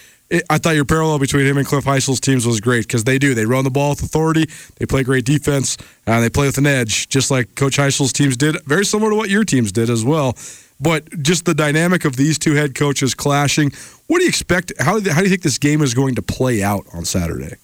I 0.49 0.57
thought 0.57 0.75
your 0.75 0.87
parallel 0.87 1.19
between 1.19 1.45
him 1.45 1.59
and 1.59 1.67
Cliff 1.67 1.85
Hysell's 1.85 2.21
teams 2.21 2.47
was 2.47 2.61
great 2.61 2.87
because 2.87 3.05
they 3.05 3.19
do. 3.19 3.35
They 3.35 3.45
run 3.45 3.65
the 3.65 3.71
ball 3.71 3.91
with 3.91 4.03
authority. 4.03 4.49
They 4.77 4.87
play 4.87 5.03
great 5.03 5.27
defense. 5.27 5.77
and 6.07 6.17
uh, 6.17 6.21
they 6.21 6.31
play 6.31 6.47
with 6.47 6.57
an 6.57 6.67
edge, 6.67 7.09
just 7.09 7.31
like 7.31 7.55
Coach 7.55 7.77
Hysell's 7.77 8.15
teams 8.15 8.37
did. 8.37 8.63
Very 8.65 8.87
similar 8.87 9.11
to 9.11 9.17
what 9.17 9.29
your 9.29 9.45
teams 9.45 9.73
did 9.73 9.91
as 9.91 10.05
well. 10.05 10.37
But 10.81 11.23
just 11.23 11.45
the 11.45 11.55
dynamic 11.55 12.05
of 12.05 12.17
these 12.17 12.39
two 12.39 12.55
head 12.55 12.75
coaches 12.75 13.15
clashing. 13.15 13.73
What 14.07 14.19
do 14.19 14.25
you 14.25 14.29
expect? 14.29 14.73
How, 14.79 14.95
how 15.01 15.19
do 15.19 15.25
you 15.25 15.29
think 15.29 15.43
this 15.43 15.59
game 15.59 15.83
is 15.83 15.93
going 15.93 16.15
to 16.15 16.23
play 16.23 16.63
out 16.63 16.87
on 16.95 17.05
Saturday? 17.05 17.57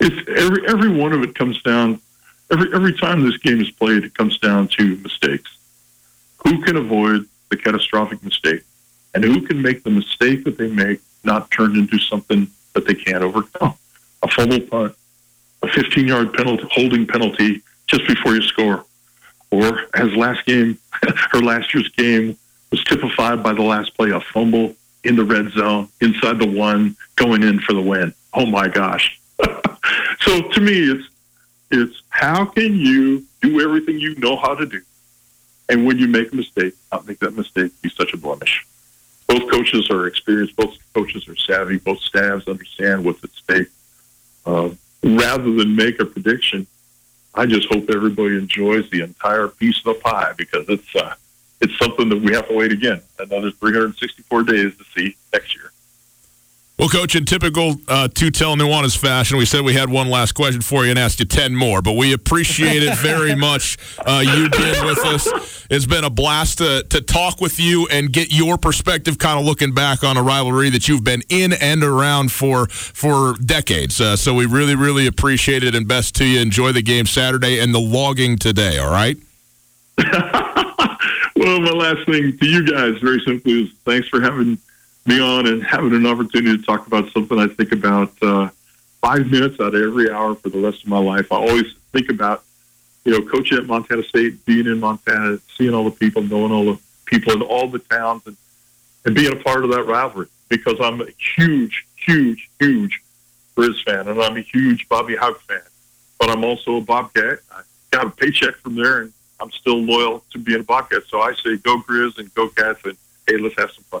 It's 0.00 0.28
every 0.36 0.66
every 0.68 0.90
one 0.90 1.12
of 1.12 1.22
it 1.22 1.34
comes 1.34 1.62
down. 1.62 2.00
Every 2.50 2.74
every 2.74 2.98
time 2.98 3.24
this 3.24 3.36
game 3.38 3.60
is 3.60 3.70
played, 3.70 4.04
it 4.04 4.14
comes 4.14 4.38
down 4.38 4.68
to 4.68 4.96
mistakes. 4.96 5.56
Who 6.44 6.62
can 6.62 6.76
avoid 6.76 7.26
the 7.50 7.56
catastrophic 7.56 8.22
mistake, 8.22 8.62
and 9.14 9.24
who 9.24 9.42
can 9.42 9.62
make 9.62 9.82
the 9.82 9.90
mistake 9.90 10.44
that 10.44 10.58
they 10.58 10.68
make 10.68 11.00
not 11.24 11.50
turned 11.50 11.76
into 11.76 11.98
something 11.98 12.48
that 12.74 12.86
they 12.86 12.94
can't 12.94 13.22
overcome. 13.22 13.74
A 14.22 14.28
fumble 14.28 14.60
punt, 14.60 14.94
a 15.62 15.68
15 15.68 16.06
yard 16.06 16.34
penalty, 16.34 16.66
holding 16.70 17.06
penalty 17.06 17.62
just 17.86 18.06
before 18.06 18.34
you 18.34 18.42
score. 18.42 18.84
Or 19.50 19.82
as 19.94 20.12
last 20.14 20.44
game, 20.46 20.78
her 21.32 21.40
last 21.40 21.72
year's 21.74 21.88
game 21.90 22.36
was 22.70 22.82
typified 22.84 23.42
by 23.42 23.52
the 23.52 23.62
last 23.62 23.96
play, 23.96 24.10
a 24.10 24.20
fumble 24.20 24.74
in 25.04 25.16
the 25.16 25.24
red 25.24 25.50
zone, 25.52 25.88
inside 26.00 26.38
the 26.38 26.46
one, 26.46 26.96
going 27.16 27.42
in 27.42 27.60
for 27.60 27.74
the 27.74 27.80
win. 27.80 28.12
Oh 28.32 28.46
my 28.46 28.68
gosh. 28.68 29.20
so 30.20 30.42
to 30.42 30.60
me, 30.60 30.90
it's, 30.90 31.08
it's 31.70 32.02
how 32.08 32.44
can 32.46 32.74
you 32.74 33.24
do 33.42 33.60
everything 33.60 33.98
you 33.98 34.14
know 34.16 34.36
how 34.36 34.54
to 34.54 34.66
do? 34.66 34.80
And 35.68 35.86
when 35.86 35.98
you 35.98 36.08
make 36.08 36.32
a 36.32 36.36
mistake, 36.36 36.74
not 36.92 37.06
make 37.06 37.18
that 37.20 37.36
mistake 37.36 37.72
be 37.82 37.88
such 37.88 38.12
a 38.12 38.16
blemish 38.16 38.66
both 39.26 39.50
coaches 39.50 39.90
are 39.90 40.06
experienced, 40.06 40.56
both 40.56 40.76
coaches 40.94 41.26
are 41.28 41.36
savvy, 41.36 41.78
both 41.78 42.00
staffs 42.00 42.48
understand 42.48 43.04
what's 43.04 43.22
at 43.24 43.30
stake. 43.32 43.68
Uh, 44.46 44.70
rather 45.02 45.52
than 45.52 45.74
make 45.74 46.00
a 46.00 46.04
prediction, 46.04 46.66
I 47.34 47.46
just 47.46 47.68
hope 47.68 47.90
everybody 47.90 48.36
enjoys 48.36 48.88
the 48.90 49.02
entire 49.02 49.48
piece 49.48 49.78
of 49.78 49.84
the 49.84 49.94
pie 49.94 50.34
because 50.36 50.68
it's 50.68 50.94
uh, 50.94 51.14
it's 51.60 51.76
something 51.78 52.08
that 52.10 52.20
we 52.20 52.34
have 52.34 52.46
to 52.48 52.54
wait 52.54 52.72
again 52.72 53.00
another 53.18 53.50
364 53.50 54.42
days 54.44 54.76
to 54.76 54.84
see 54.94 55.16
next 55.32 55.54
year. 55.56 55.72
Well, 56.76 56.88
Coach, 56.88 57.14
in 57.14 57.24
typical 57.24 57.76
uh, 57.86 58.08
Two 58.12 58.32
Tell 58.32 58.56
Nuanez 58.56 58.98
fashion, 58.98 59.38
we 59.38 59.44
said 59.44 59.60
we 59.60 59.74
had 59.74 59.88
one 59.88 60.10
last 60.10 60.32
question 60.32 60.60
for 60.60 60.84
you 60.84 60.90
and 60.90 60.98
asked 60.98 61.20
you 61.20 61.24
10 61.24 61.54
more, 61.54 61.80
but 61.80 61.92
we 61.92 62.12
appreciate 62.12 62.82
it 62.82 62.98
very 62.98 63.34
much 63.36 63.78
uh, 64.04 64.24
you 64.26 64.50
being 64.50 64.84
with 64.84 64.98
us. 64.98 65.66
It's 65.70 65.86
been 65.86 66.02
a 66.02 66.10
blast 66.10 66.58
to, 66.58 66.82
to 66.90 67.00
talk 67.00 67.40
with 67.40 67.60
you 67.60 67.86
and 67.92 68.12
get 68.12 68.32
your 68.32 68.58
perspective, 68.58 69.18
kind 69.18 69.38
of 69.38 69.46
looking 69.46 69.72
back 69.72 70.02
on 70.02 70.16
a 70.16 70.22
rivalry 70.24 70.68
that 70.70 70.88
you've 70.88 71.04
been 71.04 71.22
in 71.28 71.52
and 71.52 71.84
around 71.84 72.32
for 72.32 72.66
for 72.66 73.34
decades. 73.34 74.00
Uh, 74.00 74.16
so 74.16 74.34
we 74.34 74.44
really, 74.44 74.74
really 74.74 75.06
appreciate 75.06 75.62
it 75.62 75.76
and 75.76 75.86
best 75.86 76.16
to 76.16 76.24
you. 76.24 76.40
Enjoy 76.40 76.72
the 76.72 76.82
game 76.82 77.06
Saturday 77.06 77.60
and 77.60 77.72
the 77.72 77.80
logging 77.80 78.36
today, 78.36 78.78
all 78.78 78.90
right? 78.90 79.16
well, 81.36 81.60
my 81.60 81.70
last 81.70 82.04
thing 82.06 82.36
to 82.36 82.46
you 82.46 82.66
guys, 82.66 82.98
very 82.98 83.20
simply, 83.20 83.62
is 83.62 83.70
thanks 83.84 84.08
for 84.08 84.20
having– 84.20 84.58
me 85.06 85.20
on 85.20 85.46
and 85.46 85.62
having 85.62 85.94
an 85.94 86.06
opportunity 86.06 86.56
to 86.56 86.62
talk 86.62 86.86
about 86.86 87.10
something 87.12 87.38
I 87.38 87.46
think 87.46 87.72
about 87.72 88.12
uh, 88.22 88.48
five 89.00 89.30
minutes 89.30 89.60
out 89.60 89.74
of 89.74 89.82
every 89.82 90.10
hour 90.10 90.34
for 90.34 90.48
the 90.48 90.60
rest 90.60 90.82
of 90.82 90.88
my 90.88 90.98
life. 90.98 91.30
I 91.30 91.36
always 91.36 91.74
think 91.92 92.10
about, 92.10 92.42
you 93.04 93.12
know, 93.12 93.30
coaching 93.30 93.58
at 93.58 93.66
Montana 93.66 94.02
State, 94.04 94.44
being 94.46 94.66
in 94.66 94.80
Montana, 94.80 95.38
seeing 95.56 95.74
all 95.74 95.84
the 95.84 95.90
people, 95.90 96.22
knowing 96.22 96.52
all 96.52 96.64
the 96.64 96.78
people 97.04 97.34
in 97.34 97.42
all 97.42 97.68
the 97.68 97.80
towns, 97.80 98.22
and, 98.26 98.36
and 99.04 99.14
being 99.14 99.32
a 99.32 99.42
part 99.42 99.64
of 99.64 99.70
that 99.70 99.84
rivalry 99.84 100.28
because 100.48 100.76
I'm 100.80 101.00
a 101.00 101.06
huge, 101.36 101.86
huge, 101.96 102.48
huge 102.60 103.02
Grizz 103.56 103.84
fan, 103.84 104.08
and 104.08 104.20
I'm 104.20 104.36
a 104.36 104.40
huge 104.40 104.88
Bobby 104.88 105.16
Hauck 105.16 105.40
fan. 105.42 105.60
But 106.18 106.30
I'm 106.30 106.44
also 106.44 106.76
a 106.76 106.80
Bobcat. 106.80 107.40
I 107.52 107.62
got 107.90 108.06
a 108.06 108.10
paycheck 108.10 108.54
from 108.56 108.76
there, 108.76 109.02
and 109.02 109.12
I'm 109.40 109.50
still 109.50 109.78
loyal 109.78 110.24
to 110.32 110.38
being 110.38 110.60
a 110.60 110.64
Bobcat. 110.64 111.02
So 111.08 111.20
I 111.20 111.34
say 111.34 111.56
go 111.56 111.78
Grizz 111.78 112.18
and 112.18 112.32
go 112.34 112.48
Cats, 112.48 112.80
and 112.84 112.96
hey, 113.26 113.36
let's 113.36 113.56
have 113.58 113.70
some 113.70 113.84
fun. 113.84 114.00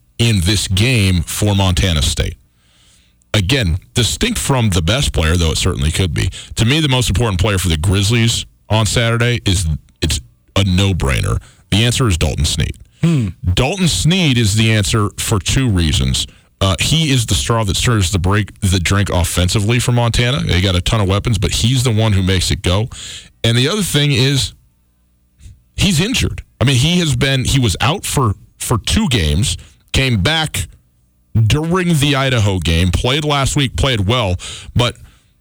in 0.21 0.39
this 0.41 0.67
game 0.67 1.23
for 1.23 1.55
Montana 1.55 2.03
State. 2.03 2.35
Again, 3.33 3.77
distinct 3.95 4.37
from 4.37 4.69
the 4.69 4.81
best 4.81 5.13
player, 5.13 5.35
though 5.35 5.51
it 5.51 5.57
certainly 5.57 5.89
could 5.89 6.13
be. 6.13 6.29
To 6.55 6.65
me, 6.65 6.79
the 6.79 6.89
most 6.89 7.09
important 7.09 7.41
player 7.41 7.57
for 7.57 7.69
the 7.69 7.77
Grizzlies 7.77 8.45
on 8.69 8.85
Saturday 8.85 9.41
is 9.45 9.65
it's 10.01 10.19
a 10.55 10.63
no-brainer. 10.63 11.41
The 11.71 11.83
answer 11.85 12.07
is 12.07 12.19
Dalton 12.19 12.45
Sneed. 12.45 12.77
Hmm. 13.01 13.29
Dalton 13.55 13.87
Sneed 13.87 14.37
is 14.37 14.55
the 14.55 14.71
answer 14.71 15.09
for 15.17 15.39
two 15.39 15.67
reasons. 15.67 16.27
Uh, 16.59 16.75
he 16.79 17.09
is 17.09 17.25
the 17.25 17.33
straw 17.33 17.63
that 17.63 17.75
stirs 17.75 18.11
the 18.11 18.19
break 18.19 18.59
the 18.59 18.79
drink 18.79 19.09
offensively 19.09 19.79
for 19.79 19.91
Montana. 19.91 20.41
They 20.41 20.61
got 20.61 20.75
a 20.75 20.81
ton 20.81 21.01
of 21.01 21.07
weapons, 21.07 21.39
but 21.39 21.51
he's 21.51 21.83
the 21.83 21.91
one 21.91 22.13
who 22.13 22.21
makes 22.21 22.51
it 22.51 22.61
go. 22.61 22.89
And 23.43 23.57
the 23.57 23.67
other 23.67 23.81
thing 23.81 24.11
is 24.11 24.53
he's 25.75 25.99
injured. 25.99 26.43
I 26.59 26.65
mean, 26.65 26.75
he 26.75 26.99
has 26.99 27.15
been 27.15 27.45
he 27.45 27.59
was 27.59 27.75
out 27.81 28.05
for 28.05 28.35
for 28.59 28.77
two 28.77 29.09
games 29.09 29.57
came 29.91 30.21
back 30.21 30.67
during 31.33 31.95
the 31.95 32.15
Idaho 32.15 32.59
game, 32.59 32.91
played 32.91 33.23
last 33.23 33.55
week, 33.55 33.75
played 33.77 34.01
well, 34.01 34.35
but 34.75 34.97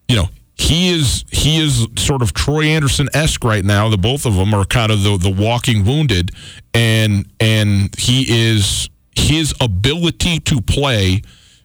you 0.09 0.17
know, 0.17 0.29
he 0.55 0.91
is 0.91 1.25
he 1.31 1.59
is 1.59 1.87
sort 1.97 2.21
of 2.21 2.35
Troy 2.35 2.65
Anderson 2.65 3.09
esque 3.15 3.43
right 3.45 3.65
now. 3.65 3.89
The 3.89 3.97
both 3.97 4.27
of 4.27 4.35
them 4.35 4.53
are 4.53 4.65
kind 4.65 4.93
of 4.93 5.03
the 5.03 5.17
the 5.17 5.31
walking 5.31 5.85
wounded, 5.85 6.33
and 6.75 7.27
and 7.41 7.95
he 7.99 8.27
is 8.29 8.91
his 9.17 9.55
ability 9.61 10.41
to 10.41 10.61
play 10.61 11.23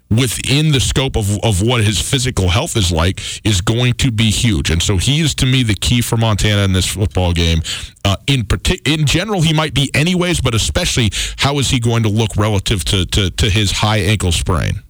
within 0.09 0.71
the 0.71 0.79
scope 0.79 1.17
of, 1.17 1.39
of 1.43 1.61
what 1.61 1.83
his 1.83 1.99
physical 1.99 2.49
health 2.49 2.77
is 2.77 2.91
like 2.91 3.21
is 3.43 3.61
going 3.61 3.93
to 3.93 4.11
be 4.11 4.29
huge. 4.29 4.69
And 4.69 4.81
so 4.81 4.97
he 4.97 5.19
is 5.19 5.33
to 5.35 5.45
me 5.45 5.63
the 5.63 5.73
key 5.73 6.01
for 6.01 6.17
Montana 6.17 6.63
in 6.63 6.73
this 6.73 6.85
football 6.85 7.33
game. 7.33 7.61
Uh, 8.03 8.15
in 8.27 8.43
partic- 8.43 8.87
in 8.87 9.05
general, 9.05 9.41
he 9.41 9.53
might 9.53 9.73
be 9.73 9.89
anyways, 9.93 10.41
but 10.41 10.53
especially 10.53 11.11
how 11.37 11.57
is 11.57 11.69
he 11.69 11.79
going 11.79 12.03
to 12.03 12.09
look 12.09 12.35
relative 12.37 12.85
to, 12.85 13.05
to, 13.07 13.31
to 13.31 13.49
his 13.49 13.71
high 13.71 13.97
ankle 13.97 14.31
sprain? 14.31 14.83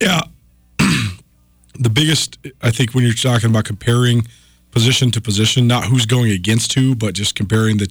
Yeah. 0.00 0.22
the 0.78 1.90
biggest, 1.90 2.38
I 2.62 2.70
think, 2.70 2.92
when 2.92 3.04
you're 3.04 3.14
talking 3.14 3.50
about 3.50 3.64
comparing 3.64 4.26
position 4.72 5.10
to 5.12 5.20
position, 5.20 5.66
not 5.66 5.84
who's 5.84 6.06
going 6.06 6.32
against 6.32 6.72
who, 6.74 6.94
but 6.94 7.14
just 7.14 7.34
comparing 7.34 7.78
the 7.78 7.90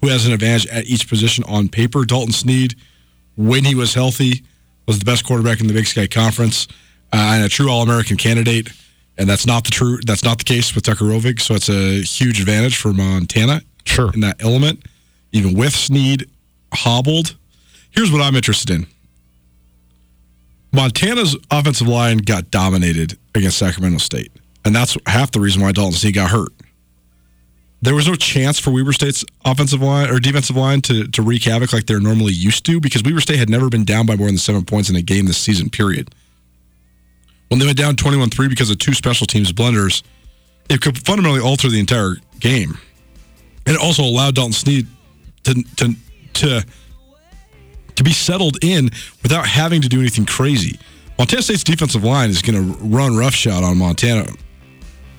who 0.00 0.08
has 0.08 0.26
an 0.26 0.32
advantage 0.32 0.66
at 0.68 0.86
each 0.86 1.08
position 1.08 1.44
on 1.44 1.68
paper. 1.68 2.06
Dalton 2.06 2.32
Sneed, 2.32 2.74
when 3.36 3.64
he 3.64 3.74
was 3.74 3.92
healthy, 3.92 4.44
was 4.90 4.98
the 4.98 5.04
best 5.04 5.24
quarterback 5.24 5.60
in 5.60 5.68
the 5.68 5.72
Big 5.72 5.86
Sky 5.86 6.08
Conference 6.08 6.66
uh, 7.12 7.34
and 7.34 7.44
a 7.44 7.48
true 7.48 7.70
All 7.70 7.82
American 7.82 8.16
candidate. 8.16 8.70
And 9.16 9.28
that's 9.28 9.46
not 9.46 9.62
the 9.62 9.70
true. 9.70 10.00
That's 10.04 10.24
not 10.24 10.38
the 10.38 10.44
case 10.44 10.74
with 10.74 10.82
Tucker 10.82 11.04
Rovig. 11.04 11.40
So 11.40 11.54
it's 11.54 11.68
a 11.68 12.02
huge 12.02 12.40
advantage 12.40 12.76
for 12.76 12.92
Montana. 12.92 13.62
Sure. 13.84 14.12
In 14.12 14.20
that 14.20 14.42
element, 14.42 14.84
even 15.30 15.54
with 15.54 15.72
Sneed 15.72 16.28
hobbled. 16.74 17.36
Here's 17.92 18.10
what 18.10 18.20
I'm 18.20 18.34
interested 18.34 18.70
in. 18.70 18.88
Montana's 20.72 21.36
offensive 21.52 21.86
line 21.86 22.18
got 22.18 22.50
dominated 22.50 23.16
against 23.36 23.58
Sacramento 23.58 23.98
State, 23.98 24.32
and 24.64 24.74
that's 24.74 24.96
half 25.06 25.30
the 25.30 25.40
reason 25.40 25.62
why 25.62 25.70
Dalton 25.70 25.92
Sneed 25.92 26.14
got 26.14 26.30
hurt. 26.30 26.48
There 27.82 27.94
was 27.94 28.06
no 28.06 28.14
chance 28.14 28.58
for 28.58 28.70
Weber 28.70 28.92
State's 28.92 29.24
offensive 29.44 29.80
line 29.80 30.10
or 30.10 30.20
defensive 30.20 30.56
line 30.56 30.82
to, 30.82 31.06
to 31.08 31.22
wreak 31.22 31.44
havoc 31.44 31.72
like 31.72 31.86
they're 31.86 32.00
normally 32.00 32.32
used 32.32 32.66
to 32.66 32.78
because 32.78 33.02
Weber 33.02 33.20
State 33.20 33.38
had 33.38 33.48
never 33.48 33.70
been 33.70 33.84
down 33.84 34.04
by 34.04 34.16
more 34.16 34.26
than 34.26 34.36
seven 34.36 34.64
points 34.64 34.90
in 34.90 34.96
a 34.96 35.02
game 35.02 35.26
this 35.26 35.38
season, 35.38 35.70
period. 35.70 36.14
When 37.48 37.58
they 37.58 37.66
went 37.66 37.78
down 37.78 37.96
21 37.96 38.30
3 38.30 38.48
because 38.48 38.70
of 38.70 38.78
two 38.78 38.92
special 38.92 39.26
teams 39.26 39.50
blunders, 39.50 40.02
it 40.68 40.80
could 40.82 40.98
fundamentally 41.04 41.40
alter 41.40 41.68
the 41.68 41.80
entire 41.80 42.16
game. 42.38 42.78
And 43.66 43.76
it 43.76 43.80
also 43.80 44.02
allowed 44.02 44.34
Dalton 44.34 44.52
Sneed 44.52 44.86
to, 45.44 45.62
to, 45.76 45.94
to 46.34 46.64
to 48.00 48.04
be 48.04 48.12
settled 48.12 48.56
in 48.64 48.86
without 49.22 49.46
having 49.46 49.82
to 49.82 49.88
do 49.88 50.00
anything 50.00 50.24
crazy. 50.24 50.78
Montana 51.18 51.42
State's 51.42 51.62
defensive 51.62 52.02
line 52.02 52.30
is 52.30 52.40
going 52.40 52.56
to 52.56 52.78
run 52.82 53.14
roughshod 53.14 53.62
on 53.62 53.76
Montana 53.76 54.26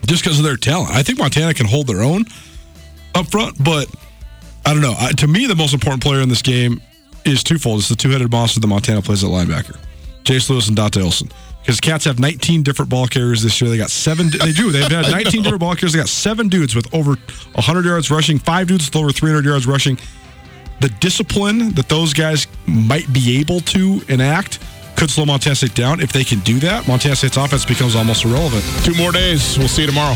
just 0.08 0.24
because 0.24 0.40
of 0.40 0.44
their 0.44 0.58
talent. 0.58 0.90
I 0.90 1.04
think 1.04 1.20
Montana 1.20 1.54
can 1.54 1.68
hold 1.68 1.86
their 1.86 2.02
own 2.02 2.26
up 3.16 3.30
front, 3.30 3.62
but 3.64 3.88
I 4.66 4.74
don't 4.74 4.82
know. 4.82 4.96
I, 4.98 5.12
to 5.14 5.28
me, 5.28 5.48
the 5.48 5.56
most 5.56 5.74
important 5.74 6.04
player 6.04 6.22
in 6.22 6.30
this 6.30 6.42
game 6.42 6.82
is 7.26 7.44
twofold. 7.44 7.80
It's 7.80 7.90
the 7.90 7.96
two-headed 7.96 8.32
monster 8.32 8.60
that 8.60 8.68
Montana 8.68 9.02
plays 9.02 9.24
at 9.24 9.30
linebacker, 9.30 9.78
Jace 10.24 10.50
Lewis 10.50 10.68
and 10.68 10.76
Dante 10.78 11.02
Olson. 11.02 11.30
Because 11.62 11.80
Cats 11.80 12.06
have 12.06 12.20
19 12.20 12.64
different 12.64 12.90
ball 12.90 13.06
carriers 13.06 13.44
this 13.44 13.62
year. 13.62 13.70
They 13.70 13.78
got 13.78 13.92
seven. 13.92 14.32
They 14.32 14.52
do. 14.52 14.72
They've 14.72 14.90
had 14.90 15.12
19 15.12 15.44
different 15.44 15.60
ball 15.60 15.76
carriers. 15.76 15.94
They 15.94 16.00
got 16.00 16.10
seven 16.10 16.48
dudes 16.50 16.74
with 16.76 16.92
over 16.94 17.12
100 17.12 17.86
yards 17.86 18.10
rushing, 18.10 18.40
five 18.40 18.68
dudes 18.68 18.88
with 18.88 18.96
over 18.96 19.12
300 19.12 19.46
yards 19.46 19.68
rushing 19.68 20.00
the 20.82 20.90
discipline 21.00 21.72
that 21.76 21.88
those 21.88 22.14
guys 22.14 22.48
might 22.66 23.12
be 23.14 23.40
able 23.40 23.60
to 23.60 24.02
enact 24.10 24.60
could 24.96 25.12
slow 25.12 25.26
Montana 25.26 25.56
State 25.56 25.76
down. 25.76 26.00
If 26.02 26.12
they 26.12 26.24
can 26.24 26.40
do 26.40 26.60
that, 26.60 26.88
Montana 26.88 27.16
State's 27.16 27.38
offense 27.38 27.66
becomes 27.66 27.96
almost 27.96 28.26
irrelevant. 28.26 28.64
Two 28.84 28.96
more 28.96 29.12
days. 29.12 29.58
We'll 29.58 29.68
see 29.68 29.82
you 29.82 29.88
tomorrow. 29.88 30.16